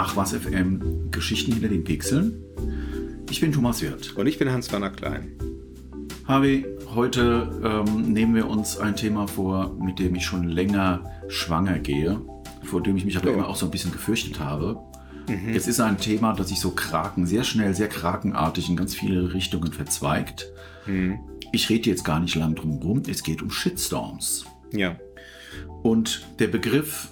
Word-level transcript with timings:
Ach 0.00 0.14
was 0.14 0.32
FM, 0.32 1.10
Geschichten 1.10 1.50
hinter 1.50 1.66
den 1.66 1.82
Pixeln. 1.82 2.44
Ich 3.30 3.40
bin 3.40 3.50
Thomas 3.50 3.82
Wirth. 3.82 4.14
Und 4.14 4.28
ich 4.28 4.38
bin 4.38 4.48
Hans-Werner 4.48 4.90
Klein. 4.90 5.32
Harvey, 6.24 6.64
heute 6.94 7.50
ähm, 7.64 8.12
nehmen 8.12 8.36
wir 8.36 8.46
uns 8.46 8.78
ein 8.78 8.94
Thema 8.94 9.26
vor, 9.26 9.74
mit 9.80 9.98
dem 9.98 10.14
ich 10.14 10.24
schon 10.24 10.44
länger 10.44 11.02
schwanger 11.26 11.80
gehe, 11.80 12.20
vor 12.62 12.80
dem 12.80 12.96
ich 12.96 13.04
mich 13.04 13.16
aber 13.16 13.30
oh. 13.30 13.32
immer 13.32 13.48
auch 13.48 13.56
so 13.56 13.66
ein 13.66 13.72
bisschen 13.72 13.90
gefürchtet 13.90 14.38
habe. 14.38 14.78
Mhm. 15.28 15.48
Es 15.52 15.66
ist 15.66 15.80
ein 15.80 15.98
Thema, 15.98 16.32
das 16.32 16.50
sich 16.50 16.60
so 16.60 16.70
kraken, 16.70 17.26
sehr 17.26 17.42
schnell, 17.42 17.74
sehr 17.74 17.88
krakenartig 17.88 18.68
in 18.68 18.76
ganz 18.76 18.94
viele 18.94 19.34
Richtungen 19.34 19.72
verzweigt. 19.72 20.46
Mhm. 20.86 21.18
Ich 21.50 21.68
rede 21.70 21.90
jetzt 21.90 22.04
gar 22.04 22.20
nicht 22.20 22.36
lang 22.36 22.54
drum 22.54 22.78
herum. 22.78 23.02
Es 23.08 23.24
geht 23.24 23.42
um 23.42 23.50
Shitstorms. 23.50 24.44
Ja. 24.72 24.96
Und 25.82 26.24
der 26.38 26.46
Begriff 26.46 27.10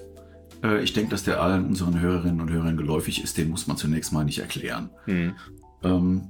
äh, 0.62 0.82
ich 0.82 0.92
denke, 0.92 1.10
dass 1.10 1.24
der 1.24 1.40
allen 1.40 1.66
unseren 1.66 2.00
Hörerinnen 2.00 2.40
und 2.40 2.50
Hörern 2.50 2.76
geläufig 2.76 3.22
ist, 3.22 3.38
den 3.38 3.50
muss 3.50 3.66
man 3.66 3.76
zunächst 3.76 4.12
mal 4.12 4.24
nicht 4.24 4.38
erklären. 4.38 4.90
Mhm. 5.06 5.34
Ähm, 5.82 6.28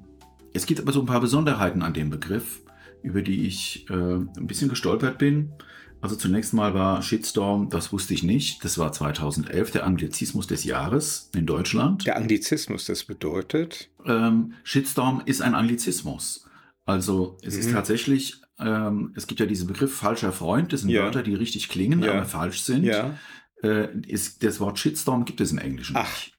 es 0.52 0.66
gibt 0.66 0.80
aber 0.80 0.92
so 0.92 1.00
ein 1.00 1.06
paar 1.06 1.20
Besonderheiten 1.20 1.82
an 1.82 1.92
dem 1.92 2.10
Begriff, 2.10 2.62
über 3.02 3.22
die 3.22 3.46
ich 3.46 3.88
äh, 3.90 3.94
ein 3.94 4.46
bisschen 4.46 4.68
gestolpert 4.68 5.18
bin. 5.18 5.52
Also 6.00 6.16
zunächst 6.16 6.52
mal 6.52 6.74
war 6.74 7.02
Shitstorm, 7.02 7.68
das 7.70 7.92
wusste 7.92 8.14
ich 8.14 8.22
nicht, 8.22 8.64
das 8.64 8.78
war 8.78 8.92
2011 8.92 9.70
der 9.72 9.86
Anglizismus 9.86 10.46
des 10.46 10.64
Jahres 10.64 11.30
in 11.34 11.46
Deutschland. 11.46 12.06
Der 12.06 12.16
Anglizismus, 12.16 12.84
das 12.84 13.04
bedeutet? 13.04 13.90
Ähm, 14.04 14.52
Shitstorm 14.62 15.22
ist 15.24 15.42
ein 15.42 15.54
Anglizismus. 15.54 16.46
Also 16.84 17.38
es 17.42 17.54
mhm. 17.54 17.60
ist 17.60 17.72
tatsächlich, 17.72 18.40
ähm, 18.60 19.12
es 19.16 19.26
gibt 19.26 19.40
ja 19.40 19.46
diesen 19.46 19.66
Begriff 19.66 19.94
falscher 19.94 20.32
Freund, 20.32 20.72
das 20.72 20.82
sind 20.82 20.90
ja. 20.90 21.02
Wörter, 21.02 21.22
die 21.22 21.34
richtig 21.34 21.68
klingen, 21.68 22.02
ja. 22.02 22.12
aber 22.12 22.24
falsch 22.24 22.60
sind. 22.60 22.84
Ja 22.84 23.14
äh, 23.62 23.88
ist, 24.06 24.42
das 24.42 24.60
Wort 24.60 24.78
Shitstorm 24.78 25.24
gibt 25.24 25.40
es 25.40 25.52
im 25.52 25.58
Englischen 25.58 25.96
Ach. 25.96 26.08
nicht. 26.08 26.36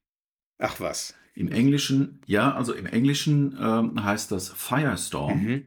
Ach 0.59 0.79
was. 0.79 1.13
Im 1.35 1.51
Englischen, 1.51 2.19
ja, 2.25 2.53
also 2.55 2.73
im 2.73 2.87
Englischen 2.87 3.57
ähm, 3.61 4.03
heißt 4.03 4.31
das 4.31 4.49
Firestorm 4.49 5.43
mhm. 5.43 5.63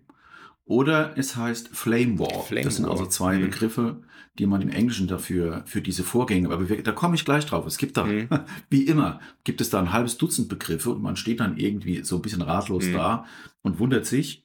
oder 0.64 1.16
es 1.16 1.36
heißt 1.36 1.68
Flame 1.68 2.18
War. 2.18 2.42
Flame 2.42 2.64
das 2.64 2.76
sind 2.76 2.86
also 2.86 3.06
zwei 3.06 3.36
mhm. 3.36 3.42
Begriffe, 3.42 4.02
die 4.38 4.46
man 4.46 4.62
im 4.62 4.70
Englischen 4.70 5.06
dafür, 5.06 5.62
für 5.66 5.80
diese 5.80 6.02
Vorgänge, 6.02 6.50
aber 6.50 6.68
wir, 6.68 6.82
da 6.82 6.92
komme 6.92 7.14
ich 7.14 7.24
gleich 7.24 7.46
drauf. 7.46 7.66
Es 7.66 7.78
gibt 7.78 7.96
da, 7.96 8.04
mhm. 8.04 8.28
wie 8.70 8.82
immer, 8.82 9.20
gibt 9.44 9.60
es 9.60 9.70
da 9.70 9.78
ein 9.78 9.92
halbes 9.92 10.18
Dutzend 10.18 10.48
Begriffe 10.48 10.90
und 10.90 11.02
man 11.02 11.16
steht 11.16 11.40
dann 11.40 11.56
irgendwie 11.56 12.02
so 12.02 12.16
ein 12.16 12.22
bisschen 12.22 12.42
ratlos 12.42 12.86
mhm. 12.86 12.94
da 12.94 13.26
und 13.62 13.78
wundert 13.78 14.06
sich. 14.06 14.44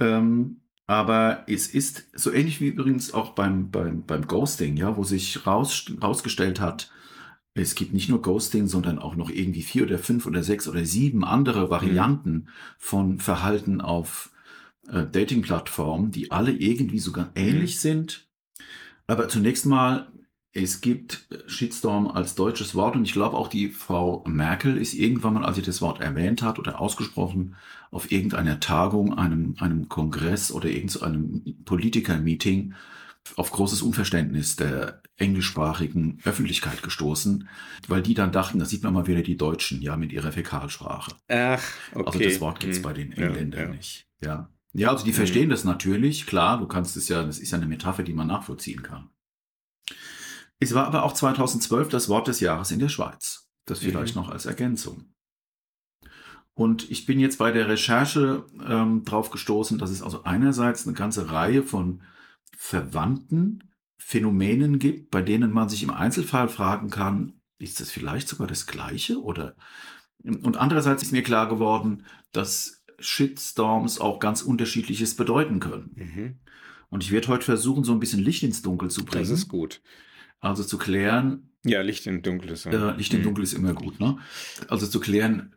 Ähm, 0.00 0.61
aber 0.86 1.44
es 1.46 1.68
ist 1.68 2.08
so 2.14 2.32
ähnlich 2.32 2.60
wie 2.60 2.68
übrigens 2.68 3.14
auch 3.14 3.30
beim, 3.30 3.70
beim, 3.70 4.04
beim 4.04 4.26
Ghosting, 4.26 4.76
ja, 4.76 4.96
wo 4.96 5.04
sich 5.04 5.46
raus, 5.46 5.86
rausgestellt 6.02 6.60
hat, 6.60 6.90
es 7.54 7.74
gibt 7.74 7.92
nicht 7.92 8.08
nur 8.08 8.22
Ghosting, 8.22 8.66
sondern 8.66 8.98
auch 8.98 9.14
noch 9.14 9.28
irgendwie 9.28 9.62
vier 9.62 9.84
oder 9.84 9.98
fünf 9.98 10.26
oder 10.26 10.42
sechs 10.42 10.68
oder 10.68 10.84
sieben 10.84 11.24
andere 11.24 11.70
Varianten 11.70 12.32
mhm. 12.32 12.48
von 12.78 13.18
Verhalten 13.18 13.80
auf 13.80 14.30
äh, 14.88 15.04
Dating-Plattformen, 15.04 16.10
die 16.10 16.30
alle 16.30 16.52
irgendwie 16.52 16.98
sogar 16.98 17.30
ähnlich 17.34 17.76
mhm. 17.76 17.80
sind. 17.80 18.28
Aber 19.06 19.28
zunächst 19.28 19.66
mal 19.66 20.11
es 20.54 20.82
gibt 20.82 21.26
Shitstorm 21.46 22.08
als 22.08 22.34
deutsches 22.34 22.74
Wort 22.74 22.94
und 22.94 23.04
ich 23.04 23.12
glaube 23.12 23.36
auch 23.36 23.48
die 23.48 23.70
Frau 23.70 24.22
Merkel 24.26 24.76
ist 24.76 24.92
irgendwann 24.92 25.34
mal, 25.34 25.44
als 25.44 25.56
sie 25.56 25.62
das 25.62 25.80
Wort 25.80 26.00
erwähnt 26.00 26.42
hat 26.42 26.58
oder 26.58 26.80
ausgesprochen, 26.80 27.56
auf 27.90 28.12
irgendeiner 28.12 28.60
Tagung, 28.60 29.16
einem, 29.16 29.54
einem 29.58 29.88
Kongress 29.88 30.52
oder 30.52 30.68
irgendeinem 30.68 31.64
Politiker-Meeting 31.64 32.74
auf 33.36 33.50
großes 33.50 33.82
Unverständnis 33.82 34.56
der 34.56 35.02
englischsprachigen 35.16 36.18
Öffentlichkeit 36.24 36.82
gestoßen, 36.82 37.48
weil 37.88 38.02
die 38.02 38.14
dann 38.14 38.32
dachten, 38.32 38.58
da 38.58 38.64
sieht 38.64 38.82
man 38.82 38.92
mal 38.92 39.06
wieder 39.06 39.22
die 39.22 39.36
Deutschen, 39.36 39.80
ja, 39.80 39.96
mit 39.96 40.12
ihrer 40.12 40.32
Fäkalsprache. 40.32 41.12
Ach, 41.28 41.62
okay. 41.94 42.06
Also 42.06 42.18
das 42.18 42.40
Wort 42.40 42.60
gibt 42.60 42.72
es 42.72 42.78
hm. 42.78 42.82
bei 42.82 42.92
den 42.92 43.12
Engländern 43.12 43.60
ja, 43.60 43.66
ja. 43.66 43.72
nicht. 43.72 44.06
Ja. 44.22 44.48
Ja, 44.74 44.90
also 44.90 45.04
die 45.04 45.10
hm. 45.10 45.16
verstehen 45.16 45.50
das 45.50 45.64
natürlich, 45.64 46.26
klar, 46.26 46.58
du 46.58 46.66
kannst 46.66 46.96
es 46.96 47.08
ja, 47.08 47.22
das 47.22 47.38
ist 47.38 47.52
ja 47.52 47.58
eine 47.58 47.66
Metapher, 47.66 48.02
die 48.02 48.14
man 48.14 48.26
nachvollziehen 48.26 48.82
kann. 48.82 49.10
Es 50.62 50.74
war 50.74 50.86
aber 50.86 51.02
auch 51.04 51.12
2012 51.12 51.88
das 51.88 52.08
Wort 52.08 52.28
des 52.28 52.40
Jahres 52.40 52.70
in 52.70 52.78
der 52.78 52.88
Schweiz. 52.88 53.48
Das 53.64 53.80
vielleicht 53.80 54.16
mhm. 54.16 54.22
noch 54.22 54.30
als 54.30 54.46
Ergänzung. 54.46 55.12
Und 56.54 56.90
ich 56.90 57.06
bin 57.06 57.18
jetzt 57.18 57.38
bei 57.38 57.50
der 57.50 57.68
Recherche 57.68 58.44
ähm, 58.66 59.04
drauf 59.04 59.30
gestoßen, 59.30 59.78
dass 59.78 59.90
es 59.90 60.02
also 60.02 60.24
einerseits 60.24 60.86
eine 60.86 60.94
ganze 60.94 61.30
Reihe 61.30 61.62
von 61.62 62.02
verwandten 62.56 63.72
Phänomenen 63.96 64.78
gibt, 64.78 65.10
bei 65.10 65.22
denen 65.22 65.52
man 65.52 65.68
sich 65.68 65.82
im 65.82 65.90
Einzelfall 65.90 66.48
fragen 66.48 66.90
kann, 66.90 67.40
ist 67.58 67.80
das 67.80 67.90
vielleicht 67.90 68.28
sogar 68.28 68.46
das 68.46 68.66
Gleiche? 68.66 69.22
Oder 69.22 69.54
und 70.24 70.56
andererseits 70.56 71.02
ist 71.02 71.12
mir 71.12 71.22
klar 71.22 71.48
geworden, 71.48 72.04
dass 72.32 72.84
Shitstorms 72.98 74.00
auch 74.00 74.20
ganz 74.20 74.42
unterschiedliches 74.42 75.16
bedeuten 75.16 75.60
können. 75.60 75.90
Mhm. 75.94 76.36
Und 76.90 77.02
ich 77.02 77.10
werde 77.10 77.28
heute 77.28 77.44
versuchen, 77.44 77.84
so 77.84 77.92
ein 77.92 78.00
bisschen 78.00 78.20
Licht 78.20 78.42
ins 78.42 78.62
Dunkel 78.62 78.90
zu 78.90 79.04
bringen. 79.04 79.24
Das 79.24 79.30
ist 79.30 79.48
gut. 79.48 79.80
Also 80.42 80.64
zu 80.64 80.76
klären. 80.76 81.48
Ja, 81.64 81.80
Licht 81.80 82.06
im 82.06 82.20
Dunkel 82.22 82.50
ist. 82.50 82.64
Ja. 82.64 82.90
Äh, 82.90 82.96
Licht 82.96 83.14
im 83.14 83.20
mhm. 83.20 83.24
Dunkel 83.24 83.44
ist 83.44 83.54
immer 83.54 83.72
gut, 83.72 84.00
ne? 84.00 84.18
Also 84.68 84.86
zu 84.86 85.00
klären, 85.00 85.54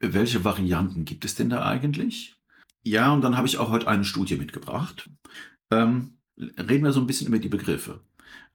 welche 0.00 0.42
Varianten 0.42 1.04
gibt 1.04 1.24
es 1.24 1.34
denn 1.34 1.50
da 1.50 1.64
eigentlich? 1.64 2.34
Ja, 2.82 3.12
und 3.12 3.22
dann 3.22 3.36
habe 3.36 3.46
ich 3.46 3.58
auch 3.58 3.70
heute 3.70 3.88
eine 3.88 4.04
Studie 4.04 4.36
mitgebracht. 4.36 5.10
Ähm, 5.70 6.18
reden 6.38 6.84
wir 6.84 6.92
so 6.92 7.00
ein 7.00 7.06
bisschen 7.06 7.28
über 7.28 7.38
die 7.38 7.48
Begriffe. 7.48 8.00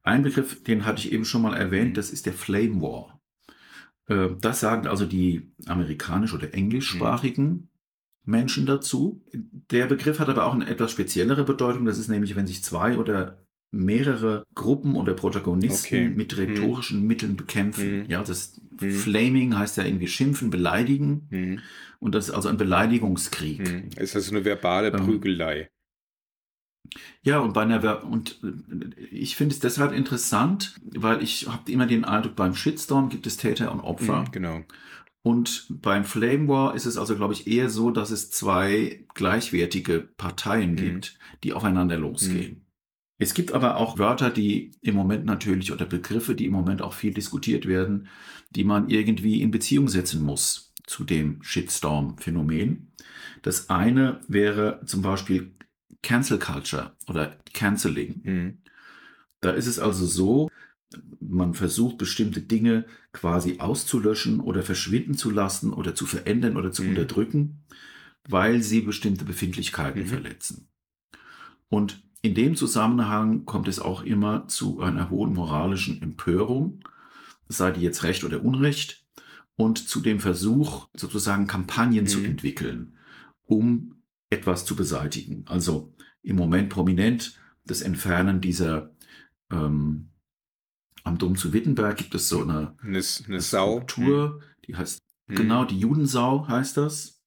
Ein 0.04 0.24
Begriff, 0.24 0.64
den 0.64 0.86
hatte 0.86 1.00
ich 1.00 1.12
eben 1.12 1.26
schon 1.26 1.44
mal 1.44 1.56
erwähnt, 1.56 1.96
das 1.96 2.10
ist 2.10 2.26
der 2.26 2.34
Flame 2.34 2.82
War. 2.82 3.22
Äh, 4.08 4.30
das 4.40 4.60
sagen 4.60 4.88
also 4.88 5.06
die 5.06 5.54
amerikanisch- 5.68 6.34
oder 6.34 6.54
englischsprachigen 6.56 7.50
mhm. 7.50 7.68
Menschen 8.26 8.66
dazu. 8.66 9.24
Der 9.32 9.86
Begriff 9.86 10.20
hat 10.20 10.30
aber 10.30 10.46
auch 10.46 10.56
eine 10.56 10.68
etwas 10.68 10.92
speziellere 10.92 11.44
Bedeutung. 11.44 11.86
Das 11.86 12.00
ist 12.00 12.08
nämlich, 12.08 12.36
wenn 12.36 12.48
sich 12.48 12.64
zwei 12.64 12.98
oder 12.98 13.46
mehrere 13.72 14.46
Gruppen 14.54 14.96
oder 14.96 15.14
Protagonisten 15.14 15.96
okay. 15.96 16.10
mit 16.10 16.34
hm. 16.34 16.40
rhetorischen 16.40 17.00
hm. 17.00 17.08
Mitteln 17.08 17.36
bekämpfen. 17.38 18.04
Hm. 18.04 18.06
Ja, 18.10 18.24
das 18.24 18.60
hm. 18.80 18.92
Flaming 18.92 19.58
heißt 19.58 19.78
ja 19.78 19.86
irgendwie 19.86 20.08
schimpfen, 20.08 20.50
beleidigen. 20.50 21.28
Hm. 21.30 21.60
Und 22.00 22.14
das 22.14 22.30
ist 22.30 22.34
also 22.34 22.50
ein 22.50 22.58
Beleidigungskrieg. 22.58 23.68
Hm. 23.68 23.90
Ist 23.96 24.16
das 24.16 24.30
eine 24.30 24.44
verbale 24.44 24.90
ähm, 24.90 25.06
Prügelei? 25.06 25.70
Ja, 27.24 27.40
und 27.40 27.54
bei 27.54 27.62
einer 27.62 28.04
und 28.04 28.42
ich 29.12 29.36
finde 29.36 29.54
es 29.54 29.60
deshalb 29.60 29.94
interessant, 29.94 30.76
weil 30.84 31.24
ich 31.24 31.48
habe 31.48 31.72
immer 31.72 31.86
den 31.86 32.04
Eindruck, 32.04 32.36
beim 32.36 32.56
Shitstorm 32.56 33.10
gibt 33.10 33.28
es 33.28 33.38
Täter 33.38 33.72
und 33.72 33.80
Opfer. 33.80 34.26
genau. 34.32 34.64
Und 35.24 35.68
beim 35.70 36.04
Flame 36.04 36.48
War 36.48 36.76
ist 36.76 36.88
es 36.88 36.98
also, 36.98 37.16
glaube 37.16 37.34
ich, 37.34 37.46
eher 37.46 37.70
so, 37.70 37.92
dass 37.92 38.10
es 38.10 38.32
zwei 38.32 39.06
gleichwertige 39.14 40.00
Parteien 40.18 40.76
gibt, 40.76 41.20
die 41.44 41.54
aufeinander 41.54 41.96
losgehen. 41.98 42.61
Es 43.22 43.36
gibt 43.36 43.52
aber 43.52 43.78
auch 43.78 44.00
Wörter, 44.00 44.32
die 44.32 44.72
im 44.82 44.96
Moment 44.96 45.26
natürlich 45.26 45.72
oder 45.72 45.86
Begriffe, 45.86 46.34
die 46.34 46.48
im 46.48 46.54
Moment 46.54 46.82
auch 46.82 46.94
viel 46.94 47.14
diskutiert 47.14 47.68
werden, 47.68 48.08
die 48.50 48.64
man 48.64 48.90
irgendwie 48.90 49.44
in 49.44 49.52
Beziehung 49.52 49.90
setzen 49.90 50.24
muss 50.24 50.74
zu 50.88 51.04
dem 51.04 51.38
Shitstorm-Phänomen. 51.44 52.94
Das 53.44 53.70
eine 53.70 54.22
wäre 54.28 54.82
zum 54.88 55.04
Beispiel 55.04 55.54
Cancel 56.02 56.40
Culture 56.40 56.96
oder 57.08 57.38
Canceling. 57.54 58.22
Mhm. 58.24 58.58
Da 59.40 59.52
ist 59.52 59.68
es 59.68 59.78
also 59.78 60.08
so, 60.08 60.50
man 61.20 61.54
versucht 61.54 62.00
bestimmte 62.00 62.42
Dinge 62.42 62.88
quasi 63.14 63.60
auszulöschen 63.60 64.40
oder 64.40 64.64
verschwinden 64.64 65.14
zu 65.14 65.30
lassen 65.30 65.74
oder 65.74 65.94
zu 65.94 66.08
verändern 66.08 66.58
oder 66.58 66.72
zu 66.72 66.82
mhm. 66.82 66.90
unterdrücken, 66.90 67.66
weil 68.28 68.64
sie 68.64 68.82
bestimmte 68.82 69.26
Befindlichkeiten 69.26 70.02
mhm. 70.02 70.08
verletzen. 70.08 70.70
Und 71.70 72.02
in 72.22 72.36
dem 72.36 72.56
Zusammenhang 72.56 73.46
kommt 73.46 73.68
es 73.68 73.80
auch 73.80 74.04
immer 74.04 74.48
zu 74.48 74.82
einer 74.82 75.10
hohen 75.10 75.34
moralischen 75.34 76.02
Empörung, 76.02 76.82
sei 77.48 77.72
die 77.72 77.82
jetzt 77.82 78.04
recht 78.04 78.24
oder 78.24 78.44
unrecht, 78.44 79.06
und 79.56 79.78
zu 79.78 80.00
dem 80.00 80.20
Versuch, 80.20 80.88
sozusagen 80.96 81.48
Kampagnen 81.48 82.04
mhm. 82.04 82.08
zu 82.08 82.24
entwickeln, 82.24 82.98
um 83.44 83.96
etwas 84.30 84.66
zu 84.66 84.76
beseitigen. 84.76 85.44
Also 85.48 85.94
im 86.24 86.36
Moment 86.36 86.70
prominent 86.70 87.38
das 87.66 87.82
Entfernen 87.82 88.42
dieser 88.42 88.92
ähm, 89.52 90.10
am 91.04 91.18
Dom 91.18 91.36
zu 91.36 91.52
Wittenberg 91.54 91.98
gibt 91.98 92.16
es 92.16 92.30
so 92.30 92.42
eine, 92.42 92.76
eine, 92.82 93.02
eine 93.28 93.42
Sau. 93.42 93.82
Struktur, 93.82 94.42
Die 94.68 94.76
heißt, 94.76 95.02
Mhm. 95.32 95.36
genau, 95.36 95.66
die 95.66 95.80
Judensau 95.80 96.48
heißt 96.48 96.78
das. 96.78 97.21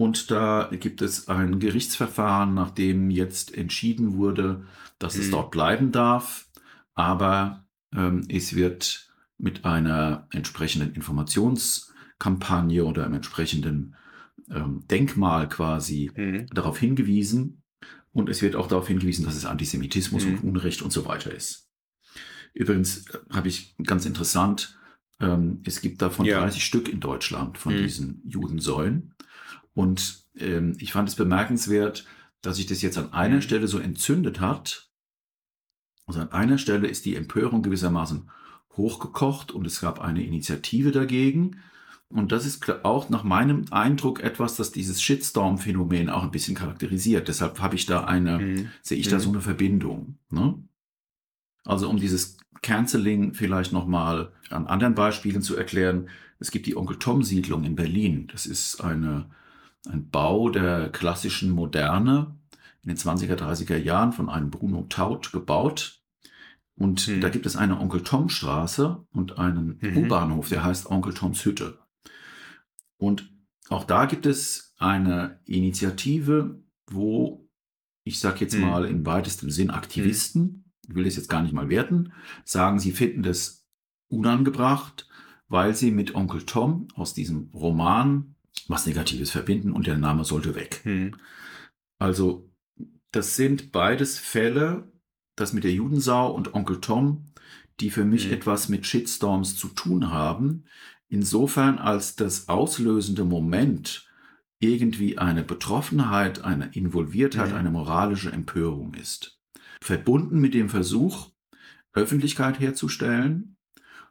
Und 0.00 0.30
da 0.30 0.70
gibt 0.72 1.02
es 1.02 1.28
ein 1.28 1.58
Gerichtsverfahren, 1.58 2.54
nachdem 2.54 3.10
jetzt 3.10 3.54
entschieden 3.54 4.14
wurde, 4.16 4.64
dass 4.98 5.14
es 5.16 5.26
Mhm. 5.26 5.32
dort 5.32 5.50
bleiben 5.50 5.92
darf. 5.92 6.48
Aber 6.94 7.66
ähm, 7.94 8.24
es 8.30 8.54
wird 8.54 9.12
mit 9.36 9.66
einer 9.66 10.26
entsprechenden 10.32 10.94
Informationskampagne 10.94 12.82
oder 12.86 13.04
einem 13.04 13.16
entsprechenden 13.16 13.94
ähm, 14.50 14.84
Denkmal 14.90 15.50
quasi 15.50 16.10
Mhm. 16.16 16.46
darauf 16.46 16.78
hingewiesen. 16.78 17.62
Und 18.12 18.30
es 18.30 18.40
wird 18.40 18.56
auch 18.56 18.68
darauf 18.68 18.88
hingewiesen, 18.88 19.26
dass 19.26 19.36
es 19.36 19.44
Antisemitismus 19.44 20.24
Mhm. 20.24 20.30
und 20.36 20.44
Unrecht 20.44 20.80
und 20.80 20.92
so 20.94 21.04
weiter 21.04 21.30
ist. 21.32 21.68
Übrigens 22.54 23.06
äh, 23.10 23.18
habe 23.34 23.48
ich 23.48 23.76
ganz 23.84 24.06
interessant, 24.06 24.78
ähm, 25.20 25.60
es 25.66 25.82
gibt 25.82 26.00
davon 26.00 26.24
Ja. 26.24 26.40
30 26.40 26.64
Stück 26.64 26.88
in 26.88 27.00
Deutschland 27.00 27.58
von 27.58 27.74
Mhm. 27.74 27.82
diesen 27.82 28.22
Judensäulen. 28.26 29.14
Und 29.74 30.24
ähm, 30.36 30.76
ich 30.78 30.92
fand 30.92 31.08
es 31.08 31.14
bemerkenswert, 31.14 32.04
dass 32.42 32.56
sich 32.56 32.66
das 32.66 32.82
jetzt 32.82 32.98
an 32.98 33.12
einer. 33.12 33.40
Stelle 33.42 33.68
so 33.68 33.78
entzündet 33.78 34.40
hat. 34.40 34.88
Also 36.06 36.20
an 36.20 36.32
einer 36.32 36.58
Stelle 36.58 36.88
ist 36.88 37.04
die 37.04 37.16
Empörung 37.16 37.62
gewissermaßen 37.62 38.30
hochgekocht 38.76 39.52
und 39.52 39.66
es 39.66 39.80
gab 39.80 40.00
eine 40.00 40.24
Initiative 40.24 40.90
dagegen. 40.92 41.58
Und 42.08 42.32
das 42.32 42.44
ist 42.44 42.68
auch 42.84 43.08
nach 43.08 43.22
meinem 43.22 43.66
Eindruck 43.70 44.20
etwas, 44.20 44.56
das 44.56 44.72
dieses 44.72 45.00
Shitstorm-Phänomen 45.00 46.08
auch 46.10 46.24
ein 46.24 46.32
bisschen 46.32 46.56
charakterisiert. 46.56 47.28
Deshalb 47.28 47.60
habe 47.60 47.76
ich 47.76 47.86
da 47.86 48.04
eine, 48.04 48.38
Mhm. 48.38 48.70
sehe 48.82 48.98
ich 48.98 49.06
da 49.08 49.16
Mhm. 49.16 49.20
so 49.20 49.28
eine 49.30 49.40
Verbindung. 49.40 50.18
Ne? 50.30 50.60
Also 51.64 51.88
um 51.88 51.98
dieses 51.98 52.36
Canceling 52.62 53.32
vielleicht 53.34 53.72
nochmal 53.72 54.32
an 54.50 54.66
anderen 54.66 54.94
Beispielen 54.94 55.42
zu 55.42 55.56
erklären. 55.56 56.08
Es 56.40 56.50
gibt 56.50 56.66
die 56.66 56.76
Onkel 56.76 56.98
Tom 56.98 57.22
Siedlung 57.22 57.62
in 57.64 57.76
Berlin. 57.76 58.28
Das 58.32 58.46
ist 58.46 58.80
eine, 58.80 59.30
ein 59.88 60.10
Bau 60.10 60.50
der 60.50 60.90
klassischen 60.90 61.50
Moderne 61.50 62.36
in 62.82 62.88
den 62.88 62.96
20er, 62.96 63.34
30er 63.36 63.76
Jahren 63.76 64.12
von 64.12 64.28
einem 64.28 64.50
Bruno 64.50 64.86
Taut 64.88 65.32
gebaut. 65.32 66.02
Und 66.76 67.08
Mhm. 67.08 67.20
da 67.20 67.28
gibt 67.28 67.46
es 67.46 67.56
eine 67.56 67.78
Onkel 67.78 68.02
Tom 68.02 68.28
Straße 68.28 69.04
und 69.12 69.38
einen 69.38 69.78
Mhm. 69.80 69.96
U-Bahnhof, 69.98 70.48
der 70.48 70.64
heißt 70.64 70.90
Onkel 70.90 71.12
Toms 71.14 71.44
Hütte. 71.44 71.78
Und 72.96 73.30
auch 73.68 73.84
da 73.84 74.06
gibt 74.06 74.26
es 74.26 74.74
eine 74.78 75.40
Initiative, 75.44 76.62
wo 76.90 77.46
ich 78.04 78.18
sage 78.18 78.40
jetzt 78.40 78.54
Mhm. 78.54 78.62
mal 78.62 78.84
im 78.86 79.04
weitesten 79.04 79.50
Sinn 79.50 79.70
Aktivisten, 79.70 80.64
ich 80.88 80.94
will 80.94 81.04
das 81.04 81.16
jetzt 81.16 81.28
gar 81.28 81.42
nicht 81.42 81.52
mal 81.52 81.68
werten, 81.68 82.12
sagen, 82.44 82.78
sie 82.78 82.92
finden 82.92 83.22
das 83.22 83.66
unangebracht, 84.08 85.06
weil 85.48 85.74
sie 85.74 85.90
mit 85.90 86.14
Onkel 86.14 86.44
Tom 86.44 86.88
aus 86.94 87.12
diesem 87.14 87.50
Roman 87.52 88.34
was 88.68 88.86
Negatives 88.86 89.30
verbinden 89.30 89.72
und 89.72 89.86
der 89.86 89.96
Name 89.98 90.24
sollte 90.24 90.54
weg. 90.54 90.80
Mhm. 90.84 91.16
Also 91.98 92.50
das 93.12 93.36
sind 93.36 93.72
beides 93.72 94.18
Fälle, 94.18 94.90
das 95.36 95.52
mit 95.52 95.64
der 95.64 95.72
Judensau 95.72 96.32
und 96.32 96.54
Onkel 96.54 96.80
Tom, 96.80 97.26
die 97.80 97.90
für 97.90 98.04
mich 98.04 98.26
Mhm. 98.26 98.32
etwas 98.34 98.68
mit 98.68 98.86
Shitstorms 98.86 99.56
zu 99.56 99.68
tun 99.68 100.10
haben, 100.10 100.64
insofern 101.08 101.78
als 101.78 102.14
das 102.14 102.48
auslösende 102.48 103.24
Moment 103.24 104.06
irgendwie 104.60 105.16
eine 105.16 105.42
Betroffenheit, 105.42 106.44
eine 106.44 106.66
Involviertheit, 106.74 107.50
Mhm. 107.50 107.56
eine 107.56 107.70
moralische 107.70 108.30
Empörung 108.30 108.92
ist. 108.94 109.40
Verbunden 109.80 110.38
mit 110.38 110.52
dem 110.52 110.68
Versuch, 110.68 111.30
Öffentlichkeit 111.94 112.60
herzustellen, 112.60 113.56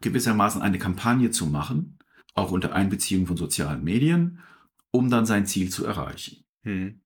gewissermaßen 0.01 0.61
eine 0.61 0.79
Kampagne 0.79 1.29
zu 1.29 1.45
machen, 1.45 1.98
auch 2.39 2.51
unter 2.51 2.73
Einbeziehung 2.73 3.27
von 3.27 3.37
sozialen 3.37 3.83
Medien, 3.83 4.39
um 4.91 5.09
dann 5.09 5.25
sein 5.25 5.45
Ziel 5.45 5.69
zu 5.69 5.85
erreichen. 5.85 6.43
Mhm. 6.63 7.01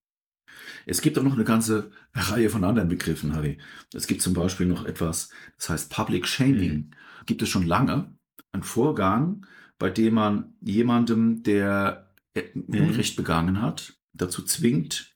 Es 0.85 1.01
gibt 1.01 1.17
auch 1.17 1.23
noch 1.23 1.33
eine 1.33 1.43
ganze 1.45 1.91
Reihe 2.13 2.49
von 2.49 2.63
anderen 2.63 2.89
Begriffen, 2.89 3.33
Harry. 3.33 3.57
Es 3.93 4.07
gibt 4.07 4.21
zum 4.21 4.33
Beispiel 4.33 4.67
noch 4.67 4.85
etwas, 4.85 5.29
das 5.57 5.69
heißt 5.69 5.91
Public 5.91 6.27
Shaming. 6.27 6.91
Gibt 7.25 7.41
es 7.41 7.49
schon 7.49 7.65
lange. 7.65 8.15
Ein 8.51 8.63
Vorgang, 8.63 9.45
bei 9.79 9.89
dem 9.89 10.13
man 10.15 10.53
jemandem, 10.61 11.41
der 11.43 12.13
äh, 12.35 12.43
Unrecht 12.67 13.15
begangen 13.15 13.61
hat, 13.61 13.97
dazu 14.13 14.43
zwingt, 14.43 15.15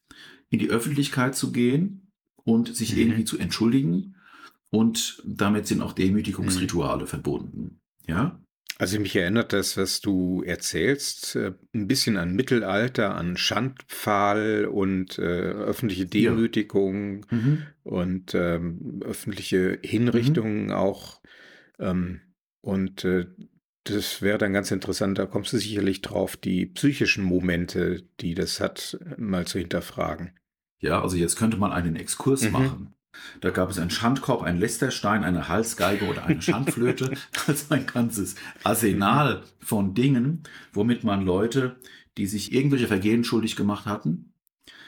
in 0.50 0.58
die 0.58 0.70
Öffentlichkeit 0.70 1.36
zu 1.36 1.52
gehen 1.52 2.10
und 2.44 2.74
sich 2.74 2.92
Mhm. 2.94 2.98
irgendwie 2.98 3.24
zu 3.24 3.38
entschuldigen. 3.38 4.16
Und 4.70 5.22
damit 5.24 5.66
sind 5.66 5.82
auch 5.82 5.92
Demütigungsrituale 5.92 7.06
verbunden. 7.06 7.80
Ja? 8.06 8.40
Also 8.80 9.00
mich 9.00 9.16
erinnert 9.16 9.52
das, 9.52 9.76
was 9.76 10.00
du 10.00 10.42
erzählst, 10.44 11.34
äh, 11.34 11.52
ein 11.74 11.88
bisschen 11.88 12.16
an 12.16 12.34
Mittelalter, 12.34 13.16
an 13.16 13.36
Schandpfahl 13.36 14.66
und 14.66 15.18
äh, 15.18 15.22
öffentliche 15.22 16.06
Demütigung 16.06 17.26
Mhm. 17.30 17.62
und 17.82 18.34
ähm, 18.34 19.00
öffentliche 19.04 19.80
Hinrichtungen 19.82 20.70
auch. 20.70 21.20
Ähm, 21.80 22.20
und 22.60 23.04
äh, 23.04 23.26
das 23.82 24.22
wäre 24.22 24.38
dann 24.38 24.52
ganz 24.52 24.70
interessant, 24.70 25.18
da 25.18 25.26
kommst 25.26 25.52
du 25.52 25.56
sicherlich 25.58 26.00
drauf, 26.02 26.36
die 26.36 26.66
psychischen 26.66 27.24
Momente, 27.24 28.04
die 28.20 28.34
das 28.34 28.60
hat, 28.60 28.98
mal 29.16 29.46
zu 29.46 29.58
hinterfragen. 29.58 30.38
Ja, 30.78 31.02
also 31.02 31.16
jetzt 31.16 31.36
könnte 31.36 31.56
man 31.56 31.72
einen 31.72 31.96
Exkurs 31.96 32.42
Mhm. 32.42 32.52
machen. 32.52 32.94
Da 33.40 33.50
gab 33.50 33.70
es 33.70 33.78
einen 33.78 33.90
Schandkorb, 33.90 34.42
einen 34.42 34.58
Lästerstein, 34.58 35.24
eine 35.24 35.48
Halsgeige 35.48 36.06
oder 36.06 36.24
eine 36.24 36.40
Schandflöte. 36.42 37.12
also 37.46 37.74
ein 37.74 37.86
ganzes 37.86 38.34
Arsenal 38.64 39.42
von 39.60 39.94
Dingen, 39.94 40.42
womit 40.72 41.04
man 41.04 41.24
Leute, 41.24 41.76
die 42.16 42.26
sich 42.26 42.52
irgendwelche 42.52 42.86
Vergehen 42.88 43.24
schuldig 43.24 43.56
gemacht 43.56 43.86
hatten, 43.86 44.32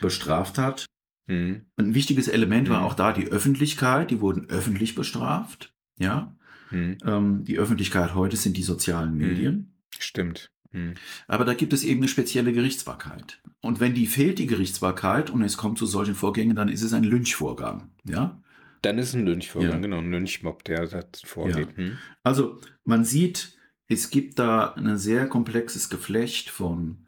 bestraft 0.01 0.59
hat. 0.59 0.87
Mhm. 1.27 1.67
Ein 1.77 1.95
wichtiges 1.95 2.29
Element 2.29 2.69
war 2.69 2.81
Mhm. 2.81 2.87
auch 2.87 2.95
da 2.95 3.13
die 3.13 3.29
Öffentlichkeit. 3.29 4.11
Die 4.11 4.21
wurden 4.21 4.49
öffentlich 4.51 4.95
bestraft. 4.95 5.73
Ja, 5.99 6.35
Mhm. 6.71 6.99
ähm, 7.05 7.45
die 7.45 7.59
Öffentlichkeit 7.59 8.15
heute 8.15 8.37
sind 8.37 8.57
die 8.57 8.63
sozialen 8.63 9.17
Medien. 9.17 9.75
Stimmt. 9.99 10.51
Mhm. 10.73 10.95
Aber 11.27 11.45
da 11.45 11.55
gibt 11.55 11.73
es 11.73 11.85
eben 11.85 12.01
eine 12.01 12.09
spezielle 12.09 12.53
Gerichtsbarkeit. 12.53 13.41
Und 13.61 13.81
wenn 13.81 13.95
die 13.95 14.07
fehlt, 14.07 14.39
die 14.39 14.47
Gerichtsbarkeit, 14.47 15.31
und 15.31 15.43
es 15.43 15.57
kommt 15.57 15.79
zu 15.79 15.87
solchen 15.87 16.15
Vorgängen, 16.15 16.57
dann 16.57 16.69
ist 16.69 16.83
es 16.83 16.93
ein 16.93 17.05
Lynchvorgang. 17.05 17.91
Ja? 18.05 18.41
Dann 18.83 18.99
ist 18.99 19.15
ein 19.15 19.27
Lynchvorgang, 19.27 19.71
Ja. 19.73 19.79
genau, 19.79 19.99
ein 19.99 20.11
Lynchmob, 20.11 20.65
der 20.65 20.87
da 20.87 21.03
vorgeht. 21.25 21.77
Mhm. 21.77 21.99
Also 22.23 22.61
man 22.85 23.05
sieht, 23.05 23.57
es 23.89 24.11
gibt 24.11 24.39
da 24.39 24.73
ein 24.75 24.97
sehr 24.97 25.29
komplexes 25.29 25.91
Geflecht 25.91 26.49
von 26.49 27.07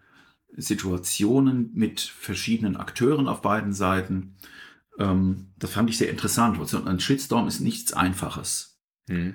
Situationen 0.54 1.70
mit 1.74 2.00
verschiedenen 2.00 2.76
Akteuren 2.76 3.28
auf 3.28 3.40
beiden 3.40 3.72
Seiten. 3.72 4.36
Ähm, 4.98 5.52
das 5.58 5.70
fand 5.70 5.88
ich 5.88 5.96
sehr 5.96 6.10
interessant. 6.10 6.58
Also 6.58 6.84
ein 6.84 7.00
Shitstorm 7.00 7.48
ist 7.48 7.60
nichts 7.60 7.92
Einfaches. 7.94 8.78
Mhm. 9.08 9.34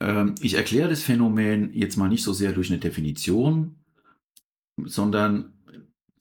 Ähm, 0.00 0.34
ich 0.40 0.54
erkläre 0.54 0.88
das 0.88 1.02
Phänomen 1.02 1.72
jetzt 1.72 1.96
mal 1.96 2.08
nicht 2.08 2.22
so 2.22 2.32
sehr 2.32 2.52
durch 2.52 2.70
eine 2.70 2.80
Definition, 2.80 3.76
sondern 4.84 5.54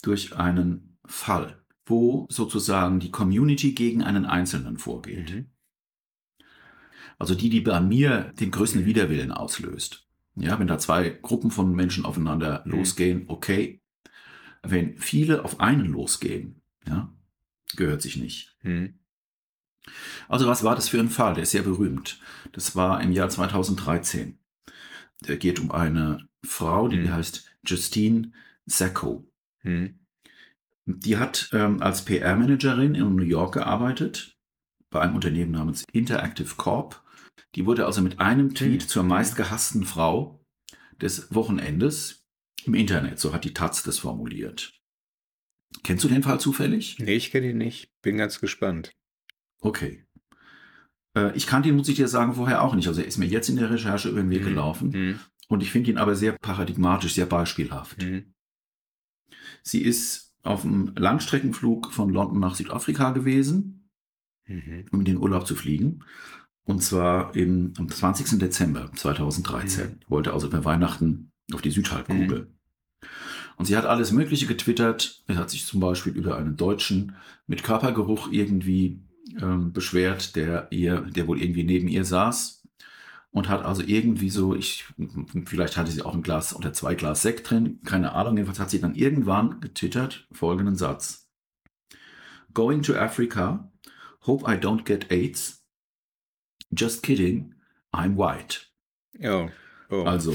durch 0.02 0.36
einen 0.36 0.98
Fall, 1.06 1.62
wo 1.86 2.26
sozusagen 2.30 3.00
die 3.00 3.12
Community 3.12 3.74
gegen 3.74 4.04
einen 4.04 4.26
Einzelnen 4.26 4.78
vorgeht. 4.78 5.34
Mhm. 5.34 5.46
Also 7.18 7.36
die, 7.36 7.50
die 7.50 7.62
bei 7.62 7.80
mir 7.80 8.34
den 8.40 8.52
größten 8.52 8.82
Mhm. 8.82 8.86
Widerwillen 8.86 9.32
auslöst. 9.32 10.08
Ja, 10.38 10.60
wenn 10.60 10.68
da 10.68 10.78
zwei 10.78 11.10
Gruppen 11.10 11.50
von 11.50 11.74
Menschen 11.74 12.06
aufeinander 12.06 12.64
Mhm. 12.66 12.72
losgehen, 12.74 13.24
okay. 13.28 13.82
Wenn 14.64 14.98
viele 14.98 15.46
auf 15.46 15.60
einen 15.60 15.86
losgehen, 15.86 16.62
ja, 16.88 17.14
gehört 17.76 18.02
sich 18.02 18.18
nicht. 18.18 18.58
Mhm. 18.64 19.00
Also 20.28 20.48
was 20.48 20.64
war 20.64 20.76
das 20.76 20.90
für 20.90 21.00
ein 21.00 21.10
Fall? 21.10 21.34
Der 21.36 21.44
ist 21.44 21.52
sehr 21.52 21.62
berühmt. 21.64 22.20
Das 22.52 22.76
war 22.76 23.02
im 23.02 23.12
Jahr 23.12 23.30
2013. 23.30 24.38
Der 25.28 25.38
geht 25.38 25.60
um 25.60 25.72
eine 25.72 26.28
Frau, 26.46 26.88
die 26.88 26.98
Mhm. 26.98 27.14
heißt 27.14 27.52
Justine 27.66 28.32
Sacco. 28.66 29.28
Mhm. 29.64 30.00
Die 30.86 31.18
hat 31.18 31.50
ähm, 31.54 31.82
als 31.82 32.06
PR-Managerin 32.06 32.96
in 32.96 33.16
New 33.16 33.24
York 33.24 33.54
gearbeitet, 33.56 34.38
bei 34.92 35.02
einem 35.02 35.16
Unternehmen 35.16 35.52
namens 35.52 35.84
Interactive 35.92 36.56
Corp. 36.56 37.04
Die 37.56 37.66
wurde 37.66 37.86
also 37.86 38.02
mit 38.02 38.20
einem 38.20 38.54
Tweet 38.54 38.84
Mhm. 38.84 38.88
zur 38.88 39.04
meistgehassten 39.04 39.84
Frau 39.86 40.44
des 41.02 41.34
Wochenendes 41.34 42.24
im 42.66 42.74
Internet. 42.74 43.20
So 43.20 43.34
hat 43.34 43.46
die 43.46 43.54
Taz 43.54 43.84
das 43.84 44.00
formuliert. 44.00 44.74
Kennst 45.84 46.04
du 46.04 46.08
den 46.08 46.24
Fall 46.24 46.40
zufällig? 46.40 46.98
Nee, 47.00 47.16
ich 47.16 47.32
kenne 47.32 47.50
ihn 47.50 47.58
nicht. 47.58 47.90
Bin 48.02 48.18
ganz 48.18 48.40
gespannt. 48.40 48.92
Okay. 49.66 50.06
Äh, 51.18 51.36
ich 51.36 51.48
kannte 51.48 51.70
ihn, 51.70 51.76
muss 51.76 51.90
ich 51.90 51.96
dir 51.96 52.08
sagen, 52.08 52.34
vorher 52.36 52.62
auch 52.62 52.76
nicht. 52.76 52.88
Also 52.88 53.02
er 53.02 53.08
ist 53.08 53.18
mir 53.18 53.26
jetzt 53.26 53.50
in 53.50 53.56
der 53.58 53.70
Recherche 53.70 54.10
über 54.10 54.22
den 54.22 54.30
Weg 54.30 54.42
Mhm. 54.44 54.46
gelaufen. 54.50 54.90
Mhm. 54.90 55.20
Und 55.48 55.62
ich 55.64 55.72
finde 55.72 55.92
ihn 55.92 55.98
aber 55.98 56.16
sehr 56.16 56.34
paradigmatisch, 56.34 57.14
sehr 57.14 57.26
beispielhaft. 57.26 58.02
Mhm. 58.02 58.34
Sie 59.64 59.82
ist 59.82 60.36
auf 60.44 60.64
einem 60.64 60.94
Langstreckenflug 60.96 61.92
von 61.92 62.10
London 62.10 62.40
nach 62.40 62.56
Südafrika 62.56 63.12
gewesen, 63.12 63.90
Mhm. 64.48 64.86
um 64.92 65.00
in 65.00 65.06
den 65.06 65.18
Urlaub 65.18 65.48
zu 65.48 65.56
fliegen. 65.56 66.04
Und 66.64 66.84
zwar 66.84 67.36
im, 67.36 67.74
am 67.78 67.90
20. 67.90 68.40
Dezember 68.40 68.92
2013. 68.94 70.00
Wollte 70.08 70.34
also 70.34 70.48
über 70.48 70.66
Weihnachten 70.66 71.32
auf 71.54 71.62
die 71.62 71.72
Südhalbkugel. 71.72 72.42
Mhm. 72.42 73.08
Und 73.58 73.66
sie 73.66 73.78
hat 73.78 73.86
alles 73.86 74.12
Mögliche 74.12 74.48
getwittert. 74.48 75.24
Er 75.28 75.38
hat 75.38 75.50
sich 75.50 75.66
zum 75.66 75.80
Beispiel 75.80 76.14
über 76.14 76.38
einen 76.38 76.58
Deutschen 76.58 77.16
mit 77.48 77.64
Körpergeruch 77.64 78.32
irgendwie 78.32 79.00
ähm, 79.42 79.74
beschwert, 79.74 80.36
der 80.36 80.68
ihr, 80.72 81.02
der 81.02 81.28
wohl 81.28 81.42
irgendwie 81.42 81.64
neben 81.64 81.88
ihr 81.88 82.06
saß 82.06 82.64
und 83.36 83.50
hat 83.50 83.66
also 83.66 83.84
irgendwie 83.86 84.30
so, 84.30 84.56
ich, 84.56 84.86
vielleicht 85.46 85.76
hatte 85.76 85.92
sie 85.92 86.02
auch 86.02 86.14
ein 86.14 86.24
Glas 86.24 86.56
oder 86.56 86.72
zwei 86.72 86.96
Glas 86.96 87.22
Sekt 87.22 87.50
drin, 87.50 87.82
keine 87.84 88.14
Ahnung, 88.14 88.38
jedenfalls 88.38 88.60
hat 88.60 88.70
sie 88.70 88.80
dann 88.80 88.96
irgendwann 88.96 89.60
getwittert 89.60 90.28
folgenden 90.32 90.78
Satz. 90.78 91.30
Going 92.54 92.82
to 92.84 92.96
Africa, 92.96 93.70
hope 94.22 94.50
I 94.50 94.56
don't 94.56 94.86
get 94.86 95.12
AIDS. 95.12 95.66
Just 96.72 97.04
kidding, 97.04 97.56
I'm 97.92 98.16
white. 98.16 98.68
Oh. 99.22 99.50
oh. 99.90 100.04
Also, 100.04 100.34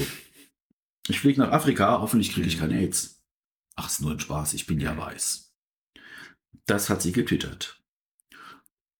ich 1.07 1.19
fliege 1.19 1.41
nach 1.41 1.51
Afrika, 1.51 1.99
hoffentlich 1.99 2.31
kriege 2.31 2.47
ich 2.47 2.59
kein 2.59 2.71
AIDS. 2.71 3.23
Ach, 3.75 3.87
ist 3.87 4.01
nur 4.01 4.11
ein 4.11 4.19
Spaß, 4.19 4.53
ich 4.53 4.67
bin 4.67 4.79
ja 4.79 4.95
weiß. 4.95 5.51
Das 6.67 6.89
hat 6.89 7.01
sie 7.01 7.11
getwittert. 7.11 7.80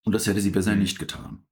Und 0.03 0.13
das 0.13 0.27
hätte 0.27 0.41
sie 0.41 0.49
besser 0.49 0.75
nicht 0.75 0.99
getan. 0.99 1.45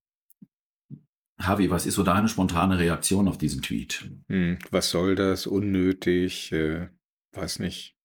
Javi, 1.39 1.69
was 1.69 1.85
ist 1.85 1.95
so 1.95 2.03
deine 2.03 2.27
spontane 2.27 2.79
Reaktion 2.79 3.27
auf 3.27 3.37
diesen 3.37 3.61
Tweet? 3.61 4.09
Hm, 4.27 4.59
was 4.71 4.89
soll 4.89 5.15
das? 5.15 5.47
Unnötig? 5.47 6.51
Äh, 6.51 6.89
weiß 7.31 7.59
nicht. 7.59 7.95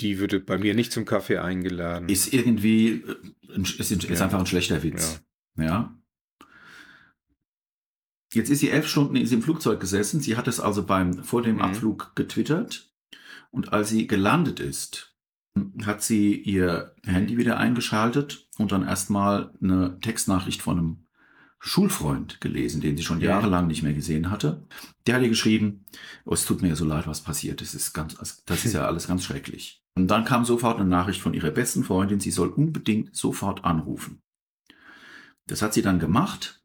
Die 0.00 0.18
würde 0.18 0.40
bei 0.40 0.58
mir 0.58 0.74
nicht 0.74 0.92
zum 0.92 1.04
Kaffee 1.04 1.38
eingeladen. 1.38 2.08
Ist 2.08 2.32
irgendwie, 2.32 3.02
äh, 3.02 3.60
ist, 3.60 3.80
ist 3.80 4.04
ja. 4.04 4.24
einfach 4.24 4.38
ein 4.38 4.46
schlechter 4.46 4.82
Witz. 4.82 5.22
Ja. 5.56 5.64
ja. 5.64 5.98
Jetzt 8.32 8.50
ist 8.50 8.60
sie 8.60 8.70
elf 8.70 8.88
Stunden 8.88 9.16
in 9.16 9.22
diesem 9.22 9.42
Flugzeug 9.42 9.80
gesessen. 9.80 10.20
Sie 10.20 10.36
hat 10.36 10.48
es 10.48 10.58
also 10.58 10.84
beim, 10.84 11.22
vor 11.22 11.42
dem 11.42 11.56
mhm. 11.56 11.62
Abflug 11.62 12.16
getwittert. 12.16 12.92
Und 13.50 13.72
als 13.72 13.90
sie 13.90 14.06
gelandet 14.08 14.58
ist, 14.58 15.13
hat 15.84 16.02
sie 16.02 16.34
ihr 16.34 16.94
Handy 17.04 17.36
wieder 17.36 17.58
eingeschaltet 17.58 18.48
und 18.58 18.72
dann 18.72 18.86
erstmal 18.86 19.52
eine 19.62 19.98
Textnachricht 20.00 20.62
von 20.62 20.78
einem 20.78 21.06
Schulfreund 21.60 22.40
gelesen, 22.40 22.80
den 22.80 22.96
sie 22.96 23.04
schon 23.04 23.20
jahrelang 23.20 23.66
nicht 23.68 23.82
mehr 23.82 23.94
gesehen 23.94 24.30
hatte. 24.30 24.66
Der 25.06 25.14
hat 25.14 25.22
ihr 25.22 25.30
geschrieben, 25.30 25.86
oh, 26.26 26.34
es 26.34 26.44
tut 26.44 26.60
mir 26.60 26.76
so 26.76 26.84
leid, 26.84 27.06
was 27.06 27.22
passiert 27.22 27.62
ist. 27.62 27.74
Das 27.74 27.82
ist, 27.82 27.92
ganz, 27.94 28.42
das 28.44 28.64
ist 28.64 28.74
ja 28.74 28.84
alles 28.86 29.06
ganz 29.06 29.24
schrecklich. 29.24 29.82
Und 29.96 30.08
dann 30.08 30.24
kam 30.24 30.44
sofort 30.44 30.78
eine 30.78 30.88
Nachricht 30.88 31.22
von 31.22 31.32
ihrer 31.34 31.50
besten 31.50 31.84
Freundin, 31.84 32.20
sie 32.20 32.32
soll 32.32 32.48
unbedingt 32.48 33.16
sofort 33.16 33.64
anrufen. 33.64 34.20
Das 35.46 35.62
hat 35.62 35.72
sie 35.72 35.82
dann 35.82 35.98
gemacht. 35.98 36.62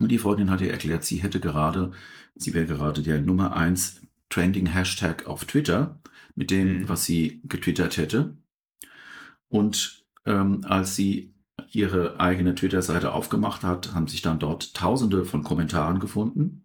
Und 0.00 0.08
die 0.08 0.18
Freundin 0.18 0.50
hat 0.50 0.60
ihr 0.60 0.70
erklärt, 0.70 1.04
sie 1.04 1.22
hätte 1.22 1.38
gerade, 1.38 1.92
sie 2.34 2.52
wäre 2.52 2.66
gerade 2.66 3.02
der 3.02 3.20
Nummer 3.20 3.56
eins 3.56 4.02
Trending 4.28 4.66
Hashtag 4.66 5.26
auf 5.26 5.44
Twitter 5.44 6.00
mit 6.34 6.50
dem, 6.50 6.80
mhm. 6.80 6.88
was 6.88 7.04
sie 7.04 7.40
getwittert 7.44 7.96
hätte. 7.96 8.36
Und 9.48 10.04
ähm, 10.26 10.64
als 10.64 10.96
sie 10.96 11.34
ihre 11.70 12.20
eigene 12.20 12.54
Twitter-Seite 12.54 13.12
aufgemacht 13.12 13.62
hat, 13.62 13.94
haben 13.94 14.08
sich 14.08 14.22
dann 14.22 14.38
dort 14.38 14.74
tausende 14.74 15.24
von 15.24 15.42
Kommentaren 15.42 16.00
gefunden. 16.00 16.64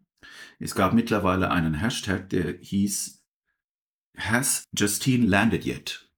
Es 0.60 0.76
gab 0.76 0.94
mittlerweile 0.94 1.52
einen 1.52 1.76
Hashtag, 1.76 2.30
der 2.30 2.58
hieß 2.60 3.24
Has 4.18 4.64
Justine 4.76 5.26
landed 5.26 5.66
yet? 5.66 6.10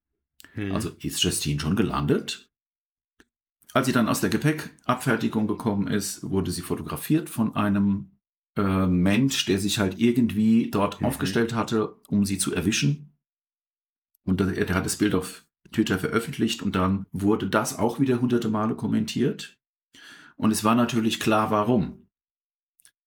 Hm. 0.53 0.71
Also 0.71 0.89
ist 0.99 1.21
Justine 1.21 1.59
schon 1.59 1.75
gelandet? 1.75 2.51
Als 3.73 3.85
sie 3.85 3.93
dann 3.93 4.09
aus 4.09 4.19
der 4.19 4.29
Gepäckabfertigung 4.29 5.47
gekommen 5.47 5.87
ist, 5.87 6.29
wurde 6.29 6.51
sie 6.51 6.61
fotografiert 6.61 7.29
von 7.29 7.55
einem 7.55 8.17
äh, 8.57 8.87
Mensch, 8.87 9.45
der 9.45 9.59
sich 9.59 9.79
halt 9.79 9.99
irgendwie 9.99 10.69
dort 10.71 10.99
mhm. 10.99 11.07
aufgestellt 11.07 11.53
hatte, 11.53 11.95
um 12.07 12.25
sie 12.25 12.37
zu 12.37 12.53
erwischen. 12.53 13.10
Und 14.23 14.39
der 14.39 14.75
hat 14.75 14.85
das 14.85 14.97
Bild 14.97 15.15
auf 15.15 15.45
Twitter 15.71 15.97
veröffentlicht 15.97 16.61
und 16.61 16.75
dann 16.75 17.05
wurde 17.11 17.49
das 17.49 17.77
auch 17.77 17.99
wieder 17.99 18.21
hunderte 18.21 18.49
Male 18.49 18.75
kommentiert. 18.75 19.57
Und 20.35 20.51
es 20.51 20.63
war 20.63 20.75
natürlich 20.75 21.19
klar, 21.19 21.51
warum. 21.51 22.07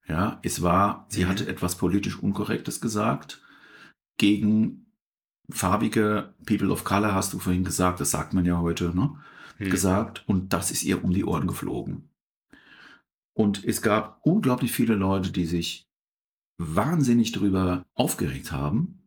Ja, 0.07 0.39
es 0.43 0.63
war, 0.63 1.07
sie 1.09 1.25
mhm. 1.25 1.29
hatte 1.29 1.49
etwas 1.49 1.77
politisch 1.77 2.19
Unkorrektes 2.19 2.81
gesagt 2.81 3.43
gegen 4.19 4.87
farbige 5.51 6.35
People 6.47 6.71
of 6.71 6.85
Color, 6.85 7.15
hast 7.15 7.33
du 7.33 7.39
vorhin 7.39 7.65
gesagt, 7.65 8.01
das 8.01 8.11
sagt 8.11 8.33
man 8.33 8.45
ja 8.45 8.59
heute, 8.59 8.95
ne? 8.95 9.17
Mhm. 9.59 9.71
Gesagt 9.71 10.25
und 10.27 10.53
das 10.53 10.71
ist 10.71 10.85
ihr 10.85 11.05
um 11.05 11.13
die 11.13 11.25
Ohren 11.25 11.47
geflogen. 11.47 12.11
Und 13.37 13.65
es 13.65 13.83
gab 13.83 14.21
unglaublich 14.25 14.73
viele 14.73 14.95
Leute, 14.95 15.33
die 15.33 15.47
sich 15.47 15.89
wahnsinnig 16.59 17.33
darüber 17.33 17.85
aufgeregt 17.95 18.53
haben, 18.53 19.04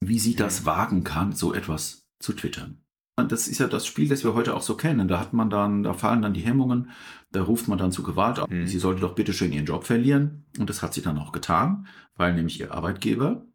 wie 0.00 0.18
sie 0.18 0.34
das 0.34 0.64
wagen 0.64 1.04
kann, 1.04 1.32
so 1.32 1.54
etwas 1.54 2.08
zu 2.18 2.32
twittern. 2.32 2.82
Und 3.16 3.32
das 3.32 3.48
ist 3.48 3.58
ja 3.58 3.66
das 3.66 3.86
Spiel, 3.86 4.08
das 4.08 4.24
wir 4.24 4.34
heute 4.34 4.54
auch 4.54 4.62
so 4.62 4.76
kennen. 4.76 5.06
Da 5.06 5.20
hat 5.20 5.32
man 5.32 5.50
dann, 5.50 5.82
da 5.82 5.92
fallen 5.92 6.22
dann 6.22 6.32
die 6.32 6.40
Hemmungen, 6.40 6.90
da 7.32 7.42
ruft 7.42 7.68
man 7.68 7.78
dann 7.78 7.92
zu 7.92 8.02
Gewalt 8.02 8.38
auf. 8.38 8.48
Mhm. 8.48 8.66
Sie 8.66 8.78
sollte 8.78 9.02
doch 9.02 9.14
bitte 9.14 9.32
schön 9.32 9.52
ihren 9.52 9.66
Job 9.66 9.84
verlieren. 9.84 10.46
Und 10.58 10.70
das 10.70 10.82
hat 10.82 10.94
sie 10.94 11.02
dann 11.02 11.18
auch 11.18 11.32
getan, 11.32 11.86
weil 12.16 12.34
nämlich 12.34 12.58
ihr 12.60 12.72
Arbeitgeber 12.72 13.46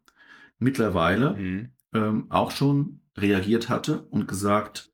mittlerweile 0.58 1.36
mhm. 1.36 1.70
ähm, 1.92 2.26
auch 2.30 2.52
schon 2.52 3.00
reagiert 3.16 3.68
hatte 3.68 4.02
und 4.06 4.28
gesagt, 4.28 4.92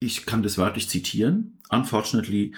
ich 0.00 0.26
kann 0.26 0.42
das 0.42 0.58
wörtlich 0.58 0.88
zitieren. 0.88 1.60
Unfortunately, 1.70 2.54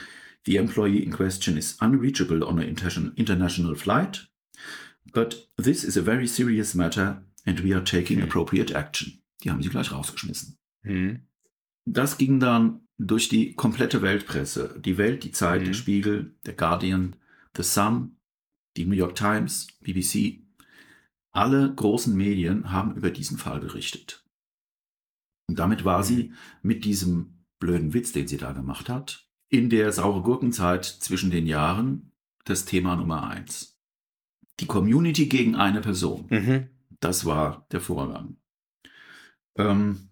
the 0.46 0.56
employee 0.56 1.02
in 1.02 1.12
question 1.12 1.56
is 1.56 1.74
unreachable 1.80 2.44
on 2.44 2.58
an 2.58 3.12
international 3.16 3.74
flight. 3.74 4.30
But 5.12 5.48
this 5.56 5.84
is 5.84 5.96
a 5.96 6.02
very 6.02 6.26
serious 6.26 6.74
matter 6.74 7.22
and 7.44 7.62
we 7.62 7.74
are 7.74 7.84
taking 7.84 8.22
appropriate 8.22 8.74
action. 8.74 9.22
Die 9.42 9.50
haben 9.50 9.62
sie 9.62 9.68
gleich 9.68 9.92
rausgeschmissen. 9.92 10.58
Mhm. 10.82 11.22
Das 11.84 12.18
ging 12.18 12.40
dann 12.40 12.86
durch 12.98 13.28
die 13.28 13.54
komplette 13.54 14.02
Weltpresse. 14.02 14.78
Die 14.78 14.98
Welt, 14.98 15.24
die 15.24 15.30
Zeit, 15.30 15.62
mhm. 15.62 15.66
der 15.66 15.72
Spiegel, 15.74 16.36
der 16.44 16.54
Guardian, 16.54 17.16
The 17.56 17.62
Sun, 17.62 18.16
die 18.76 18.84
New 18.84 18.96
York 18.96 19.14
Times, 19.14 19.68
BBC. 19.80 20.40
Alle 21.30 21.72
großen 21.74 22.14
Medien 22.16 22.70
haben 22.72 22.96
über 22.96 23.10
diesen 23.10 23.38
Fall 23.38 23.60
berichtet. 23.60 24.24
Und 25.48 25.58
damit 25.58 25.84
war 25.84 26.02
sie 26.02 26.24
mhm. 26.24 26.34
mit 26.62 26.84
diesem 26.84 27.44
blöden 27.58 27.94
Witz, 27.94 28.12
den 28.12 28.28
sie 28.28 28.36
da 28.36 28.52
gemacht 28.52 28.88
hat, 28.88 29.28
in 29.48 29.70
der 29.70 29.92
saure 29.92 30.22
Gurkenzeit 30.22 30.84
zwischen 30.84 31.30
den 31.30 31.46
Jahren 31.46 32.12
das 32.44 32.64
Thema 32.64 32.96
Nummer 32.96 33.28
eins. 33.28 33.77
Die 34.60 34.66
Community 34.66 35.26
gegen 35.26 35.54
eine 35.54 35.80
Person. 35.80 36.26
Mhm. 36.30 36.68
Das 37.00 37.24
war 37.24 37.66
der 37.70 37.80
Vorgang. 37.80 38.36
Ähm, 39.56 40.08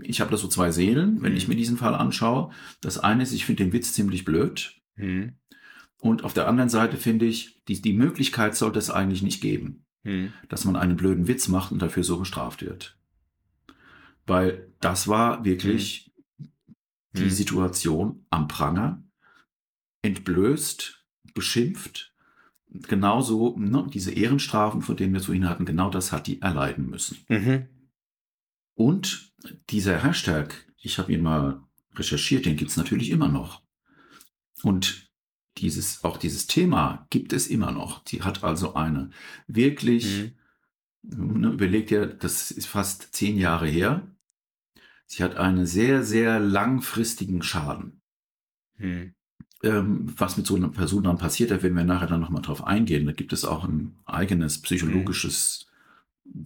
ich 0.00 0.20
habe 0.20 0.30
da 0.30 0.36
so 0.36 0.48
zwei 0.48 0.70
Seelen, 0.70 1.22
wenn 1.22 1.32
mhm. 1.32 1.38
ich 1.38 1.48
mir 1.48 1.56
diesen 1.56 1.76
Fall 1.76 1.94
anschaue. 1.94 2.50
Das 2.80 2.98
eine 2.98 3.22
ist, 3.22 3.32
ich 3.32 3.44
finde 3.44 3.64
den 3.64 3.72
Witz 3.72 3.92
ziemlich 3.92 4.24
blöd. 4.24 4.80
Mhm. 4.96 5.34
Und 6.00 6.24
auf 6.24 6.32
der 6.32 6.48
anderen 6.48 6.70
Seite 6.70 6.96
finde 6.96 7.26
ich, 7.26 7.62
die, 7.68 7.80
die 7.80 7.92
Möglichkeit 7.92 8.56
sollte 8.56 8.78
es 8.78 8.90
eigentlich 8.90 9.22
nicht 9.22 9.40
geben, 9.40 9.84
mhm. 10.02 10.32
dass 10.48 10.64
man 10.64 10.76
einen 10.76 10.96
blöden 10.96 11.28
Witz 11.28 11.48
macht 11.48 11.72
und 11.72 11.80
dafür 11.80 12.04
so 12.04 12.18
bestraft 12.18 12.62
wird. 12.62 12.98
Weil 14.26 14.72
das 14.80 15.08
war 15.08 15.44
wirklich 15.44 16.12
mhm. 16.38 16.48
die 17.14 17.24
mhm. 17.24 17.30
Situation 17.30 18.26
am 18.30 18.48
Pranger, 18.48 19.02
entblößt, 20.02 21.04
beschimpft. 21.34 22.11
Genauso, 22.74 23.54
ne, 23.58 23.86
diese 23.92 24.12
Ehrenstrafen, 24.12 24.80
von 24.80 24.96
denen 24.96 25.12
wir 25.12 25.20
vorhin 25.20 25.48
hatten, 25.48 25.66
genau 25.66 25.90
das 25.90 26.10
hat 26.10 26.26
die 26.26 26.40
erleiden 26.40 26.88
müssen. 26.88 27.18
Mhm. 27.28 27.68
Und 28.74 29.32
dieser 29.68 30.02
Hashtag, 30.02 30.54
ich 30.78 30.98
habe 30.98 31.12
ihn 31.12 31.22
mal 31.22 31.62
recherchiert, 31.94 32.46
den 32.46 32.56
gibt 32.56 32.70
es 32.70 32.78
natürlich 32.78 33.10
immer 33.10 33.28
noch. 33.28 33.62
Und 34.62 35.10
dieses, 35.58 36.02
auch 36.02 36.16
dieses 36.16 36.46
Thema 36.46 37.06
gibt 37.10 37.34
es 37.34 37.46
immer 37.46 37.72
noch. 37.72 38.02
Sie 38.06 38.22
hat 38.22 38.42
also 38.42 38.74
eine 38.74 39.10
wirklich, 39.46 40.32
mhm. 41.02 41.40
ne, 41.40 41.48
überlegt 41.50 41.90
ja, 41.90 42.06
das 42.06 42.50
ist 42.50 42.66
fast 42.66 43.14
zehn 43.14 43.36
Jahre 43.36 43.66
her. 43.66 44.10
Sie 45.04 45.22
hat 45.22 45.36
einen 45.36 45.66
sehr, 45.66 46.04
sehr 46.04 46.40
langfristigen 46.40 47.42
Schaden. 47.42 48.00
Mhm. 48.78 49.14
Ähm, 49.64 50.12
was 50.16 50.36
mit 50.36 50.46
so 50.46 50.56
einer 50.56 50.68
Person 50.68 51.04
dann 51.04 51.18
passiert, 51.18 51.52
da 51.52 51.62
werden 51.62 51.76
wir 51.76 51.84
nachher 51.84 52.08
dann 52.08 52.20
nochmal 52.20 52.42
drauf 52.42 52.66
eingehen. 52.66 53.06
Da 53.06 53.12
gibt 53.12 53.32
es 53.32 53.44
auch 53.44 53.64
ein 53.64 53.94
eigenes 54.06 54.60
psychologisches 54.60 55.68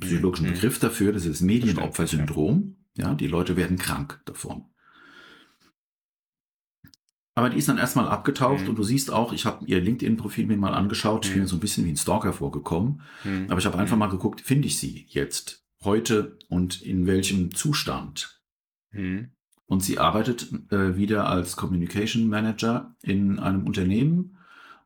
psychologischen 0.01 0.49
mhm. 0.49 0.53
Begriff 0.53 0.79
dafür, 0.79 1.13
das 1.13 1.25
ist 1.25 1.41
das 1.41 1.41
Medienopfersyndrom. 1.43 2.77
Ja, 2.97 3.15
die 3.15 3.27
Leute 3.27 3.57
werden 3.57 3.79
krank 3.79 4.21
davon. 4.25 4.65
Aber 7.35 7.51
die 7.51 7.59
ist 7.59 7.69
dann 7.69 7.77
erstmal 7.77 8.09
abgetaucht 8.09 8.63
mhm. 8.63 8.71
und 8.71 8.77
du 8.77 8.83
siehst 8.83 9.13
auch, 9.13 9.35
ich 9.35 9.45
habe 9.45 9.67
ihr 9.67 9.81
LinkedIn-Profil 9.81 10.47
mir 10.47 10.57
mal 10.57 10.73
angeschaut, 10.73 11.27
ich 11.27 11.33
bin 11.33 11.43
mhm. 11.43 11.47
so 11.47 11.57
ein 11.57 11.61
bisschen 11.61 11.85
wie 11.85 11.91
ein 11.91 11.97
Stalker 11.97 12.33
vorgekommen, 12.33 13.03
mhm. 13.25 13.47
aber 13.49 13.59
ich 13.59 13.67
habe 13.67 13.79
einfach 13.79 13.97
mhm. 13.97 14.01
mal 14.01 14.09
geguckt, 14.09 14.41
finde 14.41 14.69
ich 14.69 14.79
sie 14.79 15.07
jetzt, 15.11 15.67
heute 15.85 16.39
und 16.49 16.81
in 16.81 17.07
welchem 17.07 17.55
Zustand. 17.55 18.41
Mhm. 18.93 19.33
Und 19.67 19.83
sie 19.83 19.99
arbeitet 19.99 20.53
äh, 20.71 20.97
wieder 20.97 21.29
als 21.29 21.57
Communication 21.57 22.29
Manager 22.29 22.95
in 23.03 23.39
einem 23.39 23.67
Unternehmen 23.67 24.39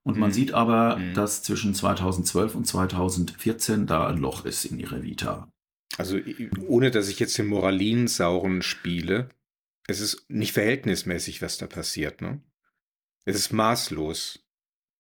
Und 0.03 0.17
man 0.17 0.31
mhm. 0.31 0.35
sieht 0.35 0.55
aber, 0.55 0.97
mhm. 0.97 1.15
dass 1.15 1.43
zwischen 1.43 1.75
2012 1.75 2.55
und 2.55 2.67
2014 2.67 3.87
da 3.87 4.07
ein 4.09 4.19
Loch 4.19 4.45
ist 4.45 4.65
in 4.65 4.79
ihrer 4.79 5.03
Vita. 5.03 5.53
Also 5.99 6.19
ohne 6.67 6.91
dass 6.91 7.09
ich 7.09 7.21
jetzt 7.21 7.37
den 7.37 7.47
Moralinsauren 7.47 8.63
spiele, 8.63 9.29
es 9.87 10.01
ist 10.01 10.25
nicht 10.31 10.53
verhältnismäßig, 10.53 11.43
was 11.43 11.59
da 11.59 11.67
passiert. 11.67 12.23
Ne? 12.23 12.41
Es 13.25 13.37
ist 13.37 13.53
maßlos. 13.53 14.47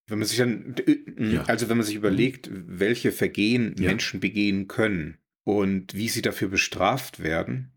Wenn 0.06 0.18
man 0.18 0.28
sich 0.28 0.38
dann, 0.38 0.75
äh, 0.87 1.34
ja. 1.34 1.44
also 1.44 1.68
wenn 1.68 1.76
man 1.76 1.87
sich 1.87 1.94
überlegt, 1.94 2.50
welche 2.52 3.12
Vergehen 3.12 3.76
ja. 3.78 3.88
Menschen 3.88 4.20
begehen 4.20 4.68
können 4.68 5.18
und 5.44 5.94
wie 5.94 6.08
sie 6.08 6.22
dafür 6.22 6.49
bestraft 6.49 7.22
werden, 7.22 7.72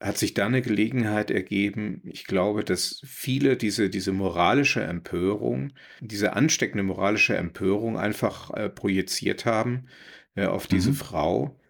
hat 0.00 0.16
sich 0.16 0.34
da 0.34 0.46
eine 0.46 0.62
Gelegenheit 0.62 1.30
ergeben. 1.30 2.02
Ich 2.04 2.24
glaube, 2.24 2.62
dass 2.62 3.02
viele 3.04 3.56
diese, 3.56 3.90
diese 3.90 4.12
moralische 4.12 4.82
Empörung, 4.82 5.72
diese 6.00 6.34
ansteckende 6.34 6.84
moralische 6.84 7.36
Empörung 7.36 7.98
einfach 7.98 8.50
äh, 8.54 8.68
projiziert 8.68 9.44
haben 9.44 9.88
äh, 10.36 10.46
auf 10.46 10.66
diese 10.66 10.90
mhm. 10.90 10.94
Frau. 10.94 11.60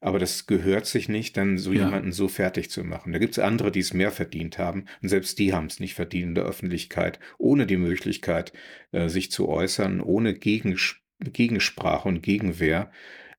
Aber 0.00 0.18
das 0.18 0.46
gehört 0.46 0.86
sich 0.86 1.08
nicht, 1.08 1.36
dann 1.36 1.58
so 1.58 1.72
ja. 1.72 1.84
jemanden 1.84 2.12
so 2.12 2.28
fertig 2.28 2.70
zu 2.70 2.84
machen. 2.84 3.12
Da 3.12 3.18
gibt 3.18 3.32
es 3.32 3.38
andere, 3.38 3.72
die 3.72 3.80
es 3.80 3.92
mehr 3.92 4.12
verdient 4.12 4.58
haben. 4.58 4.86
Und 5.02 5.08
selbst 5.08 5.38
die 5.38 5.52
haben 5.52 5.66
es 5.66 5.80
nicht 5.80 5.94
verdient 5.94 6.28
in 6.28 6.34
der 6.34 6.44
Öffentlichkeit, 6.44 7.18
ohne 7.36 7.66
die 7.66 7.76
Möglichkeit, 7.76 8.52
äh, 8.92 9.08
sich 9.08 9.30
zu 9.30 9.48
äußern, 9.48 10.00
ohne 10.00 10.34
Gegens 10.34 10.96
Gegensprache 11.20 12.08
und 12.08 12.22
Gegenwehr, 12.22 12.92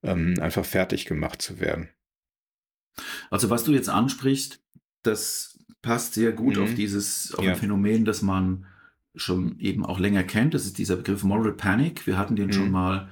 ähm, 0.03 0.35
einfach 0.39 0.65
fertig 0.65 1.05
gemacht 1.05 1.41
zu 1.41 1.59
werden. 1.59 1.89
Also 3.29 3.49
was 3.49 3.63
du 3.63 3.71
jetzt 3.71 3.89
ansprichst, 3.89 4.61
das 5.03 5.59
passt 5.81 6.13
sehr 6.13 6.31
gut 6.31 6.57
mhm. 6.57 6.63
auf 6.63 6.73
dieses 6.73 7.33
auf 7.35 7.43
ja. 7.43 7.51
ein 7.51 7.57
Phänomen, 7.57 8.05
das 8.05 8.21
man 8.21 8.65
schon 9.15 9.59
eben 9.59 9.85
auch 9.85 9.99
länger 9.99 10.23
kennt. 10.23 10.53
Das 10.53 10.65
ist 10.65 10.77
dieser 10.77 10.95
Begriff 10.95 11.23
Moral 11.23 11.53
Panic. 11.53 12.05
Wir 12.07 12.17
hatten 12.17 12.35
den 12.35 12.47
mhm. 12.47 12.53
schon 12.53 12.71
mal 12.71 13.09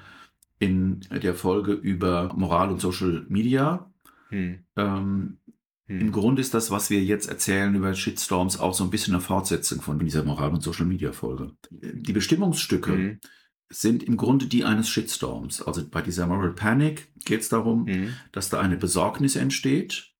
in 0.59 1.01
der 1.11 1.35
Folge 1.35 1.73
über 1.73 2.33
Moral 2.35 2.71
und 2.71 2.81
Social 2.81 3.25
Media. 3.29 3.91
Mhm. 4.29 4.59
Ähm, 4.75 5.37
hm. 5.85 6.01
Im 6.01 6.11
Grunde 6.11 6.41
ist 6.41 6.53
das, 6.53 6.69
was 6.69 6.89
wir 6.89 7.01
jetzt 7.01 7.29
erzählen 7.29 7.73
über 7.73 7.93
Shitstorms, 7.93 8.59
auch 8.59 8.73
so 8.73 8.83
ein 8.83 8.89
bisschen 8.89 9.13
eine 9.13 9.21
Fortsetzung 9.21 9.81
von 9.81 9.99
dieser 9.99 10.23
Moral- 10.23 10.51
und 10.51 10.61
Social 10.61 10.85
Media 10.85 11.13
Folge. 11.13 11.53
Die 11.71 12.13
Bestimmungsstücke 12.13 12.91
hm 12.91 13.19
sind 13.69 14.03
im 14.03 14.17
Grunde 14.17 14.47
die 14.47 14.63
eines 14.63 14.89
Shitstorms. 14.89 15.61
Also 15.61 15.85
bei 15.87 16.01
dieser 16.01 16.27
Moral 16.27 16.53
Panic 16.53 17.09
geht 17.25 17.41
es 17.41 17.49
darum, 17.49 17.85
mhm. 17.85 18.13
dass 18.31 18.49
da 18.49 18.59
eine 18.59 18.77
Besorgnis 18.77 19.35
entsteht 19.35 20.13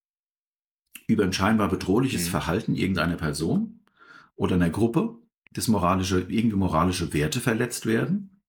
über 1.06 1.24
ein 1.24 1.32
scheinbar 1.32 1.68
bedrohliches 1.68 2.26
mhm. 2.26 2.30
Verhalten 2.30 2.74
irgendeiner 2.74 3.16
Person 3.16 3.80
oder 4.36 4.56
einer 4.56 4.70
Gruppe, 4.70 5.16
dass 5.52 5.68
moralische, 5.68 6.26
irgendwie 6.28 6.56
moralische 6.56 7.12
Werte 7.14 7.40
verletzt 7.40 7.86
werden. 7.86 8.42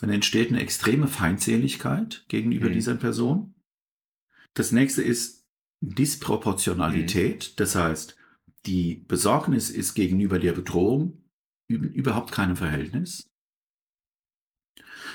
Dann 0.00 0.10
entsteht 0.10 0.48
eine 0.48 0.60
extreme 0.60 1.08
Feindseligkeit 1.08 2.24
gegenüber 2.28 2.68
mhm. 2.68 2.72
dieser 2.72 2.94
Person. 2.94 3.54
Das 4.54 4.72
nächste 4.72 5.02
ist 5.02 5.46
Disproportionalität. 5.82 7.50
Mhm. 7.50 7.56
Das 7.56 7.74
heißt, 7.74 8.16
die 8.64 9.04
Besorgnis 9.06 9.68
ist 9.68 9.94
gegenüber 9.94 10.38
der 10.38 10.52
Bedrohung 10.52 11.22
überhaupt 11.68 12.32
keinem 12.32 12.56
Verhältnis 12.56 13.28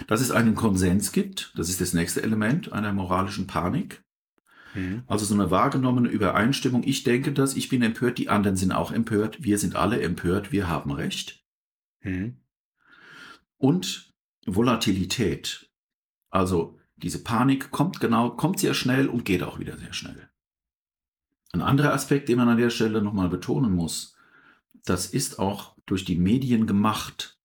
dass 0.07 0.21
es 0.21 0.31
einen 0.31 0.55
Konsens 0.55 1.11
gibt, 1.11 1.53
das 1.55 1.69
ist 1.69 1.81
das 1.81 1.93
nächste 1.93 2.23
Element 2.23 2.71
einer 2.71 2.93
moralischen 2.93 3.47
Panik. 3.47 4.03
Mhm. 4.73 5.03
Also 5.07 5.25
so 5.25 5.33
eine 5.33 5.51
wahrgenommene 5.51 6.09
Übereinstimmung, 6.09 6.83
ich 6.85 7.03
denke 7.03 7.31
das, 7.31 7.55
ich 7.55 7.69
bin 7.69 7.81
empört, 7.81 8.17
die 8.17 8.29
anderen 8.29 8.55
sind 8.55 8.71
auch 8.71 8.91
empört, 8.91 9.43
wir 9.43 9.57
sind 9.57 9.75
alle 9.75 10.01
empört, 10.01 10.51
wir 10.51 10.67
haben 10.67 10.91
Recht. 10.91 11.43
Mhm. 12.01 12.37
Und 13.57 14.13
Volatilität. 14.45 15.69
Also 16.29 16.79
diese 16.95 17.23
Panik 17.23 17.71
kommt 17.71 17.99
genau, 17.99 18.31
kommt 18.31 18.59
sehr 18.59 18.73
schnell 18.73 19.07
und 19.07 19.25
geht 19.25 19.43
auch 19.43 19.59
wieder 19.59 19.77
sehr 19.77 19.93
schnell. 19.93 20.29
Ein 21.51 21.61
anderer 21.61 21.93
Aspekt, 21.93 22.29
den 22.29 22.37
man 22.37 22.47
an 22.47 22.57
der 22.57 22.69
Stelle 22.69 23.01
nochmal 23.01 23.29
betonen 23.29 23.73
muss, 23.73 24.15
das 24.85 25.07
ist 25.07 25.37
auch 25.37 25.75
durch 25.85 26.05
die 26.05 26.15
Medien 26.15 26.65
gemacht. 26.65 27.39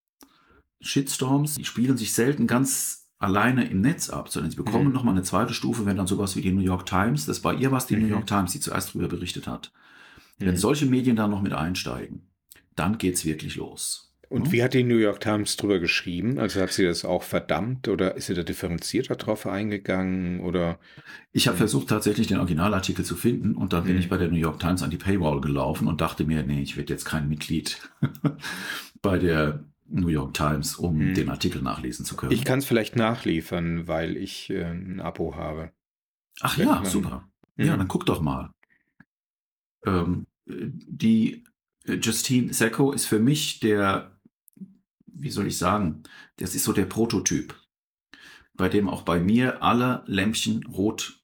Shitstorms, 0.87 1.55
die 1.55 1.65
spielen 1.65 1.97
sich 1.97 2.13
selten 2.13 2.47
ganz 2.47 3.07
alleine 3.19 3.67
im 3.69 3.81
Netz 3.81 4.09
ab, 4.09 4.29
sondern 4.29 4.51
sie 4.51 4.57
bekommen 4.57 4.87
mhm. 4.87 4.93
nochmal 4.93 5.13
eine 5.13 5.23
zweite 5.23 5.53
Stufe, 5.53 5.85
wenn 5.85 5.97
dann 5.97 6.07
sowas 6.07 6.35
wie 6.35 6.41
die 6.41 6.51
New 6.51 6.61
York 6.61 6.85
Times, 6.85 7.25
das 7.25 7.41
bei 7.41 7.53
ihr 7.53 7.71
was 7.71 7.87
die 7.87 7.95
mhm. 7.95 8.03
New 8.03 8.09
York 8.09 8.27
Times, 8.27 8.51
die 8.51 8.59
zuerst 8.59 8.89
darüber 8.89 9.07
berichtet 9.07 9.47
hat. 9.47 9.71
Mhm. 10.39 10.45
Wenn 10.45 10.57
solche 10.57 10.85
Medien 10.85 11.15
da 11.15 11.27
noch 11.27 11.41
mit 11.41 11.53
einsteigen, 11.53 12.27
dann 12.75 12.97
geht 12.97 13.15
es 13.15 13.25
wirklich 13.25 13.55
los. 13.55 14.07
Und 14.29 14.47
ja? 14.47 14.51
wie 14.51 14.63
hat 14.63 14.73
die 14.73 14.83
New 14.83 14.97
York 14.97 15.21
Times 15.21 15.55
drüber 15.55 15.79
geschrieben? 15.79 16.37
Also 16.37 16.59
hat 16.59 16.73
sie 16.73 16.83
das 16.83 17.05
auch 17.05 17.23
verdammt 17.23 17.87
oder 17.87 18.15
ist 18.15 18.27
sie 18.27 18.33
da 18.33 18.43
differenzierter 18.43 19.15
drauf 19.15 19.47
eingegangen 19.47 20.41
oder? 20.41 20.79
Ich 21.31 21.47
habe 21.47 21.57
versucht 21.57 21.87
tatsächlich 21.87 22.27
den 22.27 22.37
Originalartikel 22.37 23.05
zu 23.05 23.15
finden 23.15 23.55
und 23.55 23.71
dann 23.71 23.85
bin 23.85 23.93
mhm. 23.93 23.99
ich 23.99 24.09
bei 24.09 24.17
der 24.17 24.27
New 24.27 24.35
York 24.35 24.59
Times 24.59 24.83
an 24.83 24.89
die 24.89 24.97
Paywall 24.97 25.39
gelaufen 25.39 25.87
und 25.87 26.01
dachte 26.01 26.25
mir, 26.25 26.43
nee, 26.43 26.61
ich 26.61 26.75
werde 26.75 26.91
jetzt 26.91 27.05
kein 27.05 27.29
Mitglied 27.29 27.79
bei 29.01 29.17
der 29.17 29.63
New 29.89 30.07
York 30.07 30.33
Times, 30.33 30.75
um 30.75 30.99
hm. 30.99 31.13
den 31.13 31.29
Artikel 31.29 31.61
nachlesen 31.61 32.05
zu 32.05 32.15
können. 32.15 32.31
Ich 32.31 32.45
kann 32.45 32.59
es 32.59 32.65
vielleicht 32.65 32.95
nachliefern, 32.95 33.87
weil 33.87 34.17
ich 34.17 34.49
äh, 34.49 34.65
ein 34.65 34.99
Abo 34.99 35.35
habe. 35.35 35.71
Ach 36.41 36.57
ja, 36.57 36.83
super. 36.85 37.27
Hm. 37.57 37.65
Ja, 37.65 37.77
dann 37.77 37.87
guck 37.87 38.05
doch 38.05 38.21
mal. 38.21 38.51
Ähm, 39.85 40.27
die 40.45 41.43
äh, 41.85 41.93
Justine 41.95 42.53
Secco 42.53 42.91
ist 42.91 43.05
für 43.05 43.19
mich 43.19 43.59
der, 43.59 44.19
wie 45.05 45.31
soll 45.31 45.47
ich 45.47 45.57
sagen, 45.57 46.03
das 46.37 46.55
ist 46.55 46.63
so 46.63 46.73
der 46.73 46.85
Prototyp, 46.85 47.55
bei 48.53 48.69
dem 48.69 48.89
auch 48.89 49.03
bei 49.03 49.19
mir 49.19 49.63
alle 49.63 50.03
Lämpchen 50.05 50.65
rot 50.65 51.23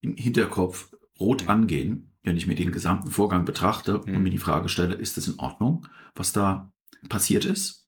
im 0.00 0.16
Hinterkopf 0.16 0.94
rot 1.18 1.42
hm. 1.42 1.48
angehen, 1.48 2.12
wenn 2.22 2.36
ich 2.36 2.46
mir 2.46 2.56
den 2.56 2.72
gesamten 2.72 3.10
Vorgang 3.10 3.44
betrachte 3.44 3.98
und 3.98 4.14
hm. 4.14 4.22
mir 4.22 4.30
die 4.30 4.38
Frage 4.38 4.68
stelle, 4.68 4.94
ist 4.94 5.16
das 5.16 5.28
in 5.28 5.38
Ordnung, 5.38 5.86
was 6.14 6.32
da 6.32 6.72
passiert 7.08 7.44
ist? 7.44 7.85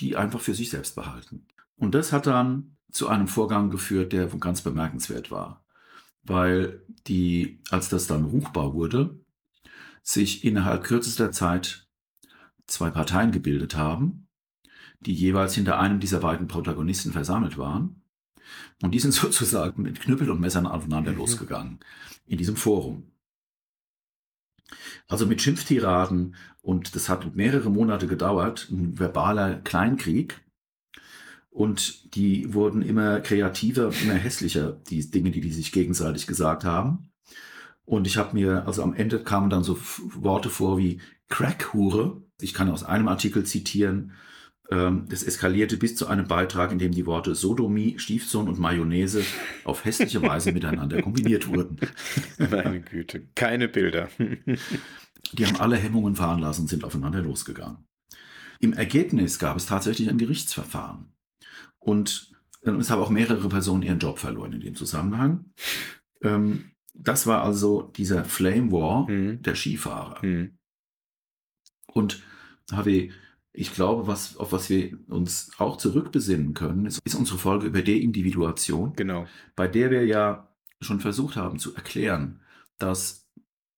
die 0.01 0.17
einfach 0.17 0.41
für 0.41 0.55
sich 0.55 0.71
selbst 0.71 0.95
behalten. 0.95 1.47
Und 1.77 1.95
das 1.95 2.13
hat 2.13 2.27
dann 2.27 2.77
zu 2.91 3.09
einem 3.09 3.29
Vorgang 3.29 3.71
geführt, 3.71 4.13
der 4.13 4.27
ganz 4.27 4.63
bemerkenswert 4.63 5.31
war. 5.31 5.65
Weil 6.23 6.83
die, 7.07 7.63
als 7.71 7.89
das 7.89 8.07
dann 8.07 8.25
ruchbar 8.25 8.75
wurde, 8.75 9.21
sich 10.03 10.45
innerhalb 10.45 10.85
kürzester 10.85 11.33
Zeit 11.33 11.89
zwei 12.67 12.91
Parteien 12.91 13.33
gebildet 13.33 13.77
haben, 13.77 14.29
die 15.01 15.15
jeweils 15.15 15.55
hinter 15.55 15.79
einem 15.79 16.01
dieser 16.01 16.21
beiden 16.21 16.49
Protagonisten 16.49 17.13
versammelt 17.13 17.59
waren. 17.59 18.03
Und 18.83 18.93
die 18.93 18.99
sind 18.99 19.13
sozusagen 19.15 19.83
mit 19.83 20.01
Knüppel 20.01 20.31
und 20.31 20.41
Messern 20.41 20.67
aufeinander 20.67 21.13
mhm. 21.13 21.19
losgegangen 21.19 21.81
in 22.27 22.39
diesem 22.39 22.57
Forum. 22.57 23.11
Also 25.09 25.27
mit 25.27 25.43
Schimpftiraden 25.43 26.37
und 26.63 26.95
das 26.95 27.09
hat 27.09 27.35
mehrere 27.35 27.71
Monate 27.71 28.07
gedauert, 28.07 28.69
ein 28.71 28.99
verbaler 28.99 29.57
Kleinkrieg. 29.61 30.41
Und 31.51 32.15
die 32.15 32.55
wurden 32.55 32.83
immer 32.83 33.21
kreativer, 33.21 33.93
immer 34.03 34.15
hässlicher, 34.15 34.81
die 34.89 35.11
Dinge, 35.11 35.33
die 35.33 35.41
die 35.41 35.53
sich 35.53 35.73
gegenseitig 35.73 36.27
gesagt 36.29 36.65
haben. 36.65 37.10
Und 37.91 38.07
ich 38.07 38.19
habe 38.19 38.35
mir, 38.35 38.69
also 38.69 38.85
am 38.85 38.95
Ende 38.95 39.19
kamen 39.19 39.51
dann 39.51 39.65
so 39.65 39.77
Worte 40.15 40.49
vor 40.49 40.79
wie 40.79 41.01
Crackhure. 41.29 42.23
Ich 42.41 42.55
kann 42.55 42.71
aus 42.71 42.85
einem 42.85 43.09
Artikel 43.09 43.45
zitieren, 43.45 44.13
ähm, 44.71 45.07
das 45.09 45.25
eskalierte 45.25 45.77
bis 45.77 45.97
zu 45.97 46.07
einem 46.07 46.29
Beitrag, 46.29 46.71
in 46.71 46.79
dem 46.79 46.93
die 46.93 47.05
Worte 47.05 47.35
Sodomie, 47.35 47.99
Stiefsohn 47.99 48.47
und 48.47 48.61
Mayonnaise 48.61 49.25
auf 49.65 49.85
hässliche 49.85 50.23
Weise 50.29 50.53
miteinander 50.53 51.03
kombiniert 51.03 51.49
wurden. 51.49 51.81
Meine 52.39 52.81
Güte, 52.81 53.27
keine 53.35 53.67
Bilder. 53.67 54.09
Die 55.33 55.45
haben 55.45 55.57
alle 55.57 55.77
Hemmungen 55.77 56.15
fahren 56.15 56.39
lassen 56.39 56.63
und 56.63 56.69
sind 56.69 56.85
aufeinander 56.85 57.23
losgegangen. 57.23 57.89
Im 58.61 58.73
Ergebnis 58.73 59.41
gab 59.41 59.57
es 59.57 59.67
tatsächlich 59.67 60.09
ein 60.09 60.19
Gerichtsverfahren. 60.19 61.13
Und 61.81 62.31
es 62.63 62.89
haben 62.89 63.03
auch 63.03 63.11
mehrere 63.11 63.49
Personen 63.49 63.83
ihren 63.83 63.99
Job 63.99 64.21
verloren 64.21 64.53
in 64.53 64.61
dem 64.61 64.77
Zusammenhang. 64.77 65.47
Ähm, 66.23 66.71
das 67.03 67.27
war 67.27 67.43
also 67.43 67.83
dieser 67.97 68.25
Flame 68.25 68.73
War 68.73 69.09
mhm. 69.09 69.43
der 69.43 69.55
Skifahrer. 69.55 70.25
Mhm. 70.25 70.59
Und 71.87 72.23
HW, 72.71 73.11
ich 73.53 73.75
glaube, 73.75 74.07
was, 74.07 74.37
auf 74.37 74.53
was 74.53 74.71
wir 74.71 74.99
uns 75.09 75.51
auch 75.59 75.77
zurückbesinnen 75.77 76.55
können, 76.55 76.87
ist, 76.87 77.01
ist 77.05 77.17
unsere 77.17 77.39
Folge 77.39 77.67
über 77.67 77.83
Deindividuation. 77.83 78.93
Genau. 78.95 79.27
Bei 79.57 79.67
der 79.67 79.91
wir 79.91 80.05
ja 80.05 80.55
schon 80.81 81.01
versucht 81.01 81.37
haben 81.37 81.59
zu 81.59 81.75
erklären, 81.75 82.41
dass 82.79 83.29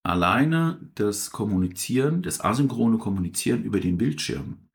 alleine 0.03 0.91
das 0.95 1.31
Kommunizieren, 1.31 2.23
das 2.23 2.41
asynchrone 2.41 2.99
Kommunizieren 2.99 3.65
über 3.65 3.81
den 3.81 3.99
Bildschirm 3.99 4.69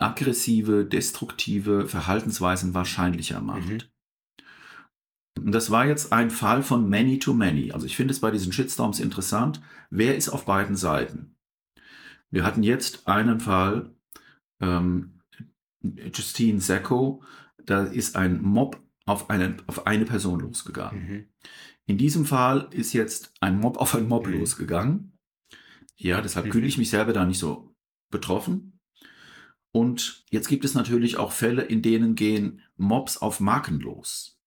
aggressive, 0.00 0.86
destruktive 0.86 1.86
Verhaltensweisen 1.86 2.72
wahrscheinlicher 2.74 3.40
macht. 3.40 3.68
Mhm. 3.68 3.82
Und 5.38 5.52
das 5.52 5.70
war 5.70 5.86
jetzt 5.86 6.12
ein 6.12 6.30
Fall 6.30 6.62
von 6.62 6.88
many 6.88 7.18
to 7.18 7.32
many. 7.32 7.72
Also 7.72 7.86
ich 7.86 7.96
finde 7.96 8.12
es 8.12 8.20
bei 8.20 8.30
diesen 8.30 8.52
Shitstorms 8.52 9.00
interessant. 9.00 9.60
Wer 9.90 10.16
ist 10.16 10.28
auf 10.28 10.44
beiden 10.44 10.76
Seiten? 10.76 11.36
Wir 12.30 12.44
hatten 12.44 12.62
jetzt 12.62 13.08
einen 13.08 13.40
Fall, 13.40 13.94
ähm, 14.60 15.20
Justine 15.82 16.60
Sacco, 16.60 17.22
da 17.64 17.84
ist 17.84 18.16
ein 18.16 18.42
Mob 18.42 18.82
auf 19.06 19.30
eine, 19.30 19.56
auf 19.66 19.86
eine 19.86 20.04
Person 20.04 20.40
losgegangen. 20.40 21.02
Mhm. 21.02 21.28
In 21.86 21.98
diesem 21.98 22.24
Fall 22.24 22.68
ist 22.70 22.92
jetzt 22.92 23.32
ein 23.40 23.58
Mob 23.58 23.78
auf 23.78 23.94
ein 23.94 24.06
Mob 24.06 24.26
mhm. 24.26 24.34
losgegangen. 24.38 25.12
Ja, 25.96 26.20
deshalb 26.20 26.46
mhm. 26.46 26.52
fühle 26.52 26.66
ich 26.66 26.78
mich 26.78 26.90
selber 26.90 27.12
da 27.12 27.24
nicht 27.24 27.38
so 27.38 27.74
betroffen. 28.10 28.78
Und 29.72 30.24
jetzt 30.30 30.48
gibt 30.48 30.64
es 30.64 30.74
natürlich 30.74 31.16
auch 31.16 31.32
Fälle, 31.32 31.62
in 31.62 31.82
denen 31.82 32.14
gehen 32.14 32.62
Mobs 32.76 33.18
auf 33.18 33.40
Marken 33.40 33.80
los. 33.80 34.39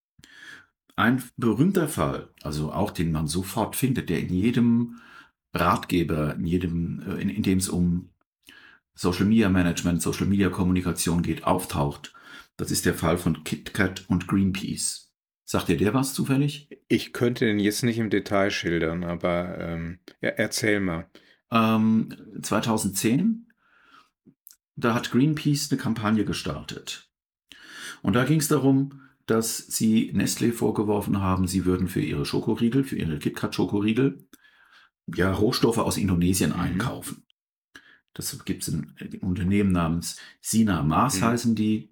Ein 0.96 1.24
berühmter 1.38 1.88
Fall, 1.88 2.30
also 2.44 2.72
auch 2.72 2.92
den 2.92 3.12
man 3.12 3.28
sofort 3.28 3.76
findet, 3.76 4.10
der 4.10 4.20
in 4.20 4.34
jedem 4.34 5.02
Ratgeber, 5.54 6.36
in 6.36 6.46
jedem, 6.46 7.02
äh, 7.08 7.22
in, 7.22 7.30
in 7.30 7.44
dem 7.44 7.58
es 7.58 7.70
um 7.70 8.10
Social 8.96 9.26
Media 9.26 9.50
Management, 9.50 10.02
Social 10.02 10.28
Media 10.28 10.50
Kommunikation 10.50 11.24
geht, 11.24 11.46
auftaucht. 11.46 12.14
Das 12.58 12.70
ist 12.70 12.86
der 12.86 12.94
Fall 12.94 13.18
von 13.18 13.44
KitKat 13.44 14.06
und 14.08 14.28
Greenpeace. 14.28 15.12
Sagt 15.46 15.68
dir 15.68 15.78
der 15.78 15.94
was 15.94 16.14
zufällig? 16.14 16.70
Ich 16.88 17.12
könnte 17.12 17.46
den 17.46 17.60
jetzt 17.60 17.84
nicht 17.84 17.98
im 17.98 18.10
Detail 18.10 18.52
schildern, 18.52 19.04
aber 19.04 19.58
ähm, 19.60 20.00
ja, 20.22 20.30
erzähl 20.30 20.80
mal. 20.80 21.10
Ähm, 21.52 22.10
2010, 22.42 23.52
da 24.76 24.94
hat 24.94 25.12
Greenpeace 25.12 25.72
eine 25.72 25.82
Kampagne 25.82 26.26
gestartet. 26.26 27.10
Und 28.02 28.14
da 28.14 28.26
ging 28.26 28.40
es 28.40 28.48
darum, 28.48 29.03
dass 29.26 29.58
sie 29.58 30.12
Nestlé 30.14 30.52
vorgeworfen 30.52 31.22
haben, 31.22 31.48
sie 31.48 31.66
würden 31.66 31.88
für 31.88 32.02
ihre 32.02 32.26
Schokoriegel, 32.26 32.84
für 32.84 32.98
ihre 32.98 33.20
KitKat-Schokoriegel, 33.20 34.28
ja, 35.08 35.32
Rohstoffe 35.32 35.78
aus 35.78 35.98
Indonesien 35.98 36.52
mhm. 36.52 36.60
einkaufen. 36.60 37.26
Das 38.14 38.44
gibt 38.46 38.64
es 38.64 38.74
ein, 38.74 38.96
ein, 39.00 39.20
Unternehmen 39.22 39.72
namens 39.72 40.18
Sina 40.42 40.84
Maas 40.84 41.20
mhm. 41.20 41.26
heißen 41.26 41.56
die. 41.56 41.90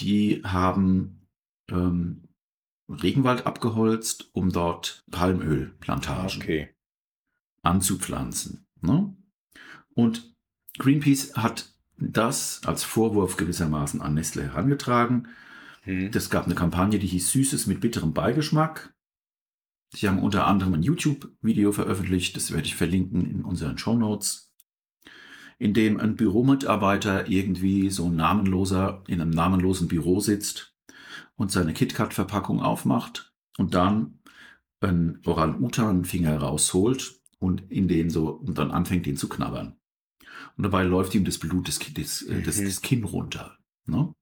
Die 0.00 0.42
haben 0.44 1.28
ähm, 1.70 2.28
Regenwald 2.88 3.46
abgeholzt, 3.46 4.30
um 4.32 4.50
dort 4.50 5.04
Palmölplantagen 5.10 6.42
okay. 6.42 6.74
anzupflanzen. 7.62 8.66
Ne? 8.80 9.16
Und 9.94 10.34
Greenpeace 10.78 11.36
hat 11.36 11.72
das 11.96 12.62
als 12.64 12.82
Vorwurf 12.82 13.36
gewissermaßen 13.36 14.02
an 14.02 14.14
Nestle 14.14 14.42
herangetragen. 14.42 15.28
Mhm. 15.84 16.10
Das 16.10 16.30
gab 16.30 16.46
eine 16.46 16.54
Kampagne, 16.54 16.98
die 16.98 17.06
hieß 17.06 17.30
Süßes 17.30 17.66
mit 17.66 17.80
bitterem 17.80 18.12
Beigeschmack. 18.12 18.94
Sie 19.94 20.08
haben 20.08 20.18
unter 20.18 20.46
anderem 20.46 20.74
ein 20.74 20.82
YouTube-Video 20.82 21.70
veröffentlicht, 21.70 22.36
das 22.36 22.50
werde 22.50 22.66
ich 22.66 22.74
verlinken 22.74 23.30
in 23.30 23.44
unseren 23.44 23.78
Show 23.78 23.96
Notes 23.96 24.44
in 25.58 25.74
dem 25.74 26.00
ein 26.00 26.16
Büromitarbeiter 26.16 27.28
irgendwie 27.28 27.90
so 27.90 28.06
ein 28.06 28.16
namenloser 28.16 29.02
in 29.06 29.20
einem 29.20 29.30
namenlosen 29.30 29.88
Büro 29.88 30.20
sitzt 30.20 30.74
und 31.36 31.50
seine 31.50 31.72
KitKat-Verpackung 31.72 32.60
aufmacht 32.60 33.32
und 33.58 33.74
dann 33.74 34.20
einen 34.80 35.22
Orang-Utan-Finger 35.24 36.36
rausholt 36.38 37.20
und 37.38 37.70
in 37.70 37.88
den 37.88 38.10
so 38.10 38.28
und 38.30 38.58
dann 38.58 38.70
anfängt, 38.70 39.06
den 39.06 39.16
zu 39.16 39.28
knabbern. 39.28 39.76
Und 40.56 40.64
dabei 40.64 40.82
läuft 40.84 41.14
ihm 41.14 41.24
das 41.24 41.38
Blut 41.38 41.68
des, 41.68 41.78
des, 41.78 42.22
äh, 42.22 42.42
des, 42.42 42.60
mhm. 42.60 42.64
des 42.64 42.82
Kinn 42.82 43.04
runter. 43.04 43.58
Ne? 43.86 44.12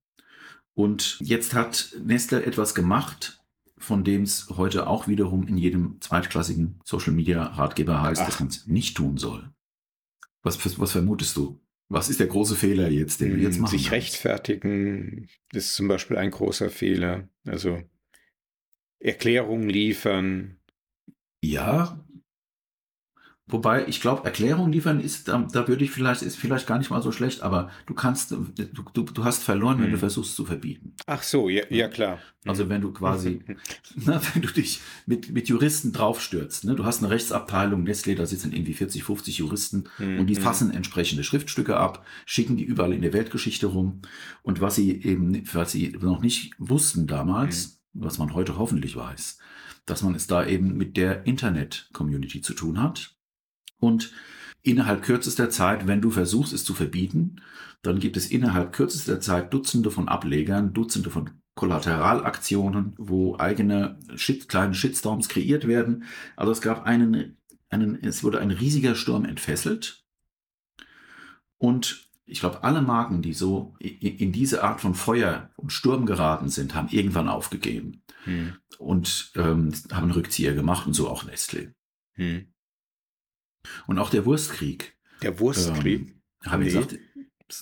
Und 0.74 1.18
jetzt 1.20 1.54
hat 1.54 1.96
Nestle 2.02 2.44
etwas 2.44 2.74
gemacht, 2.74 3.42
von 3.76 4.04
dem 4.04 4.22
es 4.22 4.48
heute 4.56 4.86
auch 4.86 5.08
wiederum 5.08 5.46
in 5.46 5.56
jedem 5.56 6.00
zweitklassigen 6.00 6.80
Social 6.84 7.12
Media 7.12 7.42
Ratgeber 7.42 8.00
heißt, 8.00 8.22
Ach. 8.22 8.26
dass 8.26 8.40
man 8.40 8.48
es 8.48 8.66
nicht 8.66 8.96
tun 8.96 9.18
soll. 9.18 9.50
Was, 10.42 10.78
was 10.78 10.92
vermutest 10.92 11.36
du? 11.36 11.60
Was 11.88 12.08
ist 12.08 12.20
der 12.20 12.26
große 12.26 12.56
Fehler 12.56 12.88
jetzt, 12.88 13.20
den 13.20 13.36
wir 13.36 13.42
jetzt 13.42 13.56
hm, 13.56 13.62
machen? 13.62 13.76
Sich 13.76 13.90
rechtfertigen 13.90 15.28
ist 15.52 15.74
zum 15.74 15.88
Beispiel 15.88 16.16
ein 16.16 16.30
großer 16.30 16.70
Fehler. 16.70 17.28
Also 17.44 17.82
Erklärungen 18.98 19.68
liefern. 19.68 20.56
Ja, 21.42 22.01
Wobei, 23.52 23.86
ich 23.86 24.00
glaube, 24.00 24.24
Erklärung 24.24 24.72
liefern 24.72 24.98
ist, 24.98 25.28
da, 25.28 25.46
da, 25.52 25.68
würde 25.68 25.84
ich 25.84 25.90
vielleicht, 25.90 26.22
ist 26.22 26.38
vielleicht 26.38 26.66
gar 26.66 26.78
nicht 26.78 26.88
mal 26.88 27.02
so 27.02 27.12
schlecht, 27.12 27.42
aber 27.42 27.70
du 27.84 27.92
kannst, 27.92 28.30
du, 28.30 28.46
du, 28.94 29.02
du 29.02 29.24
hast 29.24 29.42
verloren, 29.42 29.76
wenn 29.76 29.86
hm. 29.86 29.92
du 29.92 29.98
versuchst 29.98 30.34
zu 30.34 30.46
verbieten. 30.46 30.94
Ach 31.04 31.22
so, 31.22 31.50
ja, 31.50 31.62
ja 31.68 31.88
klar. 31.88 32.18
Also 32.46 32.70
wenn 32.70 32.80
du 32.80 32.92
quasi, 32.92 33.42
na, 33.94 34.22
wenn 34.32 34.40
du 34.40 34.48
dich 34.48 34.80
mit, 35.04 35.30
mit 35.32 35.48
Juristen 35.48 35.92
draufstürzt, 35.92 36.64
ne? 36.64 36.74
du 36.74 36.86
hast 36.86 37.00
eine 37.02 37.10
Rechtsabteilung, 37.10 37.86
Nestlé, 37.86 38.14
da 38.14 38.24
sitzen 38.24 38.54
irgendwie 38.54 38.72
40, 38.72 39.04
50 39.04 39.36
Juristen 39.36 39.84
hm. 39.98 40.20
und 40.20 40.28
die 40.28 40.36
hm. 40.36 40.42
fassen 40.42 40.70
entsprechende 40.70 41.22
Schriftstücke 41.22 41.76
ab, 41.76 42.06
schicken 42.24 42.56
die 42.56 42.64
überall 42.64 42.94
in 42.94 43.02
der 43.02 43.12
Weltgeschichte 43.12 43.66
rum 43.66 44.00
und 44.42 44.62
was 44.62 44.76
sie 44.76 45.02
eben, 45.02 45.44
was 45.52 45.72
sie 45.72 45.94
noch 46.00 46.22
nicht 46.22 46.54
wussten 46.56 47.06
damals, 47.06 47.80
hm. 47.92 48.02
was 48.02 48.16
man 48.16 48.32
heute 48.32 48.56
hoffentlich 48.56 48.96
weiß, 48.96 49.36
dass 49.84 50.00
man 50.00 50.14
es 50.14 50.26
da 50.26 50.46
eben 50.46 50.78
mit 50.78 50.96
der 50.96 51.26
Internet-Community 51.26 52.40
zu 52.40 52.54
tun 52.54 52.82
hat 52.82 53.14
und 53.82 54.12
innerhalb 54.62 55.02
kürzester 55.02 55.50
Zeit, 55.50 55.88
wenn 55.88 56.00
du 56.00 56.10
versuchst, 56.10 56.52
es 56.52 56.64
zu 56.64 56.72
verbieten, 56.72 57.42
dann 57.82 57.98
gibt 57.98 58.16
es 58.16 58.30
innerhalb 58.30 58.72
kürzester 58.72 59.18
Zeit 59.18 59.52
Dutzende 59.52 59.90
von 59.90 60.08
Ablegern, 60.08 60.72
Dutzende 60.72 61.10
von 61.10 61.30
Kollateralaktionen, 61.56 62.94
wo 62.96 63.36
eigene 63.38 63.98
Shit, 64.14 64.48
kleine 64.48 64.74
Shitstorms 64.74 65.28
kreiert 65.28 65.66
werden. 65.66 66.04
Also 66.36 66.52
es 66.52 66.60
gab 66.60 66.84
einen, 66.84 67.36
einen, 67.70 68.00
es 68.04 68.22
wurde 68.22 68.38
ein 68.38 68.52
riesiger 68.52 68.94
Sturm 68.94 69.24
entfesselt. 69.24 70.04
Und 71.58 72.08
ich 72.24 72.38
glaube, 72.38 72.62
alle 72.62 72.82
Marken, 72.82 73.20
die 73.20 73.34
so 73.34 73.74
in 73.80 74.30
diese 74.30 74.62
Art 74.62 74.80
von 74.80 74.94
Feuer 74.94 75.50
und 75.56 75.72
Sturm 75.72 76.06
geraten 76.06 76.48
sind, 76.48 76.76
haben 76.76 76.88
irgendwann 76.88 77.28
aufgegeben 77.28 78.02
hm. 78.24 78.54
und 78.78 79.32
ähm, 79.34 79.72
haben 79.90 80.12
Rückzieher 80.12 80.54
gemacht 80.54 80.86
und 80.86 80.94
so 80.94 81.08
auch 81.08 81.24
Nestlé. 81.24 81.72
Hm. 82.12 82.51
Und 83.86 83.98
auch 83.98 84.10
der 84.10 84.24
Wurstkrieg. 84.24 84.96
Der 85.22 85.38
Wurstkrieg. 85.38 86.14
Ähm, 86.44 86.50
Habe 86.50 86.64
ich 86.64 86.74
gesagt, 86.74 86.98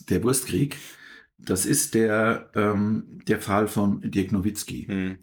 der 0.08 0.22
Wurstkrieg, 0.22 0.76
das 1.38 1.66
ist 1.66 1.94
der, 1.94 2.50
ähm, 2.54 3.20
der 3.26 3.40
Fall 3.40 3.68
von 3.68 4.00
Dirk 4.02 4.32
Nowitzki, 4.32 4.86
hm. 4.86 5.18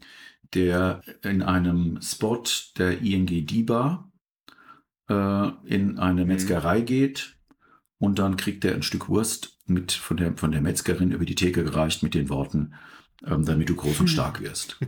der 0.54 1.02
in 1.24 1.42
einem 1.42 2.00
Spot 2.02 2.44
der 2.78 3.02
ING 3.02 3.26
DIBA 3.26 4.12
äh, 5.10 5.50
in 5.66 6.00
eine 6.00 6.22
hm. 6.22 6.28
Metzgerei 6.28 6.80
hm. 6.80 6.86
geht 6.86 7.38
und 8.00 8.20
dann 8.20 8.38
kriegt 8.38 8.66
er 8.66 8.76
ein 8.76 8.84
Stück 8.84 9.10
Wurst 9.10 9.58
mit 9.66 9.92
von 9.92 10.18
der, 10.18 10.38
von 10.38 10.52
der 10.52 10.62
Metzgerin 10.62 11.12
über 11.12 11.26
die 11.26 11.36
Theke 11.36 11.64
gereicht 11.64 12.04
mit 12.04 12.14
den 12.14 12.30
Worten, 12.30 12.74
ähm, 13.26 13.46
damit 13.46 13.70
du 13.70 13.76
groß 13.76 14.00
und 14.00 14.08
stark 14.08 14.42
wirst. 14.42 14.80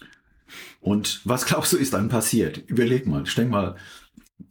und 0.80 1.20
was 1.24 1.46
glaubst 1.46 1.72
du, 1.72 1.76
ist 1.76 1.92
dann 1.92 2.08
passiert? 2.08 2.58
Überleg 2.68 3.06
mal, 3.06 3.26
stell 3.26 3.46
mal 3.46 3.76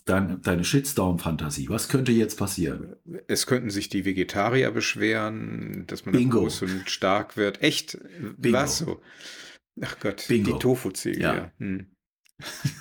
dein, 0.09 0.41
deine 0.41 0.63
Shitstorm-Fantasie. 0.63 1.69
Was 1.69 1.87
könnte 1.89 2.11
jetzt 2.11 2.37
passieren? 2.37 2.95
Es 3.27 3.45
könnten 3.45 3.69
sich 3.69 3.89
die 3.89 4.05
Vegetarier 4.05 4.71
beschweren, 4.71 5.85
dass 5.87 6.05
man 6.05 6.13
Bingo. 6.13 6.41
groß 6.41 6.63
und 6.63 6.89
stark 6.89 7.37
wird. 7.37 7.61
Echt? 7.61 7.97
Bingo. 8.37 8.57
Was 8.57 8.79
so? 8.79 9.01
Ach 9.81 9.99
Gott, 9.99 10.25
Bingo. 10.27 10.53
die 10.53 10.59
Tofu-Ziege. 10.59 11.19
Ja. 11.19 11.35
ja. 11.35 11.51
Hm. 11.59 11.87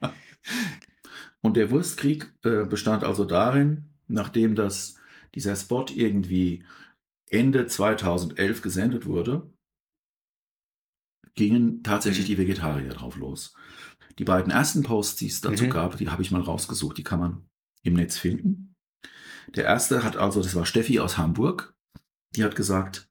und 1.42 1.58
der 1.58 1.72
Wurstkrieg 1.72 2.34
äh, 2.44 2.66
bestand 2.66 3.04
also 3.04 3.26
darin, 3.26 3.90
nachdem 4.08 4.56
das, 4.56 4.96
dieser 5.36 5.56
Spot 5.56 5.86
irgendwie 5.94 6.66
Ende 7.30 7.68
2011 7.68 8.62
gesendet 8.62 9.06
wurde, 9.06 9.52
gingen 11.36 11.84
tatsächlich 11.84 12.26
mhm. 12.26 12.32
die 12.32 12.38
Vegetarier 12.40 12.90
drauf 12.90 13.16
los. 13.16 13.54
Die 14.20 14.24
beiden 14.24 14.52
ersten 14.52 14.84
Posts, 14.84 15.16
die 15.18 15.28
es 15.28 15.42
dazu 15.42 15.66
mhm. 15.66 15.70
gab, 15.70 15.98
die 15.98 16.10
habe 16.10 16.22
ich 16.22 16.32
mal 16.32 16.42
rausgesucht, 16.42 16.98
die 16.98 17.04
kann 17.04 17.20
man 17.20 17.50
im 17.84 17.94
Netz 17.94 18.18
finden. 18.18 18.76
Der 19.56 19.66
erste 19.66 20.04
hat 20.04 20.18
also, 20.18 20.42
das 20.42 20.56
war 20.56 20.66
Steffi 20.66 21.00
aus 21.00 21.18
Hamburg, 21.18 21.76
die 22.36 22.44
hat 22.44 22.56
gesagt, 22.56 23.10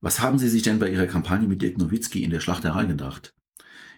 was 0.00 0.20
haben 0.20 0.38
Sie 0.38 0.48
sich 0.48 0.62
denn 0.62 0.78
bei 0.78 0.90
Ihrer 0.90 1.06
Kampagne 1.06 1.48
mit 1.48 1.60
Dirk 1.60 1.78
Nowitzki 1.78 2.22
in 2.22 2.30
der 2.30 2.40
Schlachterei 2.40 2.84
gedacht? 2.84 3.34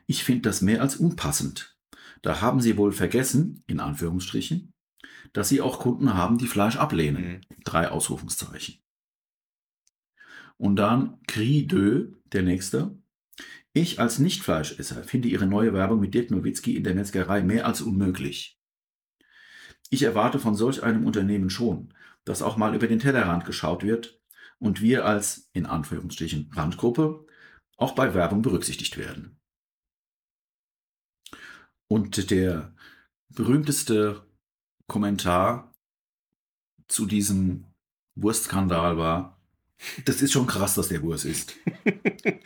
Ich 0.07 0.25
finde 0.25 0.43
das 0.43 0.63
mehr 0.63 0.81
als 0.81 0.97
unpassend. 0.97 1.77
Da 2.23 2.41
haben 2.41 2.61
Sie 2.61 2.77
wohl 2.77 2.93
vergessen, 2.93 3.63
in 3.67 3.81
Anführungsstrichen, 3.81 4.73
dass 5.33 5.49
Sie 5.49 5.61
auch 5.61 5.79
Kunden 5.79 6.15
haben, 6.15 6.39
die 6.39 6.47
Fleisch 6.47 6.77
ablehnen. 6.77 7.23
Mhm. 7.23 7.41
Drei 7.65 7.89
Ausrufungszeichen. 7.89 8.81
Und 10.57 10.77
dann 10.77 11.21
Cri 11.27 11.67
de, 11.67 12.13
der 12.33 12.43
nächste. 12.43 12.99
Ich 13.73 14.01
als 14.01 14.19
Nicht-Fleischesser 14.19 15.05
finde 15.05 15.29
Ihre 15.29 15.47
neue 15.47 15.73
Werbung 15.73 16.01
mit 16.01 16.13
Dirk 16.13 16.31
Nowitzki 16.31 16.77
in 16.77 16.83
der 16.83 16.95
Metzgerei 16.95 17.43
mehr 17.43 17.67
als 17.67 17.81
unmöglich. 17.81 18.59
Ich 19.91 20.03
erwarte 20.03 20.39
von 20.39 20.55
solch 20.55 20.83
einem 20.83 21.07
Unternehmen 21.07 21.51
schon, 21.51 21.95
dass 22.25 22.43
auch 22.43 22.57
mal 22.57 22.75
über 22.75 22.89
den 22.89 22.99
Tellerrand 22.99 23.45
geschaut 23.45 23.83
wird 23.83 24.21
und 24.59 24.81
wir 24.81 25.05
als, 25.05 25.49
in 25.53 25.67
Anführungsstrichen, 25.67 26.51
Randgruppe 26.53 27.27
auch 27.77 27.95
bei 27.95 28.13
Werbung 28.13 28.43
berücksichtigt 28.43 28.99
werden. 28.99 29.41
Und 31.89 32.31
der 32.31 32.75
berühmteste 33.31 34.27
Kommentar 34.87 35.75
zu 36.89 37.07
diesem 37.07 37.67
Wurstskandal 38.17 38.97
war, 38.99 39.40
das 40.05 40.23
ist 40.23 40.33
schon 40.33 40.47
krass, 40.47 40.75
dass 40.75 40.89
der 40.89 41.03
Wurst 41.03 41.25
ist. 41.25 41.55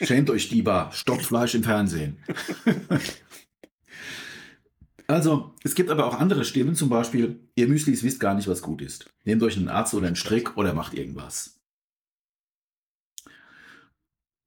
Schämt 0.03 0.31
euch, 0.31 0.49
Dieber. 0.49 0.91
Stoppt 0.93 1.23
Fleisch 1.23 1.55
im 1.55 1.65
Fernsehen. 1.65 2.19
also, 5.07 5.55
es 5.63 5.75
gibt 5.75 5.91
aber 5.91 6.07
auch 6.07 6.19
andere 6.19 6.45
Stimmen, 6.45 6.75
zum 6.75 6.89
Beispiel, 6.89 7.41
ihr 7.55 7.69
Müslis 7.69 8.03
wisst 8.03 8.21
gar 8.21 8.35
nicht, 8.35 8.49
was 8.49 8.63
gut 8.63 8.83
ist. 8.83 9.11
Nehmt 9.25 9.43
euch 9.43 9.57
einen 9.57 9.69
Arzt 9.69 9.95
oder 9.95 10.07
einen 10.07 10.17
Strick 10.17 10.57
oder 10.57 10.75
macht 10.75 10.95
irgendwas. 10.95 11.61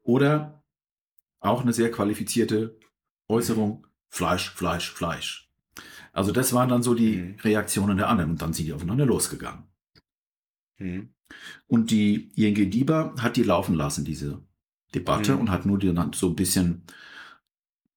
Oder 0.01 0.63
auch 1.39 1.61
eine 1.61 1.73
sehr 1.73 1.91
qualifizierte 1.91 2.79
Äußerung, 3.27 3.85
Fleisch, 4.09 4.49
Fleisch, 4.51 4.91
Fleisch. 4.91 5.51
Also 6.13 6.31
das 6.31 6.53
waren 6.53 6.69
dann 6.69 6.81
so 6.81 6.95
die 6.95 7.17
mhm. 7.17 7.35
Reaktionen 7.41 7.97
der 7.97 8.09
anderen 8.09 8.31
und 8.31 8.41
dann 8.41 8.53
sind 8.53 8.65
die 8.65 8.73
aufeinander 8.73 9.05
losgegangen. 9.05 9.65
Mhm. 10.77 11.13
Und 11.67 11.91
die 11.91 12.31
ING 12.35 12.69
DIBA 12.69 13.15
hat 13.19 13.35
die 13.35 13.43
laufen 13.43 13.75
lassen, 13.75 14.05
diese 14.05 14.41
Debatte, 14.95 15.33
mhm. 15.33 15.41
und 15.41 15.51
hat 15.51 15.65
nur 15.65 15.77
die, 15.77 15.93
so 16.15 16.29
ein 16.29 16.35
bisschen, 16.35 16.83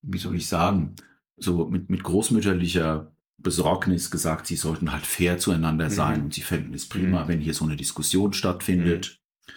wie 0.02 0.18
soll 0.18 0.36
ich 0.36 0.48
sagen, 0.48 0.96
so 1.36 1.66
mit, 1.66 1.88
mit 1.88 2.02
großmütterlicher 2.02 3.12
Besorgnis 3.38 4.10
gesagt, 4.10 4.46
sie 4.46 4.56
sollten 4.56 4.92
halt 4.92 5.06
fair 5.06 5.38
zueinander 5.38 5.86
mhm. 5.86 5.92
sein 5.92 6.22
und 6.24 6.34
sie 6.34 6.42
fänden 6.42 6.74
es 6.74 6.88
prima, 6.88 7.24
mhm. 7.24 7.28
wenn 7.28 7.40
hier 7.40 7.54
so 7.54 7.64
eine 7.64 7.76
Diskussion 7.76 8.32
stattfindet. 8.32 9.20
Mhm. 9.46 9.52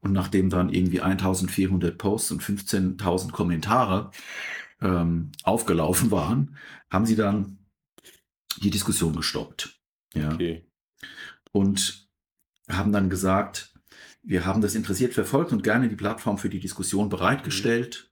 Und 0.00 0.12
nachdem 0.12 0.50
dann 0.50 0.68
irgendwie 0.68 1.00
1400 1.00 1.96
Posts 1.96 2.32
und 2.32 2.42
15.000 2.42 3.30
Kommentare 3.30 4.10
ähm, 4.82 5.32
aufgelaufen 5.44 6.10
waren, 6.10 6.56
haben 6.90 7.06
sie 7.06 7.16
dann 7.16 7.58
die 8.58 8.70
Diskussion 8.70 9.16
gestoppt. 9.16 9.80
Ja. 10.14 10.32
Okay. 10.32 10.66
Und 11.52 12.03
haben 12.68 12.92
dann 12.92 13.10
gesagt, 13.10 13.74
wir 14.22 14.46
haben 14.46 14.60
das 14.60 14.74
interessiert 14.74 15.12
verfolgt 15.12 15.52
und 15.52 15.62
gerne 15.62 15.88
die 15.88 15.96
Plattform 15.96 16.38
für 16.38 16.48
die 16.48 16.60
Diskussion 16.60 17.08
bereitgestellt. 17.08 18.10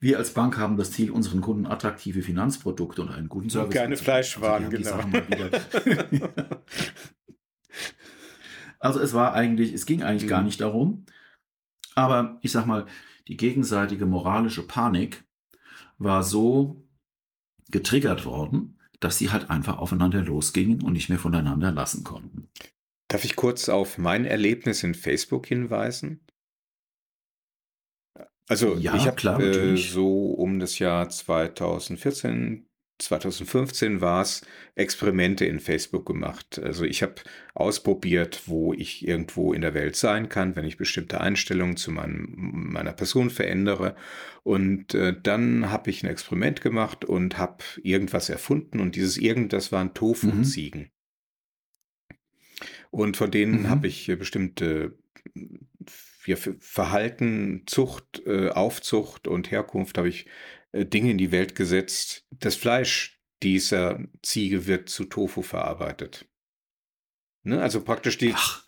Wir 0.00 0.18
als 0.18 0.34
Bank 0.34 0.58
haben 0.58 0.76
das 0.76 0.90
Ziel, 0.92 1.10
unseren 1.10 1.40
Kunden 1.40 1.66
attraktive 1.66 2.20
Finanzprodukte 2.20 3.00
und 3.00 3.10
einen 3.10 3.30
guten 3.30 3.48
Service. 3.48 3.74
Und 3.74 3.74
keine 3.74 3.96
Fleischwaren, 3.96 4.64
also 4.64 4.98
genau. 6.10 6.28
also 8.80 9.00
es 9.00 9.14
war 9.14 9.32
eigentlich, 9.32 9.72
es 9.72 9.86
ging 9.86 10.02
eigentlich 10.02 10.24
mhm. 10.24 10.28
gar 10.28 10.42
nicht 10.42 10.60
darum. 10.60 11.06
Aber 11.94 12.38
ich 12.42 12.52
sag 12.52 12.66
mal, 12.66 12.84
die 13.28 13.38
gegenseitige 13.38 14.04
moralische 14.04 14.66
Panik 14.66 15.24
war 15.96 16.22
so 16.22 16.84
getriggert 17.70 18.26
worden, 18.26 18.78
dass 19.00 19.16
sie 19.16 19.30
halt 19.30 19.48
einfach 19.48 19.78
aufeinander 19.78 20.22
losgingen 20.22 20.82
und 20.82 20.92
nicht 20.92 21.08
mehr 21.08 21.18
voneinander 21.18 21.72
lassen 21.72 22.04
konnten. 22.04 22.48
Darf 23.14 23.24
ich 23.24 23.36
kurz 23.36 23.68
auf 23.68 23.96
mein 23.96 24.24
Erlebnis 24.24 24.82
in 24.82 24.92
Facebook 24.92 25.46
hinweisen? 25.46 26.18
Also 28.48 28.74
ja, 28.74 28.96
ich 28.96 29.06
habe 29.06 29.44
äh, 29.44 29.76
so 29.76 30.32
um 30.32 30.58
das 30.58 30.80
Jahr 30.80 31.08
2014, 31.08 32.66
2015 32.98 34.00
war 34.00 34.22
es, 34.22 34.42
Experimente 34.74 35.44
in 35.44 35.60
Facebook 35.60 36.06
gemacht. 36.06 36.58
Also 36.58 36.84
ich 36.84 37.04
habe 37.04 37.14
ausprobiert, 37.54 38.42
wo 38.46 38.74
ich 38.74 39.06
irgendwo 39.06 39.52
in 39.52 39.60
der 39.60 39.74
Welt 39.74 39.94
sein 39.94 40.28
kann, 40.28 40.56
wenn 40.56 40.64
ich 40.64 40.76
bestimmte 40.76 41.20
Einstellungen 41.20 41.76
zu 41.76 41.92
meinem, 41.92 42.32
meiner 42.72 42.92
Person 42.92 43.30
verändere. 43.30 43.94
Und 44.42 44.92
äh, 44.94 45.14
dann 45.22 45.70
habe 45.70 45.88
ich 45.88 46.02
ein 46.02 46.10
Experiment 46.10 46.62
gemacht 46.62 47.04
und 47.04 47.38
habe 47.38 47.62
irgendwas 47.80 48.28
erfunden. 48.28 48.80
Und 48.80 48.96
dieses 48.96 49.18
irgendwas 49.18 49.70
waren 49.70 49.94
Tofu-Ziegen. 49.94 50.80
Mhm. 50.80 50.93
Und 52.94 53.16
von 53.16 53.32
denen 53.32 53.62
mhm. 53.62 53.70
habe 53.70 53.88
ich 53.88 54.06
bestimmte 54.06 54.96
ja, 56.26 56.36
Verhalten, 56.36 57.64
Zucht, 57.66 58.22
äh, 58.24 58.50
Aufzucht 58.50 59.26
und 59.26 59.50
Herkunft 59.50 59.98
habe 59.98 60.08
ich 60.08 60.26
äh, 60.70 60.86
Dinge 60.86 61.10
in 61.10 61.18
die 61.18 61.32
Welt 61.32 61.56
gesetzt. 61.56 62.24
Das 62.30 62.54
Fleisch 62.54 63.20
dieser 63.42 63.98
Ziege 64.22 64.68
wird 64.68 64.88
zu 64.88 65.06
Tofu 65.06 65.42
verarbeitet. 65.42 66.28
Ne? 67.42 67.60
Also 67.60 67.82
praktisch 67.82 68.16
die, 68.16 68.30
Ach. 68.32 68.63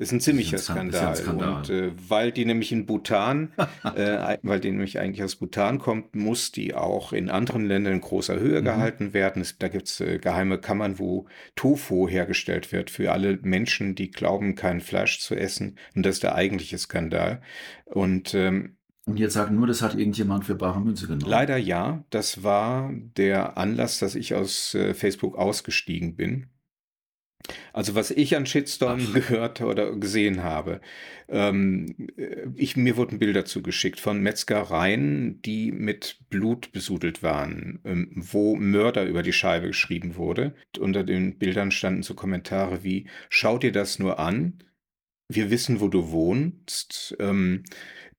Ist 0.00 0.12
ein 0.12 0.20
ziemlicher 0.20 0.56
ist 0.56 0.70
ein 0.70 0.90
Skandal. 0.90 1.14
Skandal. 1.14 1.56
Und 1.56 1.68
äh, 1.68 1.92
weil 2.08 2.32
die 2.32 2.46
nämlich 2.46 2.72
in 2.72 2.86
Bhutan, 2.86 3.52
äh, 3.94 4.38
weil 4.42 4.58
die 4.58 4.70
nämlich 4.70 4.98
eigentlich 4.98 5.22
aus 5.22 5.36
Bhutan 5.36 5.78
kommt, 5.78 6.16
muss 6.16 6.52
die 6.52 6.74
auch 6.74 7.12
in 7.12 7.28
anderen 7.28 7.66
Ländern 7.66 7.92
in 7.92 8.00
großer 8.00 8.40
Höhe 8.40 8.62
mhm. 8.62 8.64
gehalten 8.64 9.12
werden. 9.12 9.42
Es, 9.42 9.58
da 9.58 9.68
gibt 9.68 9.88
es 9.88 10.00
äh, 10.00 10.18
geheime 10.18 10.56
Kammern, 10.56 10.98
wo 10.98 11.26
Tofu 11.54 12.08
hergestellt 12.08 12.72
wird 12.72 12.88
für 12.88 13.12
alle 13.12 13.38
Menschen, 13.42 13.94
die 13.94 14.10
glauben, 14.10 14.54
kein 14.54 14.80
Fleisch 14.80 15.20
zu 15.20 15.34
essen. 15.34 15.76
Und 15.94 16.06
das 16.06 16.14
ist 16.14 16.22
der 16.22 16.34
eigentliche 16.34 16.78
Skandal. 16.78 17.42
Und 17.84 18.32
ähm, 18.32 18.76
und 19.04 19.18
jetzt 19.18 19.34
sagen 19.34 19.56
nur, 19.56 19.66
das 19.66 19.82
hat 19.82 19.96
irgendjemand 19.96 20.46
für 20.46 20.54
bare 20.54 20.80
Münze 20.80 21.08
genommen. 21.08 21.28
Leider 21.28 21.58
ja. 21.58 22.04
Das 22.08 22.42
war 22.42 22.90
der 23.18 23.58
Anlass, 23.58 23.98
dass 23.98 24.14
ich 24.14 24.34
aus 24.34 24.74
äh, 24.74 24.94
Facebook 24.94 25.36
ausgestiegen 25.36 26.16
bin. 26.16 26.46
Also 27.72 27.94
was 27.94 28.10
ich 28.10 28.36
an 28.36 28.46
Shitstorm 28.46 29.06
Ach. 29.08 29.14
gehört 29.14 29.60
oder 29.60 29.94
gesehen 29.96 30.42
habe, 30.42 30.80
ähm, 31.28 31.94
äh, 32.16 32.46
ich, 32.56 32.76
mir 32.76 32.96
wurden 32.96 33.18
Bilder 33.18 33.44
zugeschickt 33.44 34.00
von 34.00 34.20
Metzgereien, 34.20 35.40
die 35.42 35.72
mit 35.72 36.18
Blut 36.28 36.72
besudelt 36.72 37.22
waren, 37.22 37.80
ähm, 37.84 38.10
wo 38.14 38.56
Mörder 38.56 39.04
über 39.04 39.22
die 39.22 39.32
Scheibe 39.32 39.68
geschrieben 39.68 40.16
wurde. 40.16 40.54
Unter 40.78 41.04
den 41.04 41.38
Bildern 41.38 41.70
standen 41.70 42.02
so 42.02 42.14
Kommentare 42.14 42.82
wie, 42.84 43.06
schau 43.28 43.58
dir 43.58 43.72
das 43.72 43.98
nur 43.98 44.18
an, 44.18 44.62
wir 45.28 45.50
wissen, 45.50 45.80
wo 45.80 45.88
du 45.88 46.10
wohnst. 46.10 47.16
Ähm, 47.20 47.64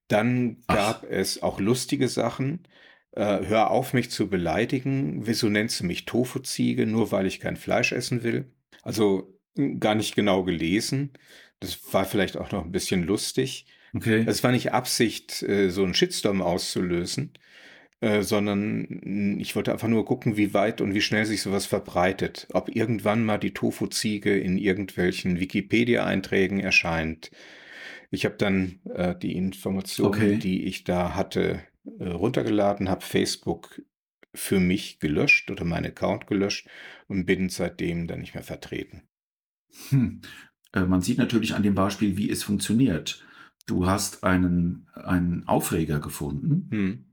dann 0.08 0.62
gab 0.66 1.04
Ach. 1.04 1.10
es 1.10 1.42
auch 1.42 1.60
lustige 1.60 2.08
Sachen. 2.08 2.66
Äh, 3.12 3.46
hör 3.46 3.70
auf, 3.70 3.92
mich 3.92 4.10
zu 4.10 4.28
beleidigen. 4.28 5.26
Wieso 5.26 5.48
nennst 5.48 5.80
du 5.80 5.84
mich 5.84 6.06
Tofu-Ziege, 6.06 6.86
nur 6.86 7.12
weil 7.12 7.26
ich 7.26 7.40
kein 7.40 7.56
Fleisch 7.56 7.92
essen 7.92 8.22
will? 8.22 8.50
Also 8.82 9.38
gar 9.80 9.94
nicht 9.94 10.14
genau 10.14 10.44
gelesen. 10.44 11.12
Das 11.60 11.78
war 11.92 12.04
vielleicht 12.04 12.36
auch 12.36 12.50
noch 12.52 12.64
ein 12.64 12.72
bisschen 12.72 13.04
lustig. 13.04 13.66
Okay. 13.94 14.24
Es 14.26 14.42
war 14.42 14.52
nicht 14.52 14.72
Absicht, 14.72 15.42
äh, 15.42 15.68
so 15.70 15.84
einen 15.84 15.94
Shitstorm 15.94 16.40
auszulösen, 16.40 17.34
äh, 18.00 18.22
sondern 18.22 19.38
ich 19.38 19.54
wollte 19.54 19.70
einfach 19.72 19.88
nur 19.88 20.04
gucken, 20.04 20.36
wie 20.36 20.54
weit 20.54 20.80
und 20.80 20.94
wie 20.94 21.02
schnell 21.02 21.26
sich 21.26 21.42
sowas 21.42 21.66
verbreitet. 21.66 22.48
Ob 22.52 22.74
irgendwann 22.74 23.24
mal 23.24 23.38
die 23.38 23.52
Tofu-Ziege 23.52 24.36
in 24.38 24.56
irgendwelchen 24.56 25.38
Wikipedia-Einträgen 25.38 26.60
erscheint. 26.60 27.30
Ich 28.10 28.24
habe 28.24 28.36
dann 28.36 28.80
äh, 28.94 29.14
die 29.14 29.36
Informationen, 29.36 30.08
Okay. 30.08 30.36
die 30.38 30.64
ich 30.64 30.84
da 30.84 31.14
hatte, 31.14 31.60
runtergeladen, 32.00 32.88
habe 32.88 33.04
Facebook 33.04 33.82
für 34.34 34.60
mich 34.60 34.98
gelöscht 34.98 35.50
oder 35.50 35.64
meinen 35.64 35.86
Account 35.86 36.26
gelöscht 36.26 36.68
und 37.06 37.26
bin 37.26 37.48
seitdem 37.48 38.06
dann 38.06 38.20
nicht 38.20 38.34
mehr 38.34 38.44
vertreten. 38.44 39.02
Hm. 39.90 40.20
Äh, 40.72 40.84
Man 40.84 41.02
sieht 41.02 41.18
natürlich 41.18 41.54
an 41.54 41.62
dem 41.62 41.74
Beispiel, 41.74 42.16
wie 42.16 42.30
es 42.30 42.42
funktioniert. 42.42 43.24
Du 43.66 43.86
hast 43.86 44.24
einen, 44.24 44.88
einen 44.94 45.46
Aufreger 45.46 46.00
gefunden 46.00 46.68
Hm. 46.70 47.04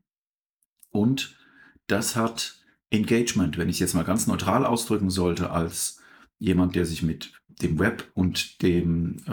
und 0.89 1.38
das 1.88 2.15
hat 2.15 2.63
Engagement, 2.91 3.58
wenn 3.58 3.69
ich 3.69 3.75
es 3.75 3.79
jetzt 3.79 3.93
mal 3.93 4.03
ganz 4.03 4.27
neutral 4.27 4.65
ausdrücken 4.65 5.10
sollte, 5.10 5.51
als 5.51 6.01
jemand, 6.39 6.75
der 6.75 6.86
sich 6.86 7.03
mit 7.03 7.38
dem 7.62 7.78
Web 7.78 8.10
und 8.13 8.62
dem, 8.62 9.17
äh, 9.28 9.32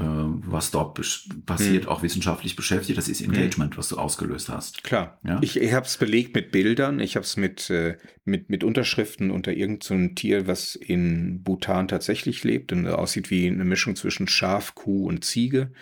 was 0.51 0.73
dort 0.73 1.01
passiert, 1.47 1.87
auch 1.87 2.03
wissenschaftlich 2.03 2.57
beschäftigt. 2.57 2.99
Das 2.99 3.09
ist 3.09 3.21
Engagement, 3.21 3.79
was 3.79 3.89
du 3.89 3.99
ausgelöst 3.99 4.49
hast. 4.49 4.83
Klar. 4.83 5.21
Ja? 5.25 5.39
Ich, 5.43 5.57
ich 5.61 5.73
habe 5.73 5.87
es 5.87 5.97
belegt 5.97 6.35
mit 6.35 6.51
Bildern, 6.51 6.99
ich 6.99 7.15
habe 7.15 7.25
es 7.25 7.37
mit, 7.37 7.71
äh, 7.71 7.97
mit, 8.25 8.51
mit 8.51 8.65
Unterschriften 8.65 9.31
unter 9.31 9.53
irgendeinem 9.53 10.09
so 10.09 10.15
Tier, 10.15 10.47
was 10.49 10.75
in 10.75 11.43
Bhutan 11.45 11.87
tatsächlich 11.87 12.43
lebt 12.43 12.73
und 12.73 12.87
aussieht 12.89 13.31
wie 13.31 13.47
eine 13.47 13.65
Mischung 13.65 13.95
zwischen 13.95 14.27
Schaf, 14.27 14.75
Kuh 14.75 15.07
und 15.07 15.25
Ziege. 15.25 15.73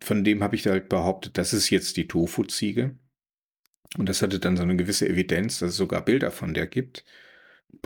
Von 0.00 0.22
dem 0.22 0.44
habe 0.44 0.54
ich 0.54 0.66
halt 0.66 0.88
behauptet, 0.88 1.36
das 1.36 1.52
ist 1.52 1.70
jetzt 1.70 1.96
die 1.96 2.06
Tofu-Ziege. 2.06 2.96
Und 3.98 4.08
das 4.08 4.22
hatte 4.22 4.38
dann 4.38 4.56
so 4.56 4.62
eine 4.62 4.76
gewisse 4.76 5.08
Evidenz, 5.08 5.58
dass 5.58 5.70
es 5.70 5.76
sogar 5.76 6.04
Bilder 6.04 6.30
von 6.30 6.54
der 6.54 6.66
gibt. 6.66 7.04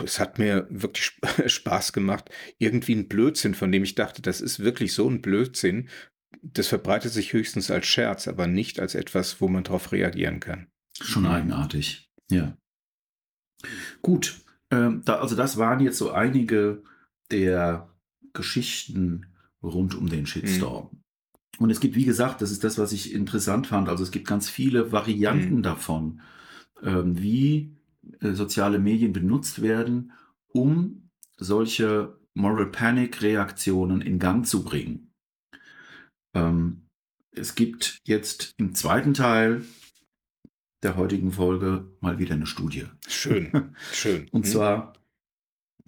Es 0.05 0.19
hat 0.21 0.39
mir 0.39 0.67
wirklich 0.71 1.07
sp- 1.13 1.27
Spaß 1.49 1.93
gemacht. 1.93 2.31
Irgendwie 2.59 2.95
ein 2.95 3.09
Blödsinn, 3.09 3.55
von 3.55 3.71
dem 3.73 3.85
ich 3.85 3.95
dachte, 3.95 4.23
das 4.23 4.41
ist 4.41 4.61
wirklich 4.61 4.93
so 4.93 5.09
ein 5.09 5.21
Blödsinn. 5.23 5.89
Das 6.43 6.69
verbreitet 6.69 7.13
sich 7.13 7.33
höchstens 7.33 7.71
als 7.71 7.87
Scherz, 7.87 8.29
aber 8.29 8.47
nicht 8.47 8.81
als 8.81 8.95
etwas, 8.95 9.41
wo 9.41 9.49
man 9.49 9.65
darauf 9.65 9.93
reagieren 9.93 10.41
kann. 10.41 10.69
Schon 11.01 11.25
Mhm. 11.25 11.29
eigenartig. 11.31 12.11
Ja. 12.31 12.57
Gut. 14.03 14.41
Ähm, 14.71 15.03
da, 15.05 15.17
also 15.21 15.35
das 15.37 15.57
waren 15.57 15.81
jetzt 15.81 15.99
so 15.99 16.13
einige 16.13 16.83
der 17.31 17.89
Geschichten 18.33 19.27
rund 19.63 19.95
um 19.95 20.09
den 20.09 20.27
Shitstorm. 20.27 21.03
Und 21.59 21.71
es 21.71 21.81
gibt, 21.81 21.95
wie 21.97 22.05
gesagt, 22.05 22.41
das 22.41 22.51
ist 22.53 22.65
das, 22.65 22.79
was 22.79 22.93
ich 22.93 23.13
interessant 23.13 23.67
fand. 23.67 23.89
Also 23.89 24.03
es 24.05 24.11
gibt 24.11 24.27
ganz 24.27 24.49
viele 24.49 24.93
Varianten 24.93 25.57
Mhm. 25.57 25.63
davon, 25.63 26.21
ähm, 26.83 27.21
wie 27.21 27.77
soziale 28.21 28.79
Medien 28.79 29.13
benutzt 29.13 29.63
werden, 29.63 30.13
um 30.49 31.11
solche 31.37 32.19
Moral 32.35 32.67
Panic 32.71 33.23
Reaktionen 33.23 34.01
in 34.01 34.19
Gang 34.19 34.47
zu 34.47 34.65
bringen. 34.65 35.13
Ähm, 36.35 36.87
es 37.33 37.55
gibt 37.55 37.99
jetzt 38.07 38.53
im 38.59 38.75
zweiten 38.75 39.15
Teil 39.15 39.65
der 40.83 40.97
heutigen 40.97 41.33
Folge 41.33 41.91
mal 42.01 42.19
wieder 42.19 42.35
eine 42.35 42.47
Studie. 42.47 42.87
Schön, 43.07 43.75
schön. 43.93 44.29
Und 44.31 44.47
Hm? 44.47 44.51
zwar, 44.53 44.93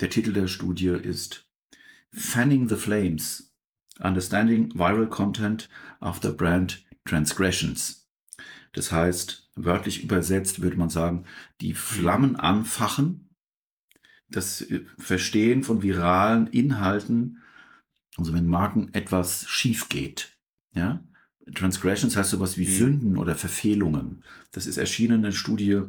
der 0.01 0.11
Titel 0.11 0.33
der 0.33 0.49
Studie 0.49 0.89
ist 0.89 1.49
Fanning 2.15 2.69
the 2.69 2.77
Flames, 2.77 3.53
Understanding 4.01 4.75
Viral 4.75 5.09
Content 5.09 5.69
After 6.01 6.33
Brand 6.33 6.85
Transgressions. 7.05 8.02
Das 8.73 8.91
heißt, 8.91 9.51
wörtlich 9.55 10.03
übersetzt 10.03 10.63
würde 10.63 10.77
man 10.77 10.89
sagen, 10.89 11.25
die 11.61 11.75
Flammen 11.75 12.37
anfachen, 12.37 13.29
das 14.29 14.63
äh, 14.63 14.85
Verstehen 14.99 15.63
von 15.63 15.83
viralen 15.83 16.47
Inhalten, 16.49 17.39
also 18.17 18.33
wenn 18.33 18.47
Marken 18.47 18.93
etwas 18.95 19.47
schief 19.49 19.89
geht. 19.89 20.37
Ja? 20.75 21.05
Transgressions 21.55 22.17
heißt 22.17 22.31
sowas 22.31 22.57
wie 22.57 22.67
Mhm. 22.67 22.71
Sünden 22.71 23.17
oder 23.19 23.35
Verfehlungen. 23.35 24.23
Das 24.53 24.67
ist 24.67 24.77
erschienen 24.77 25.21
in 25.21 25.25
einer 25.27 25.33
Studie 25.33 25.83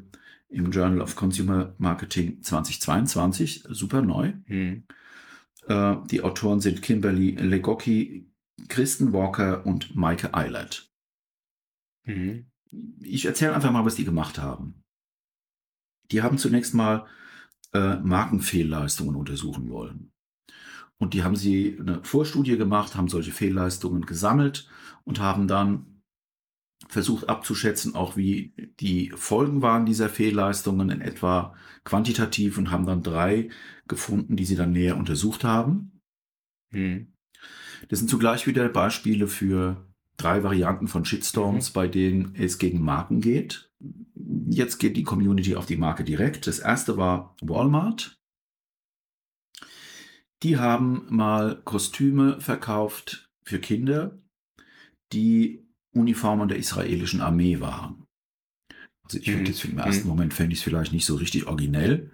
im 0.49 0.71
Journal 0.71 1.01
of 1.01 1.15
Consumer 1.15 1.73
Marketing 1.77 2.41
2022, 2.41 3.63
super 3.69 4.01
neu. 4.01 4.33
Hm. 4.45 4.83
Äh, 5.67 5.95
die 6.11 6.21
Autoren 6.21 6.59
sind 6.59 6.81
Kimberly 6.81 7.31
Legocki, 7.31 8.27
Kristen 8.67 9.13
Walker 9.13 9.65
und 9.65 9.95
Maike 9.95 10.33
Eilert. 10.33 10.91
Hm. 12.03 12.45
Ich 13.01 13.25
erzähle 13.25 13.53
einfach 13.53 13.71
mal, 13.71 13.85
was 13.85 13.95
die 13.95 14.05
gemacht 14.05 14.39
haben. 14.39 14.81
Die 16.11 16.21
haben 16.21 16.37
zunächst 16.37 16.73
mal 16.73 17.05
äh, 17.73 17.97
Markenfehlleistungen 17.97 19.15
untersuchen 19.15 19.69
wollen. 19.69 20.11
Und 20.97 21.13
die 21.13 21.23
haben 21.23 21.35
sie 21.35 21.77
eine 21.79 22.03
Vorstudie 22.03 22.57
gemacht, 22.57 22.95
haben 22.95 23.09
solche 23.09 23.31
Fehlleistungen 23.31 24.05
gesammelt 24.05 24.69
und 25.03 25.19
haben 25.19 25.47
dann 25.47 26.01
versucht 26.87 27.29
abzuschätzen, 27.29 27.95
auch 27.95 28.17
wie 28.17 28.53
die 28.79 29.11
Folgen 29.15 29.61
waren 29.61 29.85
dieser 29.85 30.09
Fehlleistungen 30.09 30.89
in 30.89 31.01
etwa 31.01 31.55
quantitativ 31.83 32.57
und 32.57 32.71
haben 32.71 32.85
dann 32.85 33.03
drei 33.03 33.49
gefunden, 33.87 34.35
die 34.35 34.45
sie 34.45 34.55
dann 34.55 34.71
näher 34.71 34.97
untersucht 34.97 35.43
haben. 35.43 36.01
Hm. 36.71 37.13
Das 37.89 37.99
sind 37.99 38.09
zugleich 38.09 38.47
wieder 38.47 38.67
Beispiele 38.69 39.27
für 39.27 39.92
drei 40.17 40.43
Varianten 40.43 40.87
von 40.87 41.05
Shitstorms, 41.05 41.71
bei 41.71 41.87
denen 41.87 42.35
es 42.35 42.57
gegen 42.57 42.81
Marken 42.81 43.21
geht. 43.21 43.69
Jetzt 44.49 44.77
geht 44.77 44.95
die 44.95 45.03
Community 45.03 45.55
auf 45.55 45.65
die 45.65 45.77
Marke 45.77 46.03
direkt. 46.03 46.47
Das 46.47 46.59
erste 46.59 46.97
war 46.97 47.35
Walmart. 47.41 48.19
Die 50.43 50.57
haben 50.57 51.05
mal 51.09 51.61
Kostüme 51.63 52.39
verkauft 52.41 53.29
für 53.43 53.59
Kinder, 53.59 54.17
die 55.13 55.65
Uniformen 55.93 56.47
der 56.47 56.57
israelischen 56.57 57.21
Armee 57.21 57.59
waren. 57.59 58.05
Also 59.03 59.19
ich 59.19 59.27
Mhm. 59.27 59.33
finde 59.33 59.51
jetzt 59.51 59.65
im 59.65 59.77
ersten 59.77 60.03
Mhm. 60.03 60.09
Moment 60.09 60.33
fände 60.33 60.53
ich 60.53 60.59
es 60.59 60.63
vielleicht 60.63 60.93
nicht 60.93 61.05
so 61.05 61.15
richtig 61.15 61.47
originell 61.47 62.11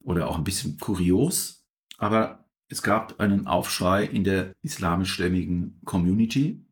oder 0.00 0.28
auch 0.28 0.38
ein 0.38 0.44
bisschen 0.44 0.78
kurios, 0.78 1.64
aber 1.98 2.44
es 2.68 2.82
gab 2.82 3.20
einen 3.20 3.46
Aufschrei 3.46 4.04
in 4.04 4.24
der 4.24 4.52
islamischstämmigen 4.62 5.80
Community, 5.84 6.64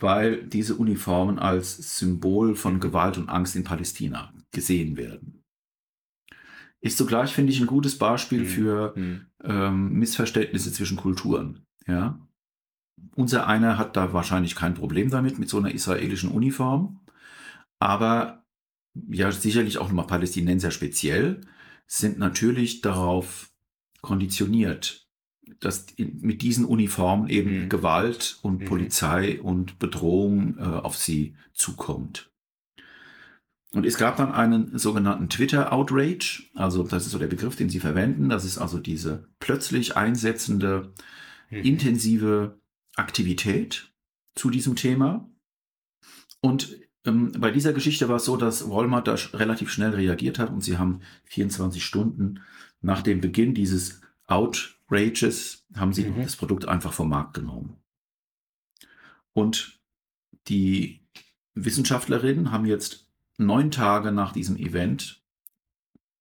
weil 0.00 0.42
diese 0.44 0.74
Uniformen 0.74 1.38
als 1.38 1.98
Symbol 1.98 2.54
von 2.56 2.80
Gewalt 2.80 3.18
und 3.18 3.28
Angst 3.28 3.56
in 3.56 3.64
Palästina 3.64 4.32
gesehen 4.50 4.96
werden. 4.96 5.44
Ist 6.80 6.96
zugleich, 6.96 7.32
finde 7.32 7.52
ich, 7.52 7.60
ein 7.60 7.66
gutes 7.66 7.98
Beispiel 7.98 8.40
Mhm. 8.40 8.46
für 8.46 8.94
Hm. 8.94 9.26
ähm, 9.44 9.92
Missverständnisse 9.92 10.72
zwischen 10.72 10.96
Kulturen. 10.96 11.66
Ja? 11.86 12.18
Unser 13.16 13.46
einer 13.46 13.76
hat 13.76 13.96
da 13.96 14.12
wahrscheinlich 14.12 14.54
kein 14.54 14.74
Problem 14.74 15.10
damit, 15.10 15.38
mit 15.38 15.48
so 15.48 15.58
einer 15.58 15.72
israelischen 15.72 16.30
Uniform, 16.30 17.00
aber 17.78 18.44
ja, 19.08 19.30
sicherlich 19.30 19.78
auch 19.78 19.88
nochmal 19.88 20.06
Palästinenser 20.06 20.70
speziell, 20.70 21.42
sind 21.86 22.18
natürlich 22.18 22.80
darauf 22.80 23.50
konditioniert, 24.00 25.08
dass 25.60 25.86
mit 25.98 26.42
diesen 26.42 26.64
Uniformen 26.64 27.28
eben 27.28 27.64
Mhm. 27.64 27.68
Gewalt 27.68 28.38
und 28.42 28.62
Mhm. 28.62 28.64
Polizei 28.64 29.40
und 29.40 29.78
Bedrohung 29.78 30.56
äh, 30.58 30.62
auf 30.62 30.96
sie 30.96 31.34
zukommt. 31.52 32.30
Und 33.72 33.86
es 33.86 33.96
gab 33.98 34.16
dann 34.16 34.32
einen 34.32 34.76
sogenannten 34.78 35.28
Twitter-Outrage, 35.28 36.42
also 36.54 36.82
das 36.82 37.06
ist 37.06 37.12
so 37.12 37.18
der 37.18 37.28
Begriff, 37.28 37.54
den 37.54 37.68
sie 37.68 37.78
verwenden. 37.78 38.28
Das 38.28 38.44
ist 38.44 38.58
also 38.58 38.78
diese 38.80 39.28
plötzlich 39.38 39.96
einsetzende, 39.96 40.92
Mhm. 41.50 41.58
intensive 41.64 42.58
Aktivität 42.96 43.92
zu 44.34 44.50
diesem 44.50 44.74
Thema. 44.76 45.28
Und 46.40 46.76
ähm, 47.04 47.32
bei 47.38 47.50
dieser 47.50 47.72
Geschichte 47.72 48.08
war 48.08 48.16
es 48.16 48.24
so, 48.24 48.36
dass 48.36 48.68
Walmart 48.68 49.06
da 49.08 49.14
sch- 49.14 49.38
relativ 49.38 49.70
schnell 49.70 49.90
reagiert 49.90 50.38
hat 50.38 50.50
und 50.50 50.62
sie 50.62 50.78
haben 50.78 51.00
24 51.24 51.84
Stunden 51.84 52.40
nach 52.82 53.02
dem 53.02 53.20
Beginn 53.20 53.54
dieses 53.54 54.00
Outrages 54.90 55.66
haben 55.74 55.92
sie 55.92 56.04
Mhm. 56.04 56.22
das 56.22 56.36
Produkt 56.36 56.66
einfach 56.68 56.92
vom 56.92 57.08
Markt 57.08 57.34
genommen. 57.34 57.76
Und 59.32 59.80
die 60.48 61.06
Wissenschaftlerinnen 61.54 62.50
haben 62.50 62.66
jetzt 62.66 63.06
neun 63.38 63.70
Tage 63.70 64.12
nach 64.12 64.32
diesem 64.32 64.56
Event 64.56 65.22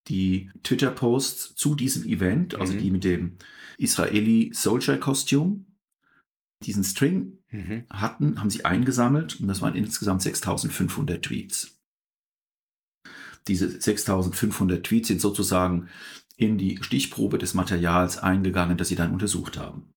die 0.07 0.51
Twitter-Posts 0.63 1.55
zu 1.55 1.75
diesem 1.75 2.03
Event, 2.05 2.55
also 2.55 2.73
Mhm. 2.73 2.77
die 2.79 2.91
mit 2.91 3.03
dem 3.03 3.37
Israeli 3.77 4.51
Soldier 4.53 4.97
Costume, 4.97 5.65
diesen 6.63 6.83
String 6.83 7.39
Mhm. 7.51 7.85
hatten, 7.89 8.39
haben 8.39 8.49
sie 8.49 8.65
eingesammelt 8.65 9.39
und 9.39 9.47
das 9.47 9.61
waren 9.61 9.75
insgesamt 9.75 10.21
6500 10.21 11.23
Tweets. 11.23 11.79
Diese 13.47 13.79
6500 13.81 14.85
Tweets 14.85 15.07
sind 15.07 15.21
sozusagen 15.21 15.89
in 16.39 16.57
die 16.57 16.81
Stichprobe 16.81 17.37
des 17.37 17.53
Materials 17.53 18.17
eingegangen, 18.17 18.77
das 18.77 18.87
sie 18.87 18.95
dann 18.95 19.11
untersucht 19.11 19.57
haben. 19.57 19.91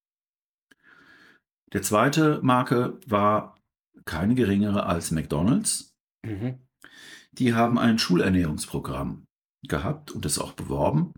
Der 1.72 1.82
zweite 1.82 2.40
Marke 2.42 2.98
war 3.06 3.56
keine 4.04 4.34
geringere 4.34 4.86
als 4.86 5.12
McDonald's. 5.12 5.94
Mhm. 6.26 6.58
Die 7.30 7.54
haben 7.54 7.78
ein 7.78 7.98
Schulernährungsprogramm 7.98 9.24
gehabt 9.62 10.10
und 10.10 10.24
das 10.24 10.40
auch 10.40 10.52
beworben. 10.52 11.14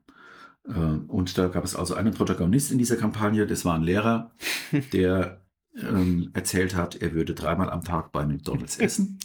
Äh, 0.68 0.72
und 0.72 1.38
da 1.38 1.48
gab 1.48 1.64
es 1.64 1.74
also 1.74 1.94
einen 1.94 2.12
Protagonist 2.12 2.70
in 2.70 2.76
dieser 2.76 2.96
Kampagne, 2.96 3.46
das 3.46 3.64
war 3.64 3.74
ein 3.74 3.82
Lehrer, 3.82 4.30
der 4.92 5.42
ähm, 5.74 6.30
erzählt 6.34 6.76
hat, 6.76 6.96
er 6.96 7.14
würde 7.14 7.32
dreimal 7.34 7.70
am 7.70 7.82
Tag 7.82 8.12
bei 8.12 8.26
McDonald's 8.26 8.76
essen 8.78 9.18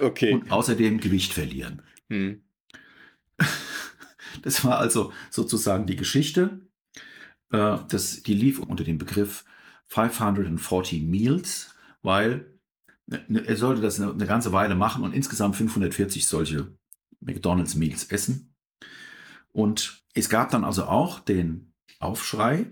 okay. 0.00 0.34
und 0.34 0.50
außerdem 0.50 0.98
Gewicht 0.98 1.32
verlieren. 1.32 1.82
Hm. 2.10 2.42
Das 4.42 4.64
war 4.64 4.78
also 4.78 5.12
sozusagen 5.30 5.86
die 5.86 5.96
Geschichte. 5.96 6.60
Äh, 7.50 7.78
das, 7.88 8.22
die 8.22 8.34
lief 8.34 8.58
unter 8.58 8.84
dem 8.84 8.98
Begriff 8.98 9.44
540 9.86 11.02
Meals, 11.02 11.74
weil 12.02 12.58
ne, 13.06 13.24
ne, 13.28 13.46
er 13.46 13.56
sollte 13.56 13.82
das 13.82 14.00
eine, 14.00 14.12
eine 14.12 14.26
ganze 14.26 14.52
Weile 14.52 14.74
machen 14.74 15.04
und 15.04 15.12
insgesamt 15.12 15.56
540 15.56 16.26
solche 16.26 16.76
McDonald's 17.20 17.74
Meals 17.74 18.04
essen. 18.04 18.54
Und 19.52 20.04
es 20.14 20.28
gab 20.28 20.50
dann 20.50 20.64
also 20.64 20.84
auch 20.84 21.20
den 21.20 21.72
Aufschrei. 21.98 22.70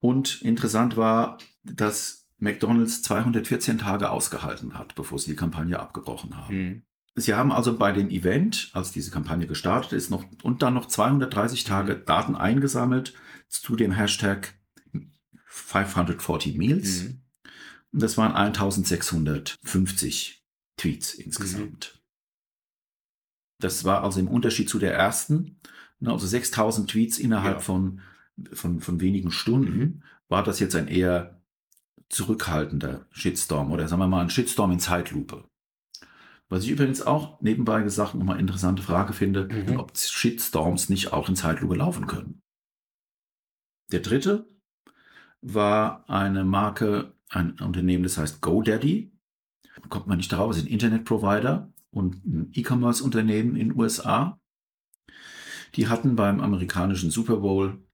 Und 0.00 0.42
interessant 0.42 0.96
war, 0.96 1.38
dass 1.62 2.28
McDonald's 2.38 3.02
214 3.02 3.78
Tage 3.78 4.10
ausgehalten 4.10 4.78
hat, 4.78 4.94
bevor 4.94 5.18
sie 5.18 5.30
die 5.30 5.36
Kampagne 5.36 5.80
abgebrochen 5.80 6.36
haben. 6.36 6.56
Mhm. 6.56 6.82
Sie 7.18 7.32
haben 7.32 7.50
also 7.50 7.78
bei 7.78 7.92
dem 7.92 8.10
Event, 8.10 8.68
als 8.74 8.92
diese 8.92 9.10
Kampagne 9.10 9.46
gestartet 9.46 9.94
ist, 9.94 10.10
noch 10.10 10.26
und 10.42 10.60
dann 10.60 10.74
noch 10.74 10.84
230 10.86 11.64
Tage 11.64 11.96
Daten 11.96 12.36
eingesammelt 12.36 13.14
zu 13.48 13.74
dem 13.74 13.92
Hashtag 13.92 14.52
540 15.46 16.58
Meals. 16.58 17.04
Mhm. 17.04 17.22
Und 17.92 18.02
das 18.02 18.18
waren 18.18 18.32
1650 18.32 20.44
Tweets 20.76 21.14
insgesamt. 21.14 21.94
Mhm. 21.94 22.00
Das 23.60 23.84
war 23.84 24.04
also 24.04 24.20
im 24.20 24.28
Unterschied 24.28 24.68
zu 24.68 24.78
der 24.78 24.92
ersten, 24.92 25.58
ne, 26.00 26.12
also 26.12 26.26
6000 26.26 26.90
Tweets 26.90 27.16
innerhalb 27.16 27.56
ja. 27.56 27.60
von, 27.60 28.02
von, 28.52 28.80
von 28.80 29.00
wenigen 29.00 29.30
Stunden, 29.30 29.78
mhm. 29.78 30.02
war 30.28 30.42
das 30.42 30.60
jetzt 30.60 30.76
ein 30.76 30.88
eher 30.88 31.40
zurückhaltender 32.10 33.06
Shitstorm 33.10 33.72
oder 33.72 33.88
sagen 33.88 34.02
wir 34.02 34.06
mal 34.06 34.20
ein 34.20 34.28
Shitstorm 34.28 34.72
in 34.72 34.80
Zeitlupe. 34.80 35.48
Was 36.48 36.64
ich 36.64 36.70
übrigens 36.70 37.02
auch 37.02 37.40
nebenbei 37.40 37.82
gesagt 37.82 38.14
nochmal 38.14 38.38
interessante 38.38 38.82
Frage 38.82 39.12
finde, 39.12 39.48
mhm. 39.48 39.80
ob 39.80 39.96
Shitstorms 39.96 40.88
nicht 40.88 41.12
auch 41.12 41.28
in 41.28 41.36
Zeitlupe 41.36 41.74
laufen 41.74 42.06
können. 42.06 42.42
Der 43.90 44.00
dritte 44.00 44.48
war 45.40 46.08
eine 46.08 46.44
Marke, 46.44 47.14
ein 47.30 47.58
Unternehmen, 47.60 48.04
das 48.04 48.18
heißt 48.18 48.40
GoDaddy. 48.40 49.12
Kommt 49.88 50.06
man 50.06 50.18
nicht 50.18 50.32
darauf, 50.32 50.56
ist 50.56 50.62
ein 50.62 50.68
Internetprovider 50.68 51.72
und 51.90 52.24
ein 52.24 52.50
E-Commerce-Unternehmen 52.52 53.56
in 53.56 53.70
den 53.70 53.78
USA. 53.78 54.40
Die 55.74 55.88
hatten 55.88 56.16
beim 56.16 56.40
amerikanischen 56.40 57.10
Super 57.10 57.38
Bowl 57.38 57.84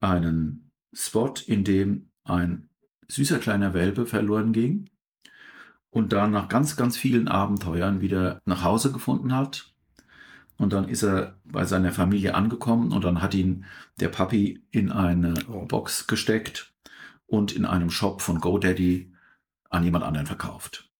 einen 0.00 0.70
Spot, 0.92 1.34
in 1.46 1.64
dem 1.64 2.10
ein 2.24 2.70
süßer 3.08 3.38
kleiner 3.38 3.74
Welpe 3.74 4.06
verloren 4.06 4.52
ging 4.52 4.88
und 5.90 6.12
dann 6.12 6.30
nach 6.30 6.48
ganz, 6.48 6.76
ganz 6.76 6.96
vielen 6.96 7.28
Abenteuern 7.28 8.00
wieder 8.00 8.40
nach 8.44 8.64
Hause 8.64 8.92
gefunden 8.92 9.34
hat. 9.34 9.72
Und 10.56 10.72
dann 10.72 10.88
ist 10.88 11.02
er 11.02 11.38
bei 11.44 11.64
seiner 11.64 11.92
Familie 11.92 12.34
angekommen 12.34 12.92
und 12.92 13.02
dann 13.02 13.22
hat 13.22 13.34
ihn 13.34 13.64
der 13.98 14.08
Papi 14.08 14.62
in 14.70 14.92
eine 14.92 15.34
oh. 15.48 15.64
Box 15.66 16.06
gesteckt 16.06 16.74
und 17.26 17.52
in 17.52 17.64
einem 17.64 17.90
Shop 17.90 18.20
von 18.20 18.40
GoDaddy 18.40 19.12
an 19.70 19.84
jemand 19.84 20.04
anderen 20.04 20.26
verkauft. 20.26 20.90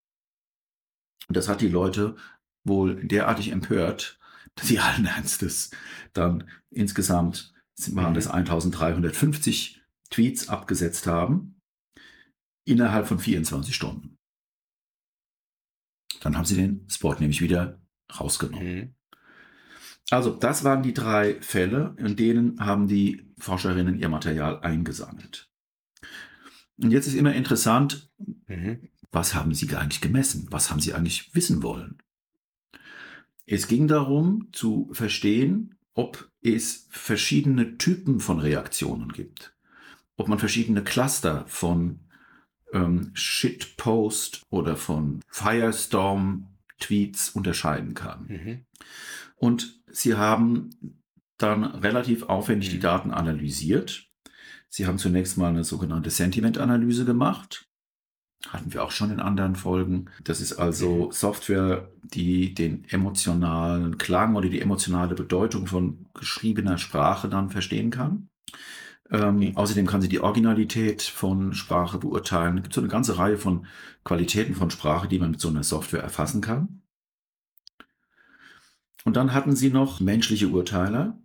Und 1.27 1.37
das 1.37 1.47
hat 1.47 1.61
die 1.61 1.67
Leute 1.67 2.15
wohl 2.63 2.95
derartig 3.05 3.51
empört, 3.51 4.19
dass 4.55 4.67
sie 4.67 4.79
allen 4.79 5.05
Ernstes 5.05 5.71
dann 6.13 6.49
insgesamt 6.69 7.53
waren 7.89 8.13
das 8.13 8.27
1350 8.27 9.75
mhm. 9.75 9.81
Tweets 10.09 10.49
abgesetzt 10.49 11.07
haben 11.07 11.55
innerhalb 12.65 13.07
von 13.07 13.17
24 13.17 13.73
Stunden. 13.73 14.10
Dann 16.21 16.37
haben 16.37 16.45
sie 16.45 16.55
den 16.55 16.87
Spot 16.89 17.15
nämlich 17.15 17.41
wieder 17.41 17.81
rausgenommen. 18.19 18.75
Mhm. 18.75 18.95
Also, 20.09 20.31
das 20.31 20.63
waren 20.63 20.83
die 20.83 20.93
drei 20.93 21.39
Fälle, 21.41 21.95
in 21.97 22.15
denen 22.15 22.59
haben 22.59 22.87
die 22.87 23.29
Forscherinnen 23.37 23.99
ihr 23.99 24.09
Material 24.09 24.59
eingesammelt. 24.61 25.49
Und 26.77 26.91
jetzt 26.91 27.07
ist 27.07 27.13
immer 27.13 27.33
interessant, 27.33 28.09
mhm 28.47 28.89
was 29.11 29.35
haben 29.35 29.53
Sie 29.53 29.73
eigentlich 29.75 30.01
gemessen? 30.01 30.47
Was 30.49 30.71
haben 30.71 30.79
Sie 30.79 30.93
eigentlich 30.93 31.35
wissen 31.35 31.63
wollen? 31.63 31.97
Es 33.45 33.67
ging 33.67 33.87
darum 33.87 34.47
zu 34.53 34.89
verstehen, 34.93 35.75
ob 35.93 36.29
es 36.41 36.87
verschiedene 36.89 37.77
Typen 37.77 38.19
von 38.21 38.39
Reaktionen 38.39 39.11
gibt, 39.11 39.53
ob 40.15 40.29
man 40.29 40.39
verschiedene 40.39 40.83
Cluster 40.83 41.45
von 41.47 41.99
ähm, 42.73 43.11
Shitpost 43.13 44.41
oder 44.49 44.75
von 44.75 45.21
Firestorm-Tweets 45.27 47.29
unterscheiden 47.29 47.93
kann. 47.93 48.25
Mhm. 48.27 48.65
Und 49.35 49.79
sie 49.91 50.15
haben 50.15 50.71
dann 51.37 51.63
relativ 51.63 52.23
aufwendig 52.23 52.69
mhm. 52.69 52.73
die 52.73 52.79
Daten 52.79 53.11
analysiert. 53.11 54.07
Sie 54.69 54.87
haben 54.87 54.97
zunächst 54.97 55.37
mal 55.37 55.49
eine 55.49 55.63
sogenannte 55.63 56.09
Sentiment-Analyse 56.09 57.05
gemacht 57.05 57.67
hatten 58.49 58.73
wir 58.73 58.83
auch 58.83 58.91
schon 58.91 59.11
in 59.11 59.19
anderen 59.19 59.55
Folgen. 59.55 60.09
Das 60.23 60.41
ist 60.41 60.53
also 60.53 61.07
mhm. 61.07 61.11
Software, 61.11 61.89
die 62.03 62.53
den 62.53 62.85
emotionalen 62.89 63.97
Klang 63.97 64.35
oder 64.35 64.49
die 64.49 64.61
emotionale 64.61 65.15
Bedeutung 65.15 65.67
von 65.67 66.05
geschriebener 66.13 66.77
Sprache 66.77 67.29
dann 67.29 67.49
verstehen 67.49 67.91
kann. 67.91 68.27
Ähm, 69.11 69.37
okay. 69.37 69.51
Außerdem 69.55 69.85
kann 69.85 70.01
sie 70.01 70.09
die 70.09 70.21
Originalität 70.21 71.01
von 71.01 71.53
Sprache 71.53 71.97
beurteilen. 71.97 72.57
Es 72.57 72.63
gibt 72.63 72.73
so 72.73 72.81
eine 72.81 72.89
ganze 72.89 73.17
Reihe 73.17 73.37
von 73.37 73.65
Qualitäten 74.03 74.55
von 74.55 74.71
Sprache, 74.71 75.07
die 75.07 75.19
man 75.19 75.31
mit 75.31 75.41
so 75.41 75.49
einer 75.49 75.63
Software 75.63 76.01
erfassen 76.01 76.41
kann. 76.41 76.81
Und 79.03 79.15
dann 79.17 79.33
hatten 79.33 79.55
sie 79.55 79.69
noch 79.69 79.99
menschliche 79.99 80.47
Urteiler. 80.49 81.19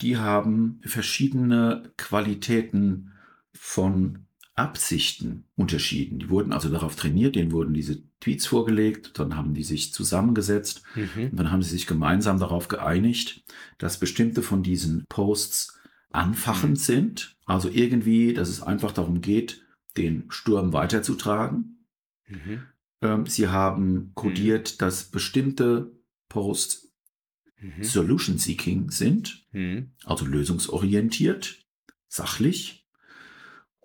Die 0.00 0.16
haben 0.16 0.80
verschiedene 0.84 1.92
Qualitäten 1.96 3.12
von 3.52 4.26
Absichten 4.54 5.44
unterschieden. 5.54 6.18
Die 6.18 6.30
wurden 6.30 6.52
also 6.52 6.70
darauf 6.70 6.96
trainiert, 6.96 7.36
denen 7.36 7.52
wurden 7.52 7.74
diese 7.74 8.02
Tweets 8.20 8.46
vorgelegt, 8.46 9.18
dann 9.18 9.36
haben 9.36 9.52
die 9.52 9.64
sich 9.64 9.92
zusammengesetzt 9.92 10.82
mhm. 10.94 11.30
und 11.30 11.36
dann 11.36 11.52
haben 11.52 11.62
sie 11.62 11.70
sich 11.70 11.86
gemeinsam 11.86 12.38
darauf 12.38 12.68
geeinigt, 12.68 13.44
dass 13.76 14.00
bestimmte 14.00 14.42
von 14.42 14.62
diesen 14.62 15.04
Posts 15.10 15.78
anfachend 16.16 16.72
mhm. 16.72 16.76
sind. 16.76 17.36
Also 17.44 17.68
irgendwie, 17.68 18.34
dass 18.34 18.48
es 18.48 18.62
einfach 18.62 18.92
darum 18.92 19.20
geht, 19.20 19.64
den 19.96 20.24
Sturm 20.30 20.72
weiterzutragen. 20.72 21.86
Mhm. 22.28 22.62
Ähm, 23.02 23.26
sie 23.26 23.48
haben 23.48 24.12
kodiert, 24.14 24.74
mhm. 24.74 24.78
dass 24.78 25.04
bestimmte 25.04 25.92
Posts 26.28 26.92
mhm. 27.60 27.84
Solution 27.84 28.38
Seeking 28.38 28.90
sind, 28.90 29.46
mhm. 29.52 29.92
also 30.04 30.26
lösungsorientiert, 30.26 31.64
sachlich 32.08 32.86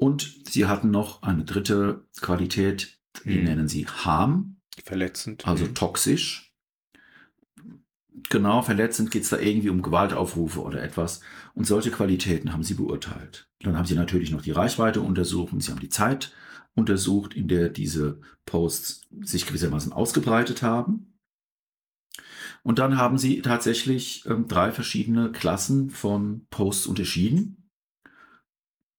und 0.02 0.48
sie 0.50 0.66
hatten 0.66 0.90
noch 0.90 1.22
eine 1.22 1.44
dritte 1.44 2.08
Qualität, 2.22 2.98
die 3.24 3.36
hm. 3.36 3.44
nennen 3.44 3.68
sie 3.68 3.86
harm. 3.86 4.58
Verletzend. 4.84 5.46
Also 5.46 5.68
toxisch. 5.68 6.56
Genau, 8.32 8.64
verletzend 8.64 9.12
geht 9.12 9.22
es 9.22 9.30
da 9.30 9.38
irgendwie 9.38 9.70
um 9.70 9.84
Gewaltaufrufe 9.84 10.60
oder 10.60 10.82
etwas. 10.82 11.22
Und 11.54 11.66
solche 11.66 11.92
Qualitäten 11.92 12.54
haben 12.54 12.64
sie 12.64 12.76
beurteilt. 12.76 13.48
Dann 13.60 13.78
haben 13.78 13.86
sie 13.86 13.96
natürlich 13.96 14.32
noch 14.32 14.42
die 14.42 14.52
Reichweite 14.52 15.02
untersucht 15.02 15.54
und 15.54 15.62
sie 15.62 15.72
haben 15.72 15.80
die 15.80 15.90
Zeit 15.90 16.34
untersucht, 16.76 17.34
in 17.34 17.48
der 17.48 17.70
diese 17.70 18.20
Posts 18.46 19.08
sich 19.22 19.46
gewissermaßen 19.46 19.92
ausgebreitet 19.92 20.62
haben. 20.62 21.18
Und 22.64 22.80
dann 22.80 22.98
haben 22.98 23.18
sie 23.18 23.42
tatsächlich 23.42 24.26
ähm, 24.28 24.48
drei 24.48 24.72
verschiedene 24.72 25.32
Klassen 25.32 25.90
von 25.90 26.46
Posts 26.50 26.88
unterschieden 26.88 27.62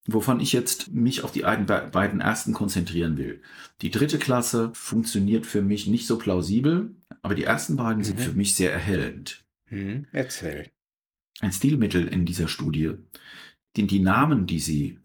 wovon 0.06 0.40
ich 0.40 0.52
jetzt 0.52 0.92
mich 0.92 1.22
auf 1.22 1.32
die 1.32 1.42
beiden 1.42 2.20
ersten 2.20 2.52
konzentrieren 2.52 3.16
will. 3.16 3.40
Die 3.82 3.90
dritte 3.90 4.18
Klasse 4.18 4.70
funktioniert 4.74 5.46
für 5.46 5.62
mich 5.62 5.86
nicht 5.86 6.06
so 6.06 6.18
plausibel, 6.18 6.94
aber 7.22 7.34
die 7.34 7.44
ersten 7.44 7.76
beiden 7.76 7.98
mhm. 7.98 8.04
sind 8.04 8.20
für 8.20 8.32
mich 8.32 8.54
sehr 8.54 8.72
erhellend. 8.72 9.44
Mhm. 9.70 10.06
Erzähl. 10.12 10.70
Ein 11.40 11.52
Stilmittel 11.52 12.06
in 12.08 12.24
dieser 12.24 12.48
Studie, 12.48 12.92
die, 13.76 13.86
die 13.86 14.00
Namen, 14.00 14.46
die 14.46 14.60
sie 14.60 14.98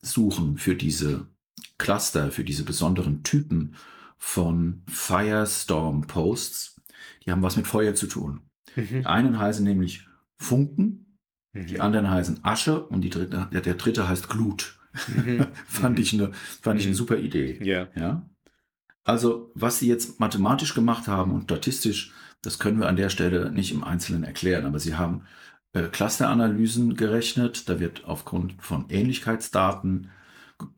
suchen 0.00 0.58
für 0.58 0.74
diese 0.74 1.26
Cluster, 1.78 2.30
für 2.30 2.44
diese 2.44 2.64
besonderen 2.64 3.22
Typen 3.22 3.74
von 4.18 4.82
Firestorm 4.88 6.06
Posts, 6.06 6.80
die 7.24 7.30
haben 7.30 7.42
was 7.42 7.56
mit 7.56 7.66
Feuer 7.66 7.94
zu 7.94 8.06
tun. 8.06 8.40
Mhm. 8.74 8.88
Die 8.88 9.06
einen 9.06 9.38
heißen 9.38 9.64
nämlich 9.64 10.06
Funken, 10.36 11.08
Mhm. 11.58 11.66
Die 11.66 11.80
anderen 11.80 12.10
heißen 12.10 12.44
Asche 12.44 12.84
und 12.86 13.02
die 13.02 13.10
dritte, 13.10 13.48
der, 13.52 13.60
der 13.60 13.74
dritte 13.74 14.08
heißt 14.08 14.28
Glut. 14.28 14.78
Mhm. 15.14 15.46
fand, 15.66 15.98
ich 15.98 16.12
eine, 16.12 16.32
fand 16.32 16.80
ich 16.80 16.86
eine 16.86 16.94
mhm. 16.94 16.98
super 16.98 17.18
Idee. 17.18 17.58
Ja. 17.62 17.88
ja. 17.94 18.28
Also, 19.04 19.50
was 19.54 19.78
sie 19.78 19.88
jetzt 19.88 20.20
mathematisch 20.20 20.74
gemacht 20.74 21.08
haben 21.08 21.32
und 21.32 21.44
statistisch, 21.44 22.12
das 22.42 22.58
können 22.58 22.78
wir 22.78 22.88
an 22.88 22.96
der 22.96 23.08
Stelle 23.08 23.50
nicht 23.50 23.72
im 23.72 23.82
Einzelnen 23.82 24.24
erklären, 24.24 24.66
aber 24.66 24.78
sie 24.78 24.94
haben 24.94 25.22
Clusteranalysen 25.72 26.94
gerechnet. 26.94 27.68
Da 27.68 27.80
wird 27.80 28.04
aufgrund 28.04 28.54
von 28.62 28.86
Ähnlichkeitsdaten 28.88 30.10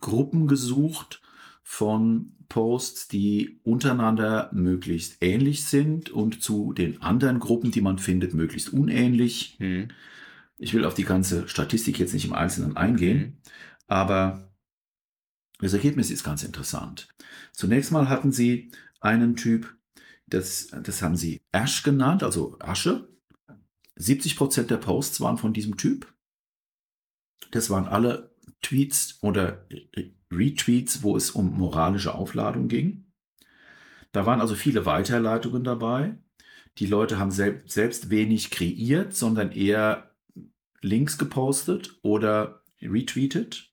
Gruppen 0.01 0.47
gesucht 0.47 1.23
von 1.63 2.33
Posts, 2.49 3.09
die 3.09 3.61
untereinander 3.63 4.51
möglichst 4.53 5.23
ähnlich 5.23 5.65
sind 5.65 6.11
und 6.11 6.43
zu 6.43 6.73
den 6.73 7.01
anderen 7.01 7.39
Gruppen, 7.39 7.71
die 7.71 7.81
man 7.81 7.99
findet, 7.99 8.35
möglichst 8.35 8.73
unähnlich. 8.73 9.57
Mhm. 9.61 9.89
Ich 10.59 10.75
will 10.75 10.85
auf 10.85 10.95
die 10.95 11.05
ganze 11.05 11.49
Statistik 11.49 11.99
jetzt 11.99 12.13
nicht 12.13 12.27
im 12.27 12.35
Einzelnen 12.35 12.77
eingehen, 12.77 13.19
mhm. 13.19 13.37
aber 13.87 14.51
das 15.61 15.73
Ergebnis 15.75 16.11
ist 16.11 16.25
ganz 16.25 16.43
interessant. 16.43 17.09
Zunächst 17.53 17.93
mal 17.93 18.09
hatten 18.09 18.33
sie 18.33 18.73
einen 19.01 19.37
Typ, 19.37 19.75
das, 20.27 20.69
das 20.83 21.03
haben 21.03 21.17
sie 21.17 21.41
Ash 21.53 21.83
genannt, 21.83 22.23
also 22.23 22.57
Asche. 22.61 23.09
70 24.01 24.37
Prozent 24.37 24.71
der 24.71 24.79
Posts 24.79 25.21
waren 25.21 25.39
von 25.39 25.53
diesem 25.53 25.77
Typ. 25.77 26.13
Das 27.51 27.71
waren 27.71 27.87
alle 27.87 28.35
Tweets 28.63 29.19
oder 29.23 29.67
Retweets, 30.31 31.03
wo 31.03 31.17
es 31.17 31.31
um 31.31 31.59
moralische 31.59 32.15
Aufladung 32.15 32.69
ging. 32.69 33.13
Da 34.13 34.27
waren 34.27 34.41
also 34.41 34.55
viele 34.55 34.87
Weiterleitungen 34.87 35.65
dabei. 35.65 36.19
Die 36.79 36.87
Leute 36.87 37.19
haben 37.19 37.31
selbst, 37.31 37.71
selbst 37.71 38.11
wenig 38.11 38.51
kreiert, 38.51 39.15
sondern 39.15 39.53
eher 39.53 40.15
Links 40.81 41.19
gepostet 41.19 41.99
oder 42.03 42.63
retweetet. 42.81 43.73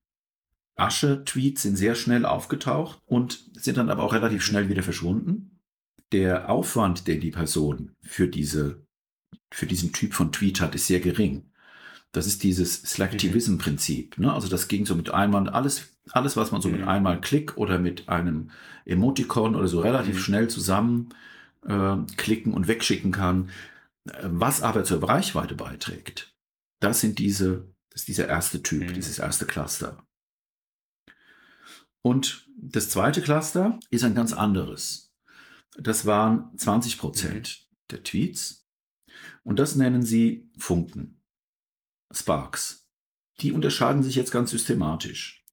Asche-Tweets 0.75 1.63
sind 1.63 1.75
sehr 1.75 1.95
schnell 1.95 2.25
aufgetaucht 2.25 2.99
und 3.05 3.49
sind 3.53 3.77
dann 3.77 3.89
aber 3.89 4.03
auch 4.03 4.13
relativ 4.13 4.43
schnell 4.43 4.69
wieder 4.69 4.83
verschwunden. 4.83 5.59
Der 6.11 6.49
Aufwand, 6.49 7.07
den 7.07 7.19
die 7.19 7.31
Person 7.31 7.95
für, 8.01 8.27
diese, 8.27 8.86
für 9.51 9.65
diesen 9.65 9.93
Typ 9.93 10.13
von 10.13 10.31
Tweet 10.31 10.61
hat, 10.61 10.75
ist 10.75 10.87
sehr 10.87 10.99
gering. 10.99 11.49
Das 12.11 12.25
ist 12.27 12.43
dieses 12.43 12.81
Slacktivism-Prinzip. 12.81 14.17
Ne? 14.17 14.33
Also 14.33 14.47
das 14.47 14.67
ging 14.67 14.85
so 14.85 14.95
mit 14.95 15.11
einmal, 15.11 15.49
alles, 15.49 15.89
alles, 16.11 16.37
was 16.37 16.51
man 16.51 16.61
so 16.61 16.69
mhm. 16.69 16.77
mit 16.77 16.87
einmal 16.87 17.21
Klick 17.21 17.57
oder 17.57 17.79
mit 17.79 18.09
einem 18.09 18.51
Emoticon 18.85 19.55
oder 19.55 19.67
so 19.67 19.81
relativ 19.81 20.15
mhm. 20.15 20.19
schnell 20.19 20.47
zusammen 20.49 21.09
äh, 21.65 21.97
klicken 22.15 22.53
und 22.53 22.67
wegschicken 22.67 23.11
kann. 23.11 23.49
Was 24.23 24.61
aber 24.61 24.85
zur 24.85 25.03
Reichweite 25.07 25.55
beiträgt, 25.55 26.33
das 26.79 27.01
sind 27.01 27.19
diese, 27.19 27.67
das 27.89 28.01
ist 28.01 28.07
dieser 28.07 28.27
erste 28.27 28.63
Typ, 28.63 28.83
mhm. 28.83 28.93
dieses 28.93 29.19
erste 29.19 29.45
Cluster. 29.45 30.03
Und 32.01 32.47
das 32.57 32.89
zweite 32.89 33.21
Cluster 33.21 33.79
ist 33.89 34.03
ein 34.03 34.15
ganz 34.15 34.31
anderes. 34.31 35.13
Das 35.77 36.05
waren 36.05 36.57
20 36.57 36.97
Prozent 36.97 37.59
mhm. 37.59 37.85
der 37.91 38.03
Tweets. 38.03 38.56
Und 39.47 39.59
das 39.59 39.77
nennen 39.77 40.03
sie 40.03 40.49
Funken. 40.57 41.21
Sparks. 42.11 42.85
Die 43.39 43.53
unterscheiden 43.53 44.03
sich 44.03 44.15
jetzt 44.15 44.33
ganz 44.33 44.51
systematisch. 44.51 45.45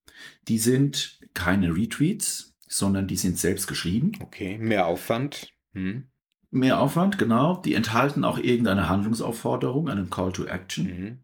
Die 0.48 0.58
sind 0.58 1.20
keine 1.32 1.76
Retweets, 1.76 2.56
sondern 2.66 3.06
die 3.06 3.14
sind 3.14 3.38
selbst 3.38 3.68
geschrieben. 3.68 4.10
Okay, 4.20 4.58
mehr 4.58 4.86
Aufwand. 4.86 5.52
Hm. 5.74 6.08
Mehr 6.50 6.80
Aufwand, 6.80 7.18
genau. 7.18 7.58
Die 7.58 7.74
enthalten 7.74 8.24
auch 8.24 8.38
irgendeine 8.38 8.88
Handlungsaufforderung, 8.88 9.88
einen 9.88 10.10
Call 10.10 10.32
to 10.32 10.44
Action. 10.44 10.86
Mhm. 10.86 11.18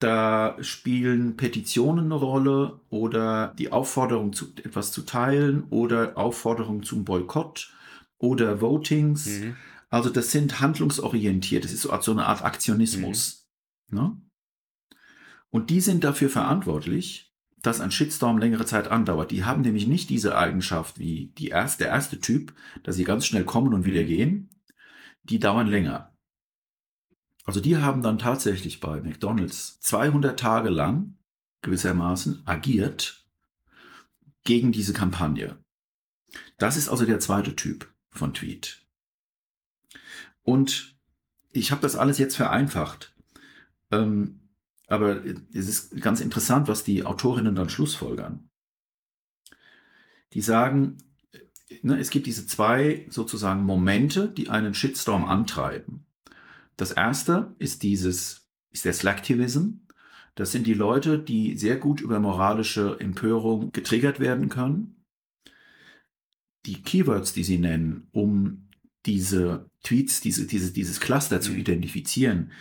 Da 0.00 0.58
spielen 0.60 1.38
Petitionen 1.38 2.04
eine 2.04 2.16
Rolle 2.16 2.80
oder 2.90 3.54
die 3.58 3.72
Aufforderung, 3.72 4.34
zu, 4.34 4.52
etwas 4.62 4.92
zu 4.92 5.00
teilen 5.00 5.64
oder 5.70 6.18
Aufforderung 6.18 6.82
zum 6.82 7.06
Boykott 7.06 7.72
oder 8.18 8.60
Votings. 8.60 9.26
Mhm. 9.26 9.56
Also 9.90 10.10
das 10.10 10.30
sind 10.30 10.60
handlungsorientiert. 10.60 11.64
Das 11.64 11.72
ist 11.72 11.82
so, 11.82 12.12
eine 12.12 12.26
Art 12.26 12.42
Aktionismus. 12.42 13.48
Mhm. 13.88 13.98
Ne? 13.98 14.22
Und 15.50 15.70
die 15.70 15.80
sind 15.80 16.04
dafür 16.04 16.28
verantwortlich, 16.28 17.34
dass 17.62 17.80
ein 17.80 17.90
Shitstorm 17.90 18.38
längere 18.38 18.66
Zeit 18.66 18.88
andauert. 18.88 19.30
Die 19.30 19.44
haben 19.44 19.62
nämlich 19.62 19.86
nicht 19.86 20.10
diese 20.10 20.36
Eigenschaft 20.36 20.98
wie 20.98 21.32
die 21.38 21.48
erste, 21.48 21.84
der 21.84 21.92
erste 21.92 22.20
Typ, 22.20 22.54
dass 22.82 22.96
sie 22.96 23.04
ganz 23.04 23.26
schnell 23.26 23.44
kommen 23.44 23.74
und 23.74 23.84
wieder 23.84 24.04
gehen. 24.04 24.50
Die 25.24 25.38
dauern 25.38 25.66
länger. 25.66 26.14
Also 27.44 27.60
die 27.60 27.78
haben 27.78 28.02
dann 28.02 28.18
tatsächlich 28.18 28.78
bei 28.78 29.00
McDonald's 29.00 29.80
200 29.80 30.38
Tage 30.38 30.68
lang 30.68 31.16
gewissermaßen 31.62 32.42
agiert 32.46 33.26
gegen 34.44 34.70
diese 34.70 34.92
Kampagne. 34.92 35.58
Das 36.58 36.76
ist 36.76 36.88
also 36.88 37.06
der 37.06 37.20
zweite 37.20 37.56
Typ 37.56 37.92
von 38.10 38.34
Tweet. 38.34 38.86
Und 40.48 40.96
ich 41.52 41.72
habe 41.72 41.82
das 41.82 41.94
alles 41.94 42.16
jetzt 42.16 42.34
vereinfacht. 42.34 43.14
Ähm, 43.90 44.40
aber 44.86 45.22
es 45.52 45.68
ist 45.68 46.00
ganz 46.00 46.22
interessant, 46.22 46.68
was 46.68 46.84
die 46.84 47.04
Autorinnen 47.04 47.54
dann 47.54 47.68
schlussfolgern. 47.68 48.48
Die 50.32 50.40
sagen, 50.40 50.96
ne, 51.82 51.98
es 51.98 52.08
gibt 52.08 52.24
diese 52.26 52.46
zwei 52.46 53.06
sozusagen 53.10 53.62
Momente, 53.62 54.26
die 54.26 54.48
einen 54.48 54.72
Shitstorm 54.72 55.26
antreiben. 55.26 56.06
Das 56.78 56.92
erste 56.92 57.54
ist 57.58 57.82
dieses, 57.82 58.48
ist 58.70 58.86
der 58.86 58.94
Slacktivism. 58.94 59.80
Das 60.34 60.50
sind 60.50 60.66
die 60.66 60.72
Leute, 60.72 61.18
die 61.18 61.58
sehr 61.58 61.76
gut 61.76 62.00
über 62.00 62.20
moralische 62.20 62.98
Empörung 63.00 63.70
getriggert 63.72 64.18
werden 64.18 64.48
können. 64.48 65.04
Die 66.64 66.80
Keywords, 66.80 67.34
die 67.34 67.44
sie 67.44 67.58
nennen, 67.58 68.08
um 68.12 68.67
diese 69.08 69.70
Tweets, 69.82 70.20
diese, 70.20 70.46
diese, 70.46 70.70
dieses 70.70 71.00
Cluster 71.00 71.40
zu 71.40 71.52
mhm. 71.52 71.58
identifizieren, 71.58 72.52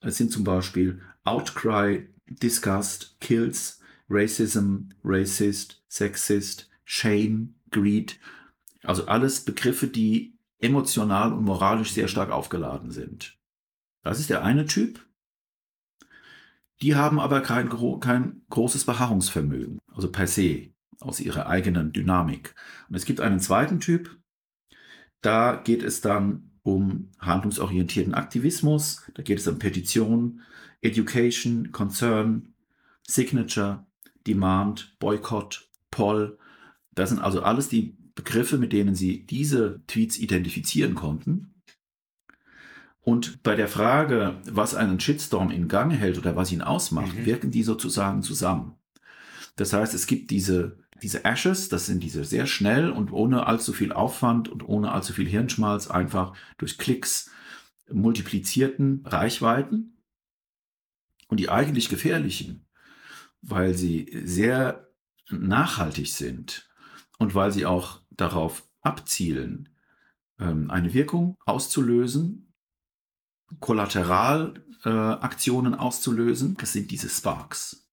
es 0.00 0.18
sind 0.18 0.30
zum 0.30 0.44
Beispiel 0.44 1.00
Outcry, 1.24 2.08
Disgust, 2.26 3.16
Kills, 3.20 3.80
Racism, 4.08 4.90
Racist, 5.02 5.82
Sexist, 5.88 6.68
Shame, 6.84 7.54
Greed. 7.70 8.18
Also 8.82 9.06
alles 9.06 9.40
Begriffe, 9.40 9.86
die 9.86 10.36
emotional 10.58 11.32
und 11.32 11.44
moralisch 11.44 11.92
sehr 11.92 12.08
stark 12.08 12.30
aufgeladen 12.30 12.90
sind. 12.90 13.38
Das 14.02 14.20
ist 14.20 14.28
der 14.28 14.44
eine 14.44 14.66
Typ. 14.66 15.06
Die 16.82 16.96
haben 16.96 17.18
aber 17.18 17.40
kein, 17.40 17.70
kein 18.00 18.42
großes 18.50 18.84
Beharrungsvermögen, 18.84 19.78
also 19.90 20.12
per 20.12 20.26
se, 20.26 20.68
aus 21.00 21.20
ihrer 21.20 21.46
eigenen 21.46 21.92
Dynamik. 21.92 22.54
Und 22.90 22.96
es 22.96 23.06
gibt 23.06 23.20
einen 23.20 23.40
zweiten 23.40 23.80
Typ, 23.80 24.18
da 25.24 25.56
geht 25.56 25.82
es 25.82 26.00
dann 26.00 26.50
um 26.62 27.10
handlungsorientierten 27.18 28.14
Aktivismus, 28.14 29.02
da 29.14 29.22
geht 29.22 29.38
es 29.38 29.46
um 29.46 29.58
Petitionen, 29.58 30.42
Education, 30.80 31.72
Concern, 31.72 32.54
Signature, 33.06 33.86
Demand, 34.26 34.96
Boycott, 34.98 35.68
Poll. 35.90 36.38
Das 36.94 37.10
sind 37.10 37.20
also 37.20 37.42
alles 37.42 37.68
die 37.68 37.96
Begriffe, 38.14 38.58
mit 38.58 38.72
denen 38.72 38.94
sie 38.94 39.26
diese 39.26 39.82
Tweets 39.86 40.18
identifizieren 40.18 40.94
konnten. 40.94 41.54
Und 43.00 43.42
bei 43.42 43.54
der 43.54 43.68
Frage, 43.68 44.36
was 44.50 44.74
einen 44.74 44.98
Shitstorm 44.98 45.50
in 45.50 45.68
Gang 45.68 45.92
hält 45.92 46.16
oder 46.16 46.36
was 46.36 46.52
ihn 46.52 46.62
ausmacht, 46.62 47.14
mhm. 47.14 47.26
wirken 47.26 47.50
die 47.50 47.62
sozusagen 47.62 48.22
zusammen. 48.22 48.76
Das 49.56 49.72
heißt, 49.72 49.94
es 49.94 50.06
gibt 50.06 50.30
diese 50.30 50.78
diese 51.02 51.24
Ashes, 51.24 51.68
das 51.68 51.86
sind 51.86 52.02
diese 52.02 52.24
sehr 52.24 52.46
schnell 52.46 52.90
und 52.90 53.12
ohne 53.12 53.46
allzu 53.46 53.72
viel 53.72 53.92
Aufwand 53.92 54.48
und 54.48 54.66
ohne 54.66 54.92
allzu 54.92 55.12
viel 55.12 55.28
Hirnschmalz 55.28 55.88
einfach 55.88 56.36
durch 56.56 56.78
Klicks 56.78 57.30
multiplizierten 57.90 59.04
Reichweiten. 59.04 59.90
Und 61.28 61.40
die 61.40 61.48
eigentlich 61.48 61.88
gefährlichen, 61.88 62.66
weil 63.40 63.74
sie 63.74 64.10
sehr 64.24 64.88
nachhaltig 65.30 66.08
sind 66.08 66.68
und 67.18 67.34
weil 67.34 67.50
sie 67.50 67.66
auch 67.66 68.02
darauf 68.10 68.68
abzielen, 68.82 69.70
ähm, 70.38 70.70
eine 70.70 70.94
Wirkung 70.94 71.36
auszulösen, 71.44 72.52
Kollateralaktionen 73.60 75.74
äh, 75.74 75.76
auszulösen, 75.76 76.56
das 76.58 76.72
sind 76.72 76.90
diese 76.90 77.08
Sparks. 77.08 77.83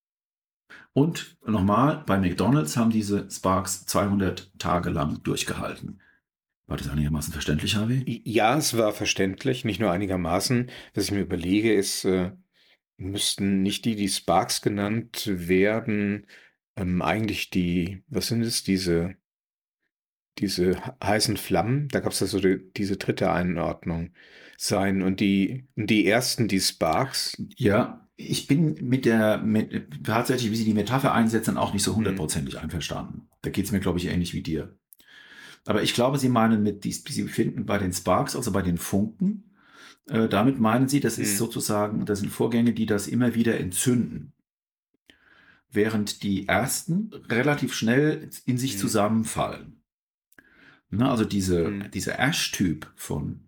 Und 0.94 1.38
nochmal, 1.46 2.04
bei 2.06 2.18
McDonald's 2.18 2.76
haben 2.76 2.92
diese 2.92 3.30
Sparks 3.30 3.86
200 3.86 4.52
Tage 4.60 4.90
lang 4.90 5.24
durchgehalten. 5.24 6.02
War 6.68 6.78
das 6.78 6.90
einigermaßen 6.90 7.34
verständlich, 7.34 7.76
Harvey? 7.76 8.22
Ja, 8.26 8.58
es 8.58 8.78
war 8.78 8.92
verständlich, 8.92 9.66
nicht 9.66 9.80
nur 9.80 9.92
einigermaßen. 9.92 10.70
Was 10.94 11.06
ich 11.06 11.12
mir 11.12 11.22
überlege, 11.22 11.74
ist, 11.74 12.06
äh, 12.06 12.32
müssten 12.98 13.62
nicht 13.62 13.86
die, 13.86 13.96
die 13.96 14.10
Sparks 14.10 14.62
genannt 14.62 15.30
werden, 15.32 16.28
ähm, 16.76 17.02
eigentlich 17.02 17.50
die, 17.50 18.04
was 18.08 18.28
sind 18.28 18.42
es, 18.42 18.64
diese 18.64 19.16
diese 20.38 20.78
heißen 21.04 21.38
Flammen, 21.38 21.88
da 21.90 22.00
gab 22.00 22.12
es 22.14 22.22
also 22.22 22.40
die, 22.40 22.72
diese 22.76 22.98
dritte 22.98 23.32
Einordnung 23.32 24.12
sein 24.58 25.02
und 25.02 25.20
die, 25.20 25.68
die 25.76 26.06
ersten, 26.06 26.48
die 26.48 26.60
Sparks. 26.60 27.36
Ja, 27.58 28.01
ich 28.30 28.48
bin 28.48 28.76
mit 28.82 29.06
der, 29.06 29.40
mit, 29.40 30.06
tatsächlich, 30.06 30.52
wie 30.52 30.56
Sie 30.56 30.66
die 30.66 30.74
Metapher 30.74 31.14
einsetzen, 31.14 31.58
auch 31.58 31.74
nicht 31.74 31.84
so 31.84 31.92
mhm. 31.92 31.98
hundertprozentig 31.98 32.56
mhm. 32.56 32.62
einverstanden. 32.62 33.28
Da 33.42 33.50
geht 33.50 33.66
es 33.66 33.72
mir, 33.72 33.80
glaube 33.80 34.00
ich, 34.00 34.08
ähnlich 34.08 34.34
wie 34.34 34.42
dir. 34.42 34.78
Aber 35.66 35.84
ich 35.84 35.94
glaube, 35.94 36.18
Sie 36.18 36.30
meinen 36.30 36.64
mit, 36.64 36.84
die, 36.84 36.92
Sie 36.92 37.28
finden 37.28 37.66
bei 37.66 37.78
den 37.78 37.94
Sparks, 37.94 38.36
also 38.36 38.52
bei 38.52 38.62
den 38.62 38.78
Funken, 38.78 39.52
äh, 40.08 40.28
damit 40.28 40.60
meinen 40.60 40.88
Sie, 40.88 41.00
das 41.00 41.18
ist 41.18 41.34
mhm. 41.34 41.38
sozusagen, 41.38 42.06
das 42.06 42.20
sind 42.20 42.30
Vorgänge, 42.30 42.74
die 42.74 42.86
das 42.86 43.08
immer 43.08 43.36
wieder 43.36 43.60
entzünden. 43.60 44.34
Während 45.70 46.24
die 46.24 46.48
ersten 46.48 47.12
relativ 47.30 47.74
schnell 47.74 48.30
in 48.46 48.58
sich 48.58 48.76
mhm. 48.76 48.80
zusammenfallen. 48.80 49.82
Na, 50.90 51.12
also 51.12 51.24
diese, 51.24 51.70
mhm. 51.70 51.92
dieser 51.92 52.20
Ash-Typ 52.20 52.92
von 52.96 53.48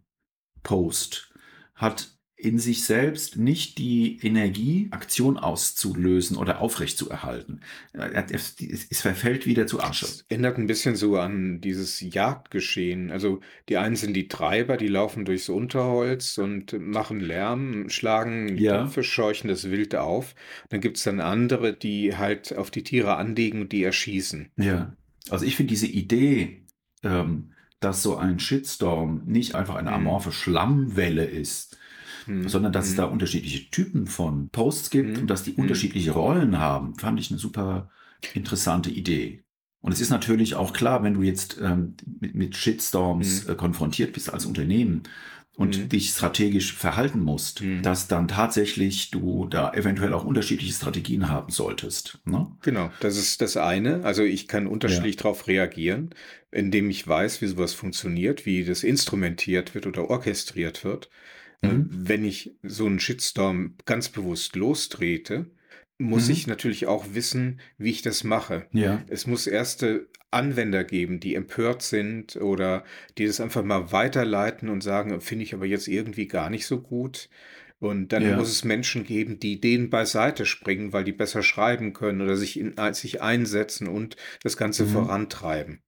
Post 0.61 1.33
hat 1.75 2.12
in 2.43 2.59
sich 2.59 2.83
selbst 2.83 3.37
nicht 3.37 3.77
die 3.77 4.19
Energie, 4.21 4.89
Aktion 4.91 5.37
auszulösen 5.37 6.35
oder 6.35 6.59
aufrechtzuerhalten. 6.59 7.61
Es 7.93 9.01
verfällt 9.01 9.45
wieder 9.45 9.65
zu 9.65 9.81
Asche. 9.81 10.05
Es 10.05 10.25
erinnert 10.27 10.57
ein 10.57 10.67
bisschen 10.67 10.97
so 10.97 11.17
an 11.17 11.61
dieses 11.61 12.01
Jagdgeschehen. 12.01 13.11
Also 13.11 13.39
die 13.69 13.77
einen 13.77 13.95
sind 13.95 14.13
die 14.13 14.27
Treiber, 14.27 14.75
die 14.75 14.89
laufen 14.89 15.23
durchs 15.23 15.47
Unterholz 15.47 16.37
und 16.37 16.77
machen 16.79 17.21
Lärm, 17.21 17.89
schlagen 17.89 18.57
ja. 18.57 18.83
Köpfe, 18.83 19.03
scheuchen 19.03 19.47
das 19.47 19.71
Wild 19.71 19.95
auf. 19.95 20.35
Dann 20.69 20.81
gibt 20.81 20.97
es 20.97 21.03
dann 21.03 21.21
andere, 21.21 21.73
die 21.73 22.17
halt 22.17 22.57
auf 22.57 22.71
die 22.71 22.83
Tiere 22.83 23.15
anlegen 23.15 23.61
und 23.61 23.71
die 23.71 23.83
erschießen. 23.83 24.49
Ja, 24.57 24.97
also 25.29 25.45
ich 25.45 25.55
finde 25.55 25.69
diese 25.69 25.87
Idee, 25.87 26.65
ähm, 27.03 27.53
dass 27.79 28.03
so 28.03 28.17
ein 28.17 28.39
Shitstorm 28.39 29.23
nicht 29.25 29.55
einfach 29.55 29.75
eine 29.75 29.91
hm. 29.91 29.95
amorphe 29.97 30.33
Schlammwelle 30.33 31.25
ist, 31.25 31.77
hm. 32.25 32.47
sondern 32.47 32.73
dass 32.73 32.87
es 32.87 32.95
da 32.95 33.05
unterschiedliche 33.05 33.69
Typen 33.69 34.07
von 34.07 34.49
Posts 34.49 34.89
gibt 34.89 35.15
hm. 35.15 35.21
und 35.23 35.27
dass 35.29 35.43
die 35.43 35.55
hm. 35.55 35.63
unterschiedliche 35.63 36.11
Rollen 36.11 36.59
haben, 36.59 36.95
fand 36.95 37.19
ich 37.19 37.31
eine 37.31 37.39
super 37.39 37.89
interessante 38.33 38.89
Idee. 38.89 39.43
Und 39.81 39.91
es 39.91 39.99
ist 39.99 40.09
natürlich 40.09 40.55
auch 40.55 40.71
klar, 40.71 41.03
wenn 41.03 41.13
du 41.13 41.23
jetzt 41.23 41.57
ähm, 41.61 41.95
mit, 42.21 42.35
mit, 42.35 42.55
Shitstorms 42.55 43.43
hm. 43.45 43.51
äh, 43.51 43.55
konfrontiert 43.55 44.13
bist 44.13 44.33
als 44.33 44.45
Unternehmen 44.45 45.03
und 45.55 45.77
mhm. 45.77 45.89
dich 45.89 46.09
strategisch 46.09 46.73
verhalten 46.73 47.19
musst, 47.19 47.61
mhm. 47.61 47.83
dass 47.83 48.07
dann 48.07 48.27
tatsächlich 48.27 49.11
du 49.11 49.47
da 49.47 49.71
eventuell 49.73 50.13
auch 50.13 50.25
unterschiedliche 50.25 50.73
Strategien 50.73 51.29
haben 51.29 51.51
solltest. 51.51 52.19
Ne? 52.25 52.47
Genau, 52.61 52.91
das 53.01 53.17
ist 53.17 53.41
das 53.41 53.55
eine. 53.55 54.03
Also 54.03 54.23
ich 54.23 54.47
kann 54.47 54.65
unterschiedlich 54.65 55.15
ja. 55.15 55.21
darauf 55.21 55.47
reagieren, 55.47 56.09
indem 56.51 56.89
ich 56.89 57.07
weiß, 57.07 57.41
wie 57.41 57.47
sowas 57.47 57.73
funktioniert, 57.73 58.47
wie 58.47 58.65
das 58.65 58.83
instrumentiert 58.83 59.75
wird 59.75 59.85
oder 59.85 60.09
orchestriert 60.09 60.83
wird. 60.83 61.09
Äh, 61.63 61.69
mhm. 61.69 61.89
Wenn 61.89 62.23
ich 62.23 62.55
so 62.61 62.85
einen 62.85 62.99
Shitstorm 62.99 63.75
ganz 63.85 64.09
bewusst 64.09 64.55
lostrete, 64.55 65.49
muss 65.97 66.27
mhm. 66.27 66.33
ich 66.33 66.47
natürlich 66.47 66.87
auch 66.87 67.05
wissen, 67.13 67.59
wie 67.77 67.91
ich 67.91 68.01
das 68.01 68.23
mache. 68.23 68.67
Ja. 68.71 69.03
Es 69.07 69.25
muss 69.25 69.47
erste 69.47 70.07
Anwender 70.31 70.83
geben, 70.83 71.19
die 71.19 71.35
empört 71.35 71.81
sind 71.81 72.35
oder 72.37 72.83
die 73.17 73.25
das 73.25 73.39
einfach 73.39 73.63
mal 73.63 73.91
weiterleiten 73.91 74.69
und 74.69 74.81
sagen, 74.81 75.21
finde 75.21 75.43
ich 75.43 75.53
aber 75.53 75.65
jetzt 75.65 75.87
irgendwie 75.87 76.27
gar 76.27 76.49
nicht 76.49 76.65
so 76.65 76.81
gut. 76.81 77.29
Und 77.79 78.13
dann 78.13 78.23
ja. 78.23 78.37
muss 78.37 78.49
es 78.49 78.63
Menschen 78.63 79.03
geben, 79.03 79.39
die 79.39 79.59
denen 79.59 79.89
beiseite 79.89 80.45
springen, 80.45 80.93
weil 80.93 81.03
die 81.03 81.11
besser 81.11 81.43
schreiben 81.43 81.91
können 81.93 82.21
oder 82.21 82.37
sich, 82.37 82.57
in, 82.57 82.75
sich 82.93 83.21
einsetzen 83.21 83.87
und 83.87 84.15
das 84.41 84.55
Ganze 84.57 84.85
mhm. 84.85 84.89
vorantreiben. 84.89 85.81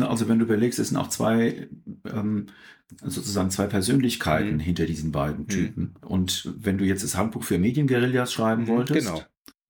Also 0.00 0.28
wenn 0.28 0.38
du 0.38 0.44
überlegst, 0.44 0.78
es 0.78 0.88
sind 0.88 0.96
auch 0.96 1.08
zwei 1.08 1.68
ähm, 2.06 2.46
sozusagen 3.02 3.50
zwei 3.50 3.66
Persönlichkeiten 3.66 4.54
mhm. 4.54 4.60
hinter 4.60 4.86
diesen 4.86 5.12
beiden 5.12 5.44
mhm. 5.44 5.48
Typen. 5.48 5.82
Mhm. 5.82 6.08
Und 6.08 6.54
wenn 6.58 6.78
du 6.78 6.84
jetzt 6.84 7.04
das 7.04 7.16
Handbuch 7.16 7.44
für 7.44 7.58
Medienguerillas 7.58 8.32
schreiben 8.32 8.62
mhm, 8.62 8.68
wolltest, 8.68 9.06
genau. 9.06 9.22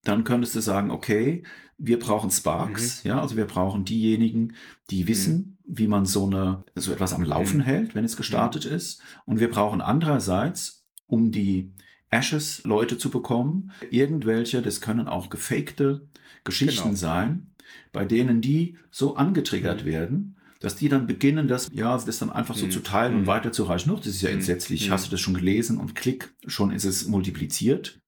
dann 0.04 0.24
könntest 0.24 0.54
du 0.54 0.60
sagen, 0.60 0.90
okay, 0.90 1.42
wir 1.78 1.98
brauchen 1.98 2.30
Sparks, 2.30 3.04
mhm. 3.04 3.08
ja, 3.08 3.20
also 3.20 3.36
wir 3.36 3.46
brauchen 3.46 3.84
diejenigen, 3.84 4.54
die 4.90 5.08
wissen, 5.08 5.58
mhm. 5.64 5.76
wie 5.76 5.88
man 5.88 6.04
so 6.04 6.26
eine 6.26 6.64
so 6.74 6.92
etwas 6.92 7.14
am 7.14 7.24
Laufen 7.24 7.60
hält, 7.60 7.94
wenn 7.94 8.04
es 8.04 8.16
gestartet 8.16 8.64
ist. 8.64 9.02
Und 9.24 9.40
wir 9.40 9.50
brauchen 9.50 9.80
andererseits, 9.80 10.86
um 11.06 11.30
die 11.30 11.72
Ashes 12.10 12.62
Leute 12.64 12.98
zu 12.98 13.10
bekommen, 13.10 13.70
irgendwelche, 13.90 14.62
das 14.62 14.80
können 14.80 15.08
auch 15.08 15.30
gefakte 15.30 16.08
Geschichten 16.44 16.82
genau. 16.82 16.96
sein, 16.96 17.50
bei 17.92 18.04
denen 18.04 18.40
die 18.40 18.76
so 18.90 19.16
angetriggert 19.16 19.84
werden, 19.84 20.36
dass 20.60 20.76
die 20.76 20.90
dann 20.90 21.06
beginnen, 21.06 21.48
das, 21.48 21.70
ja, 21.72 21.96
das 21.96 22.18
dann 22.18 22.30
einfach 22.30 22.54
so 22.54 22.66
mhm. 22.66 22.70
zu 22.70 22.80
teilen 22.80 23.14
und 23.14 23.22
mhm. 23.22 23.26
weiterzureichen. 23.26 23.94
Das 23.96 24.06
ist 24.06 24.22
ja 24.22 24.28
mhm. 24.28 24.36
entsetzlich. 24.36 24.86
Mhm. 24.86 24.92
Hast 24.92 25.06
du 25.06 25.10
das 25.10 25.20
schon 25.20 25.34
gelesen 25.34 25.78
und 25.78 25.94
klick, 25.94 26.34
schon 26.46 26.70
ist 26.70 26.84
es 26.84 27.08
multipliziert. 27.08 27.98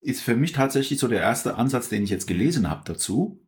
Ist 0.00 0.22
für 0.22 0.36
mich 0.36 0.52
tatsächlich 0.52 1.00
so 1.00 1.08
der 1.08 1.20
erste 1.20 1.56
Ansatz, 1.56 1.88
den 1.88 2.04
ich 2.04 2.10
jetzt 2.10 2.28
gelesen 2.28 2.70
habe 2.70 2.82
dazu, 2.84 3.44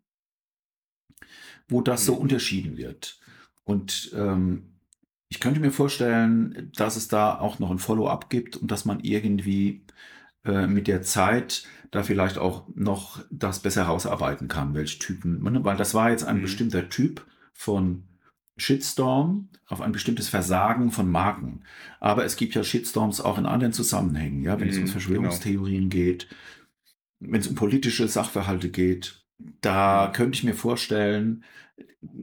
wo 1.69 1.81
das 1.83 2.05
so 2.05 2.17
mhm. 2.17 2.23
unterschieden 2.23 2.77
wird. 2.77 3.21
Und 3.63 4.11
ähm, 4.15 4.75
ich 5.29 5.39
könnte 5.39 5.61
mir 5.61 5.71
vorstellen, 5.71 6.73
dass 6.75 6.97
es 6.97 7.07
da 7.07 7.39
auch 7.39 7.61
noch 7.61 7.71
ein 7.71 7.79
Follow-up 7.79 8.29
gibt 8.29 8.57
und 8.57 8.71
dass 8.73 8.85
man 8.85 9.01
irgendwie 9.01 9.85
äh, 10.45 10.67
mit 10.67 10.89
der 10.89 11.03
Zeit 11.03 11.65
da 11.93 12.03
vielleicht 12.03 12.39
auch 12.39 12.67
noch 12.75 13.21
das 13.31 13.61
besser 13.61 13.85
herausarbeiten 13.85 14.49
kann, 14.49 14.75
welche 14.75 14.99
Typen. 14.99 15.39
Weil 15.65 15.77
das 15.77 15.95
war 15.95 16.11
jetzt 16.11 16.25
ein 16.25 16.39
mhm. 16.39 16.43
bestimmter 16.43 16.89
Typ 16.89 17.25
von 17.53 18.08
Shitstorm 18.59 19.49
auf 19.67 19.81
ein 19.81 19.93
bestimmtes 19.93 20.29
Versagen 20.29 20.91
von 20.91 21.11
Marken. 21.11 21.63
Aber 22.01 22.25
es 22.25 22.37
gibt 22.37 22.55
ja 22.55 22.65
Shitstorms 22.65 23.21
auch 23.21 23.39
in 23.39 23.47
anderen 23.47 23.73
Zusammenhängen, 23.73 24.43
ja, 24.43 24.59
wenn 24.61 24.69
mm, 24.69 24.71
es 24.71 24.77
um 24.77 24.85
mhm, 24.85 24.89
Verschwörungstheorien 24.89 25.89
genau. 25.89 26.05
geht, 26.05 26.29
wenn 27.21 27.41
es 27.41 27.49
um 27.49 27.55
politische 27.55 28.09
Sachverhalte 28.09 28.71
geht. 28.71 29.25
Da 29.61 30.13
könnte 30.15 30.37
ich 30.37 30.45
mir 30.45 30.55
vorstellen, 30.55 31.45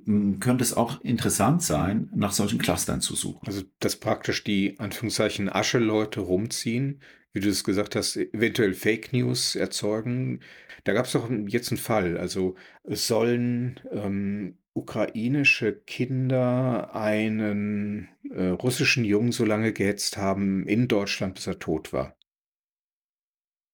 könnte 0.05 0.63
es 0.63 0.73
auch 0.73 1.01
interessant 1.01 1.63
sein, 1.63 2.09
nach 2.13 2.31
solchen 2.31 2.59
Clustern 2.59 3.01
zu 3.01 3.15
suchen. 3.15 3.45
Also, 3.45 3.63
dass 3.79 3.97
praktisch 3.97 4.43
die 4.43 4.79
Anführungszeichen 4.79 5.49
Asche-Leute 5.49 6.21
rumziehen, 6.21 7.01
wie 7.33 7.41
du 7.41 7.49
es 7.49 7.63
gesagt 7.63 7.95
hast, 7.95 8.15
eventuell 8.15 8.73
Fake 8.73 9.11
News 9.11 9.55
erzeugen. 9.55 10.39
Da 10.85 10.93
gab 10.93 11.05
es 11.05 11.11
doch 11.11 11.29
jetzt 11.47 11.71
einen 11.71 11.77
Fall. 11.77 12.17
Also 12.17 12.55
es 12.83 13.07
sollen 13.07 13.79
ähm, 13.91 14.57
ukrainische 14.75 15.73
Kinder 15.73 16.93
einen 16.93 18.09
äh, 18.29 18.47
russischen 18.47 19.05
Jungen 19.05 19.31
so 19.31 19.45
lange 19.45 19.73
gehetzt 19.73 20.17
haben 20.17 20.67
in 20.67 20.87
Deutschland, 20.87 21.35
bis 21.35 21.47
er 21.47 21.59
tot 21.59 21.93
war. 21.93 22.17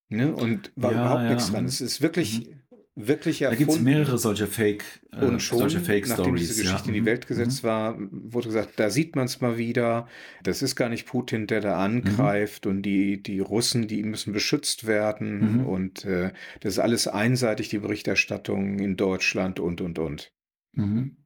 Ne? 0.09 0.33
Und 0.33 0.71
war 0.75 0.91
ja, 0.91 1.01
überhaupt 1.01 1.23
ja. 1.23 1.29
nichts 1.29 1.51
dran. 1.51 1.65
Es 1.65 1.81
ist 1.81 2.01
wirklich, 2.01 2.47
mhm 2.47 2.61
wirklich 2.95 3.41
erfunden. 3.41 3.59
Da 3.59 3.65
gibt 3.65 3.77
es 3.77 3.83
mehrere 3.83 4.17
solche 4.17 4.47
Fake, 4.47 4.83
äh, 5.11 5.25
und 5.25 5.41
schon, 5.41 5.59
solche 5.59 5.79
Fake 5.79 6.07
nachdem 6.07 6.25
Stories, 6.25 6.47
diese 6.47 6.63
Geschichte 6.63 6.89
ja. 6.89 6.89
in 6.89 6.93
die 6.93 7.05
Welt 7.05 7.27
gesetzt 7.27 7.63
mhm. 7.63 7.67
war, 7.67 7.97
wurde 8.11 8.47
gesagt, 8.47 8.71
da 8.77 8.89
sieht 8.89 9.15
man 9.15 9.25
es 9.25 9.41
mal 9.41 9.57
wieder. 9.57 10.07
Das 10.43 10.61
ist 10.61 10.75
gar 10.75 10.89
nicht 10.89 11.07
Putin, 11.07 11.47
der 11.47 11.61
da 11.61 11.77
angreift 11.77 12.65
mhm. 12.65 12.71
und 12.71 12.81
die, 12.83 13.21
die 13.21 13.39
Russen, 13.39 13.87
die 13.87 14.03
müssen 14.03 14.33
beschützt 14.33 14.87
werden 14.87 15.59
mhm. 15.59 15.65
und 15.65 16.05
äh, 16.05 16.31
das 16.59 16.73
ist 16.73 16.79
alles 16.79 17.07
einseitig, 17.07 17.69
die 17.69 17.79
Berichterstattung 17.79 18.79
in 18.79 18.97
Deutschland 18.97 19.59
und, 19.59 19.81
und, 19.81 19.99
und. 19.99 20.33
Mhm. 20.73 21.17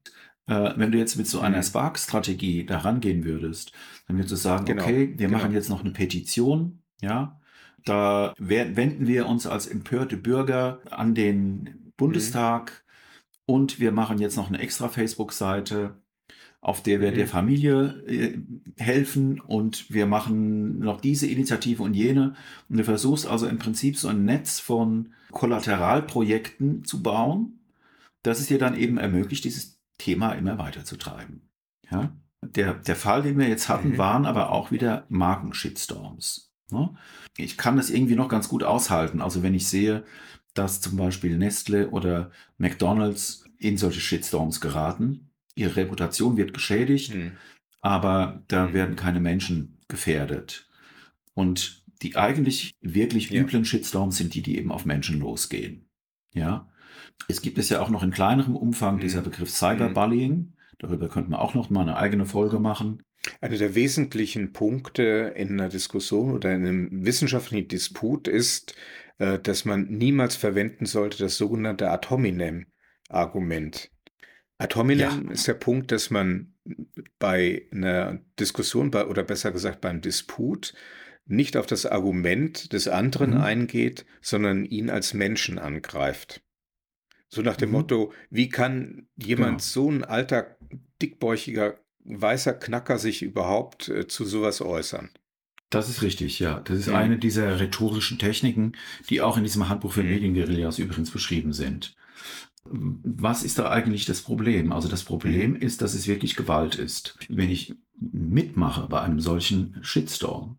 Äh, 0.46 0.72
wenn 0.76 0.92
du 0.92 0.98
jetzt 0.98 1.16
mit 1.16 1.26
so 1.26 1.40
einer 1.40 1.58
mhm. 1.58 1.62
Spark-Strategie 1.62 2.64
da 2.64 2.78
rangehen 2.78 3.24
würdest, 3.24 3.72
dann 4.06 4.16
würdest 4.16 4.32
du 4.32 4.36
sagen, 4.36 4.64
genau. 4.64 4.82
okay, 4.82 5.14
wir 5.16 5.26
genau. 5.26 5.38
machen 5.38 5.52
jetzt 5.52 5.68
noch 5.68 5.80
eine 5.80 5.92
Petition, 5.92 6.82
ja, 7.00 7.40
da 7.84 8.34
wenden 8.38 9.06
wir 9.06 9.26
uns 9.26 9.46
als 9.46 9.68
empörte 9.68 10.16
Bürger 10.16 10.80
an 10.90 11.14
den 11.14 11.92
Bundestag 11.96 12.84
mhm. 13.46 13.54
und 13.54 13.80
wir 13.80 13.92
machen 13.92 14.18
jetzt 14.18 14.36
noch 14.36 14.48
eine 14.48 14.58
extra 14.58 14.88
Facebook-Seite, 14.88 15.96
auf 16.60 16.82
der 16.82 17.00
wir 17.00 17.12
mhm. 17.12 17.14
der 17.14 17.28
Familie 17.28 18.02
äh, 18.08 18.38
helfen 18.76 19.40
und 19.40 19.88
wir 19.88 20.06
machen 20.06 20.80
noch 20.80 21.00
diese 21.00 21.28
Initiative 21.28 21.82
und 21.82 21.94
jene. 21.94 22.34
Und 22.68 22.78
du 22.78 22.84
versuchst 22.84 23.26
also 23.26 23.46
im 23.46 23.58
Prinzip 23.58 23.96
so 23.96 24.08
ein 24.08 24.24
Netz 24.24 24.58
von 24.58 25.12
Kollateralprojekten 25.30 26.84
zu 26.84 27.02
bauen, 27.04 27.60
das 28.26 28.40
es 28.40 28.46
dir 28.46 28.58
dann 28.58 28.76
eben 28.76 28.98
ermöglicht, 28.98 29.44
dieses 29.44 29.78
Thema 29.98 30.32
immer 30.32 30.58
weiterzutreiben. 30.58 31.48
Ja? 31.90 32.16
Der, 32.42 32.74
der 32.74 32.96
Fall, 32.96 33.22
den 33.22 33.38
wir 33.38 33.48
jetzt 33.48 33.68
hatten, 33.68 33.90
mhm. 33.90 33.98
waren 33.98 34.26
aber 34.26 34.50
auch 34.50 34.70
wieder 34.70 35.06
Markenshitstorms. 35.08 36.52
Ne? 36.70 36.94
Ich 37.36 37.56
kann 37.56 37.76
das 37.76 37.90
irgendwie 37.90 38.16
noch 38.16 38.28
ganz 38.28 38.48
gut 38.48 38.62
aushalten. 38.62 39.20
Also 39.20 39.42
wenn 39.42 39.54
ich 39.54 39.68
sehe, 39.68 40.04
dass 40.54 40.80
zum 40.80 40.96
Beispiel 40.96 41.36
Nestle 41.38 41.90
oder 41.90 42.30
McDonald's 42.58 43.44
in 43.58 43.78
solche 43.78 44.00
Shitstorms 44.00 44.60
geraten, 44.60 45.30
ihre 45.54 45.76
Reputation 45.76 46.36
wird 46.36 46.52
geschädigt, 46.52 47.12
hm. 47.12 47.32
aber 47.80 48.42
da 48.48 48.66
hm. 48.66 48.74
werden 48.74 48.96
keine 48.96 49.20
Menschen 49.20 49.78
gefährdet. 49.88 50.68
Und 51.34 51.84
die 52.02 52.16
eigentlich 52.16 52.74
wirklich 52.80 53.30
ja. 53.30 53.40
üblen 53.40 53.64
Shitstorms 53.64 54.16
sind 54.16 54.34
die, 54.34 54.42
die 54.42 54.58
eben 54.58 54.72
auf 54.72 54.84
Menschen 54.84 55.20
losgehen. 55.20 55.88
Ja. 56.34 56.68
Es 57.28 57.42
gibt 57.42 57.58
es 57.58 57.68
ja 57.68 57.80
auch 57.80 57.90
noch 57.90 58.02
in 58.02 58.10
kleinerem 58.10 58.56
Umfang 58.56 58.94
hm. 58.94 59.00
dieser 59.00 59.22
Begriff 59.22 59.50
Cyberbullying. 59.50 60.52
Darüber 60.78 61.08
könnte 61.08 61.30
man 61.30 61.40
auch 61.40 61.54
noch 61.54 61.70
mal 61.70 61.82
eine 61.82 61.96
eigene 61.96 62.26
Folge 62.26 62.58
machen. 62.58 63.02
Einer 63.40 63.56
der 63.56 63.74
wesentlichen 63.74 64.52
Punkte 64.52 65.32
in 65.34 65.52
einer 65.52 65.68
Diskussion 65.68 66.32
oder 66.32 66.54
in 66.54 66.66
einem 66.66 67.04
wissenschaftlichen 67.04 67.68
Disput 67.68 68.28
ist, 68.28 68.74
äh, 69.18 69.38
dass 69.38 69.64
man 69.64 69.86
niemals 69.86 70.36
verwenden 70.36 70.86
sollte 70.86 71.18
das 71.18 71.36
sogenannte 71.36 71.90
Ad 71.90 72.08
hominem-Argument. 72.10 73.90
Ad 74.58 74.74
hominem 74.74 75.26
ja. 75.26 75.32
ist 75.32 75.48
der 75.48 75.54
Punkt, 75.54 75.92
dass 75.92 76.10
man 76.10 76.54
bei 77.18 77.66
einer 77.72 78.20
Diskussion 78.38 78.90
bei, 78.90 79.06
oder 79.06 79.22
besser 79.22 79.52
gesagt 79.52 79.80
beim 79.80 80.00
Disput 80.00 80.74
nicht 81.26 81.56
auf 81.56 81.66
das 81.66 81.86
Argument 81.86 82.72
des 82.72 82.88
anderen 82.88 83.32
mhm. 83.34 83.40
eingeht, 83.40 84.06
sondern 84.20 84.64
ihn 84.64 84.90
als 84.90 85.12
Menschen 85.14 85.58
angreift. 85.58 86.42
So 87.28 87.42
nach 87.42 87.56
dem 87.56 87.70
mhm. 87.70 87.76
Motto, 87.76 88.12
wie 88.30 88.48
kann 88.48 89.08
jemand 89.16 89.58
genau. 89.58 89.58
so 89.58 89.90
ein 89.90 90.04
alter, 90.04 90.56
dickbäuchiger, 91.02 91.78
weißer 92.04 92.54
Knacker 92.54 92.98
sich 92.98 93.22
überhaupt 93.22 93.88
äh, 93.88 94.06
zu 94.06 94.24
sowas 94.24 94.60
äußern? 94.60 95.10
Das 95.70 95.88
ist 95.88 96.02
richtig, 96.02 96.38
ja. 96.38 96.60
Das 96.60 96.78
ist 96.78 96.88
mhm. 96.88 96.94
eine 96.94 97.18
dieser 97.18 97.58
rhetorischen 97.58 98.18
Techniken, 98.18 98.72
die 99.10 99.20
auch 99.20 99.36
in 99.36 99.42
diesem 99.42 99.68
Handbuch 99.68 99.92
für 99.92 100.02
mhm. 100.02 100.10
Medienguerillas 100.10 100.78
übrigens 100.78 101.10
beschrieben 101.10 101.52
sind. 101.52 101.96
Was 102.64 103.44
ist 103.44 103.58
da 103.58 103.70
eigentlich 103.70 104.06
das 104.06 104.22
Problem? 104.22 104.72
Also 104.72 104.88
das 104.88 105.04
Problem 105.04 105.52
mhm. 105.52 105.56
ist, 105.56 105.82
dass 105.82 105.94
es 105.94 106.06
wirklich 106.06 106.36
Gewalt 106.36 106.76
ist. 106.76 107.18
Wenn 107.28 107.50
ich 107.50 107.74
mitmache 107.98 108.86
bei 108.88 109.00
einem 109.00 109.20
solchen 109.20 109.78
Shitstorm, 109.82 110.58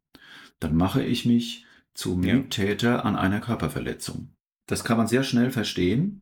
dann 0.60 0.76
mache 0.76 1.04
ich 1.04 1.26
mich 1.26 1.66
zum 1.94 2.24
ja. 2.24 2.36
Mittäter 2.36 3.06
an 3.06 3.16
einer 3.16 3.40
Körperverletzung. 3.40 4.30
Das 4.68 4.84
kann 4.84 4.98
man 4.98 5.08
sehr 5.08 5.24
schnell 5.24 5.52
verstehen, 5.52 6.22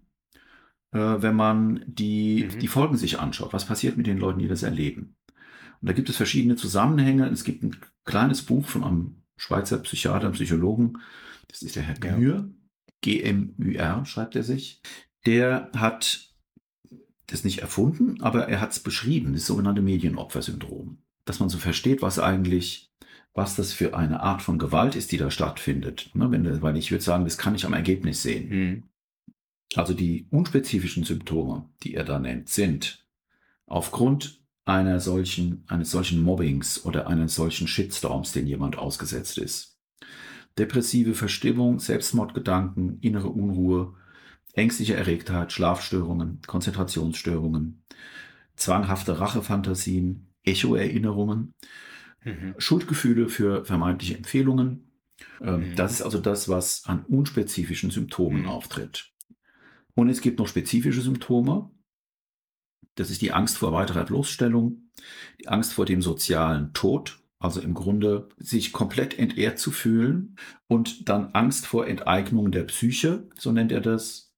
äh, 0.96 1.22
wenn 1.22 1.36
man 1.36 1.84
die, 1.86 2.50
mhm. 2.50 2.60
die 2.60 2.68
Folgen 2.70 2.96
sich 2.96 3.20
anschaut. 3.20 3.52
Was 3.52 3.66
passiert 3.66 3.98
mit 3.98 4.08
den 4.08 4.18
Leuten, 4.18 4.39
die 4.39 4.48
das 4.48 4.64
erleben? 4.64 5.16
Und 5.82 5.89
da 5.89 5.93
gibt 5.93 6.10
es 6.10 6.16
verschiedene 6.16 6.56
Zusammenhänge. 6.56 7.28
Es 7.28 7.43
gibt 7.43 7.64
ein 7.64 7.76
kleines 8.06 8.41
Buch 8.41 8.66
von 8.66 8.84
einem 8.84 9.16
Schweizer 9.36 9.78
Psychiater, 9.80 10.30
Psychologen. 10.32 11.00
Das 11.50 11.62
ist 11.62 11.76
der 11.76 11.84
Herr 11.84 11.96
Gmür. 11.96 12.50
G-M-Ü-R 13.02 14.06
schreibt 14.06 14.38
er 14.38 14.43
sich. 14.43 14.82
Der 15.26 15.70
hat 15.76 16.34
das 17.28 17.43
nicht 17.43 17.60
erfunden, 17.60 18.22
aber 18.22 18.48
er 18.48 18.62
hat 18.62 18.72
es 18.72 18.80
beschrieben, 18.80 19.34
das 19.34 19.46
sogenannte 19.46 19.82
Medienopfersyndrom. 19.82 21.00
Dass 21.26 21.39
man 21.39 21.50
so 21.50 21.58
versteht, 21.58 22.02
was 22.02 22.20
eigentlich 22.20 22.91
was 23.38 23.58
das 23.58 23.74
für 23.74 23.98
eine 23.98 24.22
Art 24.22 24.41
von 24.41 24.58
Gewalt 24.58 24.96
ist, 24.96 25.12
die 25.12 25.18
da 25.18 25.30
stattfindet. 25.30 26.10
Ne, 26.14 26.32
wenn, 26.32 26.62
weil 26.62 26.78
ich 26.78 26.89
würde 26.91 27.04
sagen, 27.04 27.26
das 27.26 27.38
kann 27.38 27.54
ich 27.54 27.66
am 27.66 27.74
Ergebnis 27.74 28.24
sehen. 28.24 28.50
Mhm. 28.50 28.84
Also 29.78 29.93
die 29.93 30.28
unspezifischen 30.32 31.03
Symptome, 31.03 31.69
die 31.84 31.95
er 31.95 32.03
da 32.03 32.19
nennt, 32.19 32.49
sind 32.49 33.05
aufgrund 33.65 34.41
einer 34.65 34.99
solchen, 34.99 35.63
eines 35.67 35.91
solchen 35.91 36.21
Mobbings 36.21 36.86
oder 36.86 37.07
eines 37.07 37.36
solchen 37.36 37.67
Shitstorms, 37.67 38.32
den 38.32 38.47
jemand 38.47 38.78
ausgesetzt 38.78 39.38
ist. 39.38 39.80
Depressive 40.57 41.13
Verstimmung, 41.13 41.80
Selbstmordgedanken, 41.80 42.99
innere 43.01 43.30
Unruhe, 43.30 43.95
ängstliche 44.53 44.95
Erregtheit, 44.95 45.51
Schlafstörungen, 45.51 46.41
Konzentrationsstörungen, 46.47 47.84
zwanghafte 48.55 49.19
Rachefantasien, 49.19 50.34
Echoerinnerungen, 50.43 51.53
Mhm. 52.26 52.55
Schuldgefühle 52.57 53.30
für 53.30 53.65
vermeintliche 53.65 54.17
Empfehlungen. 54.17 54.91
Ähm, 55.41 55.69
mhm. 55.69 55.76
Das 55.76 55.93
ist 55.93 56.01
also 56.01 56.19
das, 56.19 56.49
was 56.49 56.84
an 56.86 57.05
unspezifischen 57.05 57.91
Symptomen 57.91 58.41
mhm. 58.41 58.47
auftritt. 58.47 59.13
Und 59.96 60.10
es 60.10 60.22
gibt 60.22 60.39
noch 60.39 60.48
spezifische 60.48 61.02
Symptome. 61.02 61.72
Das 62.96 63.10
ist 63.10 63.22
die 63.22 63.32
Angst 63.32 63.58
vor 63.58 63.74
weiterer 63.74 64.06
Bloßstellung, 64.06 64.89
die 65.39 65.48
Angst 65.48 65.74
vor 65.74 65.86
dem 65.86 66.02
sozialen 66.02 66.74
Tod, 66.74 67.20
also 67.39 67.60
im 67.60 67.74
Grunde 67.74 68.30
sich 68.38 68.72
komplett 68.72 69.18
entehrt 69.20 69.60
zu 69.60 69.72
fühlen 69.72 70.38
und 70.68 71.10
dann 71.10 71.32
Angst 71.32 71.68
vor 71.68 71.88
Enteignung 71.88 72.52
der 72.52 72.64
Psyche, 72.64 73.28
so 73.38 73.52
nennt 73.52 73.72
er 73.72 73.82
das, 73.82 74.34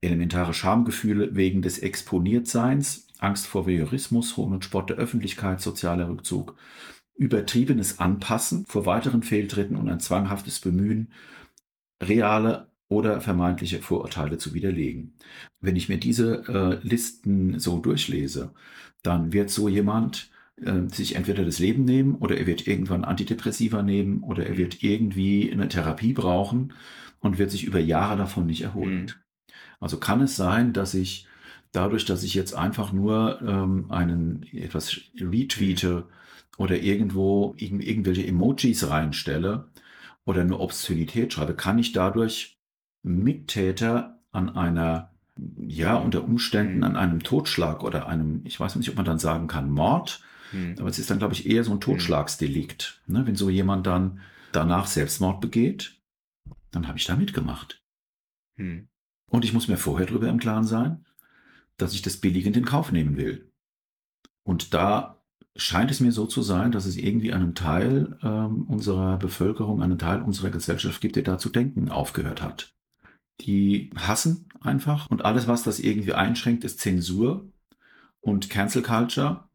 elementare 0.00 0.54
Schamgefühle 0.54 1.34
wegen 1.34 1.62
des 1.62 1.78
Exponiertseins, 1.78 3.08
Angst 3.18 3.46
vor 3.46 3.66
Voyeurismus, 3.66 4.36
Hohn 4.36 4.52
und 4.52 4.64
Spott 4.64 4.90
der 4.90 4.96
Öffentlichkeit, 4.96 5.60
sozialer 5.60 6.08
Rückzug 6.08 6.56
übertriebenes 7.18 7.98
Anpassen 7.98 8.64
vor 8.66 8.86
weiteren 8.86 9.22
Fehltritten 9.22 9.76
und 9.76 9.88
ein 9.88 10.00
zwanghaftes 10.00 10.60
Bemühen, 10.60 11.12
reale 12.00 12.67
oder 12.88 13.20
vermeintliche 13.20 13.80
Vorurteile 13.80 14.38
zu 14.38 14.54
widerlegen. 14.54 15.14
Wenn 15.60 15.76
ich 15.76 15.88
mir 15.88 15.98
diese 15.98 16.44
äh, 16.48 16.86
Listen 16.86 17.58
so 17.58 17.78
durchlese, 17.78 18.52
dann 19.02 19.32
wird 19.32 19.50
so 19.50 19.68
jemand 19.68 20.30
äh, 20.56 20.88
sich 20.88 21.16
entweder 21.16 21.44
das 21.44 21.58
Leben 21.58 21.84
nehmen 21.84 22.14
oder 22.16 22.36
er 22.36 22.46
wird 22.46 22.66
irgendwann 22.66 23.04
Antidepressiva 23.04 23.82
nehmen 23.82 24.22
oder 24.22 24.46
er 24.46 24.56
wird 24.56 24.82
irgendwie 24.82 25.50
eine 25.52 25.68
Therapie 25.68 26.12
brauchen 26.12 26.72
und 27.20 27.38
wird 27.38 27.50
sich 27.50 27.64
über 27.64 27.80
Jahre 27.80 28.16
davon 28.16 28.46
nicht 28.46 28.62
erholen. 28.62 29.02
Mhm. 29.02 29.12
Also 29.80 29.98
kann 29.98 30.20
es 30.22 30.36
sein, 30.36 30.72
dass 30.72 30.94
ich 30.94 31.26
dadurch, 31.72 32.04
dass 32.04 32.22
ich 32.22 32.34
jetzt 32.34 32.54
einfach 32.54 32.92
nur 32.92 33.40
ähm, 33.42 33.90
einen 33.90 34.44
etwas 34.52 35.00
retweete, 35.20 36.06
oder 36.58 36.76
irgendwo 36.76 37.54
irg 37.56 37.82
irgendwelche 37.82 38.26
Emojis 38.26 38.90
reinstelle 38.90 39.68
oder 40.26 40.42
eine 40.42 40.58
Obszönität 40.58 41.32
schreibe, 41.32 41.54
kann 41.54 41.78
ich 41.78 41.92
dadurch 41.92 42.57
Mittäter 43.02 44.18
an 44.32 44.50
einer, 44.50 45.10
ja, 45.56 45.96
unter 45.96 46.24
Umständen 46.24 46.84
an 46.84 46.96
einem 46.96 47.22
Totschlag 47.22 47.82
oder 47.82 48.08
einem, 48.08 48.42
ich 48.44 48.58
weiß 48.58 48.76
nicht, 48.76 48.90
ob 48.90 48.96
man 48.96 49.04
dann 49.04 49.18
sagen 49.18 49.46
kann, 49.46 49.70
Mord, 49.70 50.20
mhm. 50.52 50.76
aber 50.78 50.88
es 50.88 50.98
ist 50.98 51.10
dann, 51.10 51.18
glaube 51.18 51.34
ich, 51.34 51.46
eher 51.48 51.64
so 51.64 51.72
ein 51.72 51.80
Totschlagsdelikt. 51.80 53.00
Ne? 53.06 53.26
Wenn 53.26 53.36
so 53.36 53.48
jemand 53.50 53.86
dann 53.86 54.20
danach 54.52 54.86
Selbstmord 54.86 55.40
begeht, 55.40 55.96
dann 56.70 56.88
habe 56.88 56.98
ich 56.98 57.04
da 57.04 57.16
mitgemacht. 57.16 57.82
Mhm. 58.56 58.88
Und 59.30 59.44
ich 59.44 59.52
muss 59.52 59.68
mir 59.68 59.76
vorher 59.76 60.06
darüber 60.06 60.28
im 60.28 60.38
Klaren 60.38 60.64
sein, 60.64 61.04
dass 61.76 61.94
ich 61.94 62.02
das 62.02 62.16
billigend 62.16 62.56
in 62.56 62.64
Kauf 62.64 62.92
nehmen 62.92 63.16
will. 63.16 63.50
Und 64.42 64.74
da 64.74 65.22
scheint 65.56 65.90
es 65.90 66.00
mir 66.00 66.12
so 66.12 66.26
zu 66.26 66.42
sein, 66.42 66.72
dass 66.72 66.86
es 66.86 66.96
irgendwie 66.96 67.32
einen 67.32 67.54
Teil 67.54 68.18
ähm, 68.22 68.62
unserer 68.62 69.18
Bevölkerung, 69.18 69.82
einen 69.82 69.98
Teil 69.98 70.22
unserer 70.22 70.50
Gesellschaft 70.50 71.00
gibt, 71.00 71.16
der 71.16 71.24
da 71.24 71.38
zu 71.38 71.50
denken 71.50 71.90
aufgehört 71.90 72.42
hat. 72.42 72.74
Die 73.40 73.90
hassen 73.96 74.46
einfach 74.60 75.08
und 75.10 75.24
alles, 75.24 75.46
was 75.46 75.62
das 75.62 75.78
irgendwie 75.78 76.14
einschränkt, 76.14 76.64
ist 76.64 76.80
Zensur 76.80 77.50
und 78.20 78.50
Cancel 78.50 78.82
Culture 78.82 79.48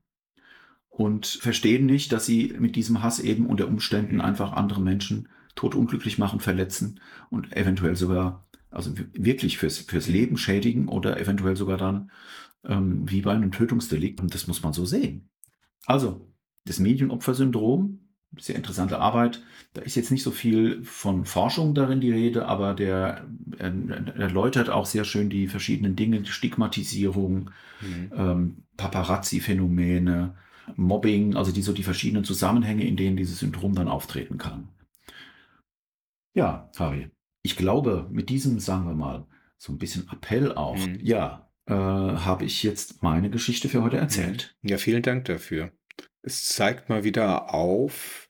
und 0.89 1.25
verstehen 1.25 1.85
nicht, 1.85 2.11
dass 2.11 2.25
sie 2.25 2.55
mit 2.59 2.75
diesem 2.75 3.01
Hass 3.01 3.19
eben 3.19 3.47
unter 3.47 3.67
Umständen 3.67 4.21
einfach 4.21 4.53
andere 4.53 4.81
Menschen 4.81 5.27
totunglücklich 5.55 6.17
machen, 6.17 6.39
verletzen 6.39 6.99
und 7.29 7.55
eventuell 7.55 7.95
sogar, 7.95 8.47
also 8.69 8.93
wirklich 9.13 9.57
fürs, 9.57 9.79
fürs 9.79 10.07
Leben 10.07 10.37
schädigen 10.37 10.87
oder 10.87 11.19
eventuell 11.19 11.55
sogar 11.55 11.77
dann 11.77 12.11
ähm, 12.63 13.09
wie 13.09 13.21
bei 13.21 13.33
einem 13.33 13.51
Tötungsdelikt. 13.51 14.21
Und 14.21 14.33
das 14.33 14.47
muss 14.47 14.63
man 14.63 14.73
so 14.73 14.85
sehen. 14.85 15.29
Also, 15.85 16.31
das 16.65 16.79
Medienopfersyndrom, 16.79 18.02
sehr 18.39 18.55
interessante 18.55 18.99
Arbeit. 18.99 19.41
Da 19.73 19.81
ist 19.81 19.95
jetzt 19.95 20.11
nicht 20.11 20.23
so 20.23 20.31
viel 20.31 20.83
von 20.83 21.25
Forschung 21.25 21.73
darin 21.73 22.01
die 22.01 22.11
Rede, 22.11 22.45
aber 22.45 22.73
der 22.73 23.25
erläutert 23.57 24.69
auch 24.69 24.85
sehr 24.85 25.03
schön 25.03 25.29
die 25.29 25.47
verschiedenen 25.47 25.95
Dinge, 25.95 26.21
die 26.21 26.31
Stigmatisierung, 26.31 27.51
mhm. 27.81 28.11
ähm, 28.15 28.57
Paparazzi-Phänomene, 28.77 30.35
Mobbing, 30.75 31.35
also 31.35 31.51
die 31.51 31.61
so 31.61 31.73
die 31.73 31.83
verschiedenen 31.83 32.23
Zusammenhänge, 32.23 32.85
in 32.85 32.95
denen 32.95 33.17
dieses 33.17 33.39
Syndrom 33.39 33.75
dann 33.75 33.87
auftreten 33.87 34.37
kann. 34.37 34.69
Ja, 36.33 36.69
Harry, 36.77 37.11
ich 37.43 37.55
glaube, 37.55 38.07
mit 38.11 38.29
diesem, 38.29 38.59
sagen 38.59 38.85
wir 38.85 38.95
mal, 38.95 39.27
so 39.57 39.71
ein 39.71 39.77
bisschen 39.77 40.09
Appell 40.11 40.53
auch, 40.53 40.77
mhm. 40.77 40.99
ja, 41.01 41.49
äh, 41.65 41.73
habe 41.73 42.45
ich 42.45 42.63
jetzt 42.63 43.03
meine 43.03 43.29
Geschichte 43.29 43.69
für 43.69 43.83
heute 43.83 43.97
erzählt. 43.97 44.55
Ja, 44.61 44.77
vielen 44.77 45.03
Dank 45.03 45.25
dafür. 45.25 45.71
Es 46.21 46.47
zeigt 46.47 46.89
mal 46.89 47.03
wieder 47.03 47.53
auf, 47.53 48.22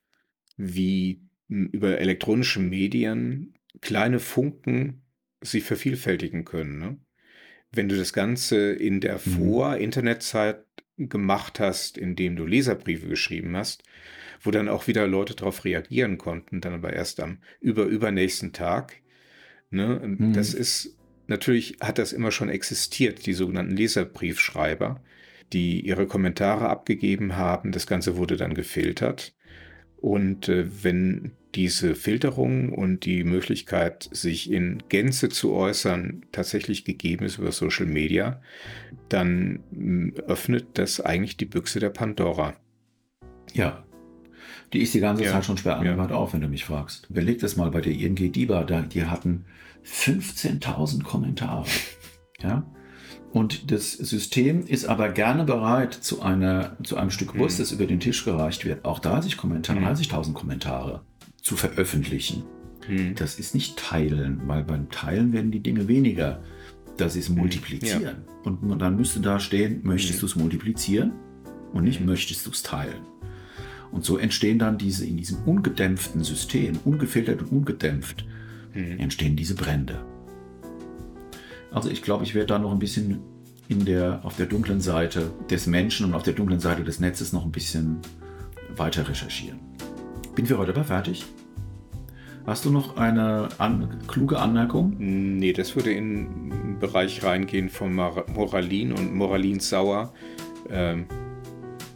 wie 0.58 1.22
über 1.48 2.00
elektronische 2.00 2.60
Medien 2.60 3.54
kleine 3.82 4.20
Funken 4.20 5.04
sich 5.42 5.64
vervielfältigen 5.64 6.46
können. 6.46 6.80
Ne? 6.80 6.98
Wenn 7.72 7.90
du 7.90 7.98
das 7.98 8.14
Ganze 8.14 8.72
in 8.72 9.02
der 9.02 9.16
mhm. 9.16 9.32
Vor-Internet-Zeit 9.32 10.64
gemacht 10.98 11.60
hast, 11.60 11.98
indem 11.98 12.36
du 12.36 12.46
Leserbriefe 12.46 13.08
geschrieben 13.08 13.58
hast, 13.58 13.84
wo 14.42 14.52
dann 14.52 14.70
auch 14.70 14.88
wieder 14.88 15.08
Leute 15.08 15.36
darauf 15.36 15.66
reagieren 15.66 16.18
konnten, 16.18 16.62
dann 16.62 16.74
aber 16.74 16.94
erst 16.94 17.20
am 17.20 17.40
über 17.60 17.86
übernächsten 17.86 18.54
Tag. 18.54 19.02
Ne? 19.70 20.02
Mhm. 20.04 20.34
Das 20.34 20.54
ist 20.54 20.98
Natürlich 21.28 21.78
hat 21.80 21.98
das 21.98 22.14
immer 22.14 22.32
schon 22.32 22.50
existiert, 22.50 23.26
die 23.26 23.34
sogenannten 23.34 23.76
Leserbriefschreiber, 23.76 25.02
die 25.54 25.82
ihre 25.82 26.06
Kommentare 26.06 26.70
abgegeben 26.70 27.38
haben. 27.38 27.72
Das 27.72 27.88
Ganze 27.88 28.18
wurde 28.18 28.38
dann 28.38 28.54
gefiltert. 28.54 29.34
Und 30.04 30.50
äh, 30.50 30.84
wenn 30.84 31.32
diese 31.56 31.96
Filterung 31.96 32.74
und 32.74 33.06
die 33.06 33.24
Möglichkeit, 33.24 34.10
sich 34.12 34.52
in 34.52 34.84
Gänze 34.90 35.30
zu 35.30 35.54
äußern, 35.54 36.26
tatsächlich 36.34 36.84
gegeben 36.84 37.24
ist 37.24 37.38
über 37.38 37.54
Social 37.54 37.86
Media, 37.86 38.42
dann 39.08 39.64
hm, 39.72 40.14
öffnet 40.28 40.66
das 40.74 41.00
eigentlich 41.00 41.38
die 41.38 41.46
Büchse 41.46 41.80
der 41.80 41.90
Pandora. 41.90 42.54
Ja, 43.54 43.86
die 44.74 44.82
ist 44.82 44.94
die 44.94 45.00
ganze 45.00 45.24
ja. 45.24 45.32
Zeit 45.32 45.46
schon 45.46 45.58
schwer 45.58 45.78
angehört 45.78 46.10
ja. 46.10 46.18
auf, 46.18 46.34
wenn 46.34 46.42
du 46.42 46.50
mich 46.50 46.66
fragst. 46.66 47.10
Überleg 47.10 47.40
das 47.40 47.56
mal 47.56 47.72
bei 47.72 47.80
der 47.80 47.94
ING 47.94 48.16
DIBA, 48.16 48.66
da, 48.66 48.82
die 48.82 49.06
hatten 49.06 49.46
15.000 49.86 51.04
Kommentare. 51.04 51.66
Ja. 52.42 52.70
Und 53.34 53.72
das 53.72 53.94
System 53.94 54.64
ist 54.68 54.86
aber 54.86 55.10
gerne 55.10 55.44
bereit, 55.44 55.96
zu, 55.96 56.22
einer, 56.22 56.78
zu 56.84 56.98
einem 56.98 57.10
Stück 57.10 57.36
Wurst, 57.36 57.58
mhm. 57.58 57.64
das 57.64 57.72
über 57.72 57.88
den 57.88 58.00
Tisch 58.00 58.24
gereicht 58.26 58.64
wird, 58.64 58.86
auch 58.86 59.00
30 59.00 59.38
Kommentare, 59.38 59.80
mhm. 59.80 59.88
30.000 59.88 60.34
Kommentare 60.34 61.02
zu 61.42 61.56
veröffentlichen. 61.56 62.44
Mhm. 62.88 63.16
Das 63.16 63.40
ist 63.40 63.56
nicht 63.56 63.76
teilen, 63.78 64.44
weil 64.46 64.64
beim 64.64 64.92
Teilen 64.92 65.34
werden 65.34 65.50
die 65.50 65.62
Dinge 65.62 65.88
weniger. 65.88 66.44
Das 66.98 67.16
ist 67.16 67.30
mhm. 67.30 67.38
multiplizieren. 67.40 68.04
Ja. 68.04 68.52
Und 68.52 68.80
dann 68.80 68.98
müsste 68.98 69.20
da 69.20 69.40
stehen, 69.40 69.80
möchtest 69.82 70.18
mhm. 70.18 70.20
du 70.20 70.26
es 70.28 70.36
multiplizieren 70.36 71.14
und 71.74 71.86
nicht 71.86 72.02
mhm. 72.02 72.06
möchtest 72.06 72.46
du 72.46 72.52
es 72.52 72.62
teilen. 72.62 73.02
Und 73.92 74.06
so 74.06 74.20
entstehen 74.20 74.60
dann 74.60 74.78
diese 74.78 75.08
in 75.08 75.18
diesem 75.18 75.40
ungedämpften 75.40 76.24
System, 76.24 76.78
ungefiltert 76.86 77.42
und 77.42 77.52
ungedämpft, 77.52 78.26
entstehen 78.74 79.36
diese 79.36 79.54
Brände. 79.54 80.04
Also 81.74 81.90
ich 81.90 82.02
glaube, 82.02 82.24
ich 82.24 82.36
werde 82.36 82.48
da 82.48 82.60
noch 82.60 82.72
ein 82.72 82.80
bisschen 82.80 83.20
in 83.68 83.86
der, 83.86 84.22
auf 84.24 84.36
der 84.38 84.46
dunklen 84.46 84.80
Seite 84.80 85.32
des 85.50 85.66
Menschen 85.68 86.06
und 86.06 86.14
auf 86.14 86.24
der 86.24 86.34
dunklen 86.34 86.60
Seite 86.60 86.84
des 86.84 87.00
Netzes 87.00 87.34
noch 87.34 87.44
ein 87.44 87.52
bisschen 87.52 87.98
weiter 88.76 89.08
recherchieren. 89.08 89.60
Bin 90.36 90.46
für 90.46 90.58
heute 90.58 90.72
aber 90.72 90.84
fertig. 90.84 91.26
Hast 92.46 92.66
du 92.66 92.72
noch 92.72 92.98
eine 92.98 93.50
an, 93.58 94.00
kluge 94.08 94.38
Anmerkung? 94.38 94.96
Nee, 95.00 95.54
das 95.54 95.76
würde 95.76 95.94
in 95.94 96.50
den 96.50 96.80
Bereich 96.80 97.24
reingehen 97.24 97.70
von 97.70 97.94
Moralin 97.94 98.92
und 98.92 99.16
Moralin 99.16 99.60
sauer. 99.60 100.14
Ähm, 100.70 101.06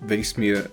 wenn 0.05 0.21
ich 0.21 0.27
es 0.27 0.37
mir 0.37 0.69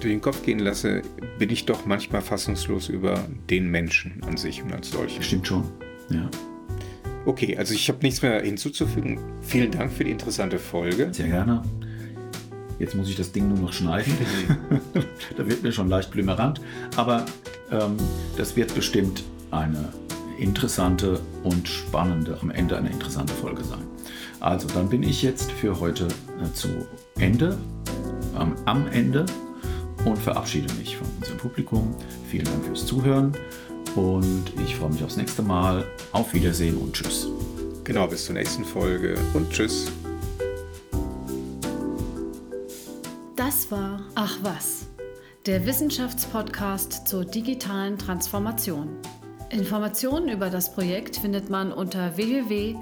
durch 0.00 0.14
den 0.14 0.22
Kopf 0.22 0.42
gehen 0.42 0.58
lasse, 0.58 1.02
bin 1.38 1.50
ich 1.50 1.66
doch 1.66 1.84
manchmal 1.84 2.22
fassungslos 2.22 2.88
über 2.88 3.22
den 3.50 3.70
Menschen 3.70 4.22
an 4.26 4.38
sich 4.38 4.62
und 4.62 4.72
als 4.72 4.90
solchen. 4.90 5.22
Stimmt 5.22 5.46
schon, 5.46 5.64
ja. 6.08 6.30
Okay, 7.26 7.56
also 7.56 7.74
ich 7.74 7.88
habe 7.88 7.98
nichts 8.02 8.22
mehr 8.22 8.40
hinzuzufügen. 8.42 9.18
Vielen 9.42 9.70
Dank 9.70 9.92
für 9.92 10.04
die 10.04 10.10
interessante 10.10 10.58
Folge. 10.58 11.12
Sehr 11.12 11.28
gerne. 11.28 11.62
Jetzt 12.78 12.94
muss 12.94 13.10
ich 13.10 13.16
das 13.16 13.30
Ding 13.30 13.48
nur 13.48 13.58
noch 13.58 13.72
schneiden. 13.74 14.12
da 15.36 15.46
wird 15.46 15.62
mir 15.62 15.70
schon 15.70 15.88
leicht 15.88 16.10
blümerant. 16.10 16.62
Aber 16.96 17.26
ähm, 17.70 17.96
das 18.38 18.56
wird 18.56 18.74
bestimmt 18.74 19.22
eine 19.50 19.92
interessante 20.38 21.20
und 21.42 21.68
spannende, 21.68 22.38
am 22.40 22.50
Ende 22.50 22.78
eine 22.78 22.88
interessante 22.88 23.34
Folge 23.34 23.62
sein. 23.64 23.82
Also, 24.40 24.66
dann 24.68 24.88
bin 24.88 25.02
ich 25.02 25.20
jetzt 25.20 25.52
für 25.52 25.78
heute 25.78 26.06
äh, 26.06 26.52
zu 26.54 26.68
Ende, 27.18 27.58
ähm, 28.40 28.54
am 28.64 28.86
Ende 28.86 29.26
und 30.06 30.16
verabschiede 30.16 30.72
mich 30.74 30.96
von 30.96 31.06
unserem 31.18 31.36
Publikum. 31.36 31.94
Vielen 32.30 32.46
Dank 32.46 32.64
fürs 32.64 32.86
Zuhören. 32.86 33.32
Und 33.96 34.44
ich 34.64 34.76
freue 34.76 34.90
mich 34.90 35.02
aufs 35.02 35.16
nächste 35.16 35.42
Mal. 35.42 35.84
Auf 36.12 36.32
Wiedersehen 36.32 36.76
und 36.76 36.92
tschüss. 36.92 37.28
Genau, 37.84 38.06
bis 38.06 38.26
zur 38.26 38.34
nächsten 38.34 38.64
Folge 38.64 39.18
und 39.34 39.50
tschüss. 39.50 39.90
Das 43.36 43.70
war 43.70 44.02
Ach 44.14 44.38
was, 44.42 44.86
der 45.46 45.66
Wissenschaftspodcast 45.66 47.08
zur 47.08 47.24
digitalen 47.24 47.98
Transformation. 47.98 48.90
Informationen 49.50 50.28
über 50.28 50.50
das 50.50 50.72
Projekt 50.72 51.16
findet 51.16 51.50
man 51.50 51.72
unter 51.72 52.16
www.achwas.fm. 52.16 52.78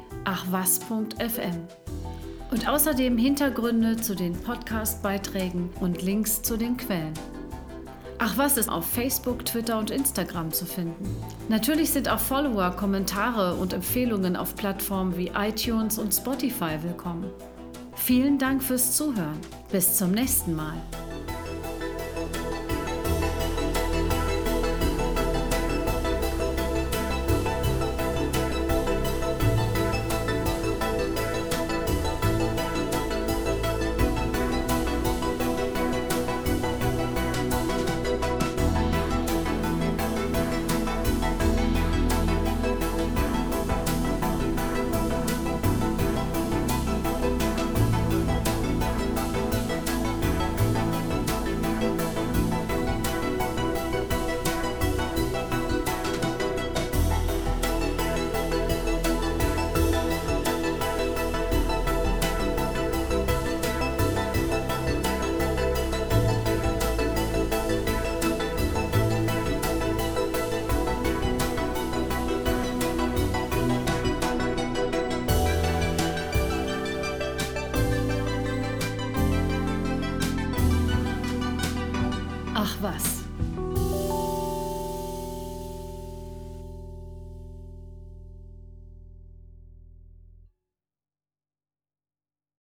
Und 2.51 2.69
außerdem 2.69 3.17
Hintergründe 3.17 3.97
zu 3.97 4.15
den 4.15 4.35
Podcast-Beiträgen 4.35 5.71
und 5.81 6.03
Links 6.03 6.43
zu 6.43 6.59
den 6.59 6.77
Quellen. 6.77 7.15
Ach 8.21 8.37
was 8.37 8.57
ist 8.57 8.69
auf 8.69 8.85
Facebook, 8.85 9.45
Twitter 9.45 9.79
und 9.79 9.93
Instagram 9.93 10.53
zu 10.53 10.67
finden. 10.67 11.09
Natürlich 11.49 11.91
sind 11.91 12.09
auch 12.09 12.19
Follower, 12.19 12.71
Kommentare 12.73 13.55
und 13.55 13.73
Empfehlungen 13.73 14.35
auf 14.35 14.57
Plattformen 14.57 15.17
wie 15.17 15.29
iTunes 15.29 15.99
und 15.99 16.13
Spotify 16.13 16.79
willkommen. 16.83 17.31
Vielen 17.95 18.39
Dank 18.39 18.63
fürs 18.63 18.97
Zuhören. 18.97 19.39
Bis 19.71 19.97
zum 19.97 20.11
nächsten 20.11 20.57
Mal. 20.57 20.75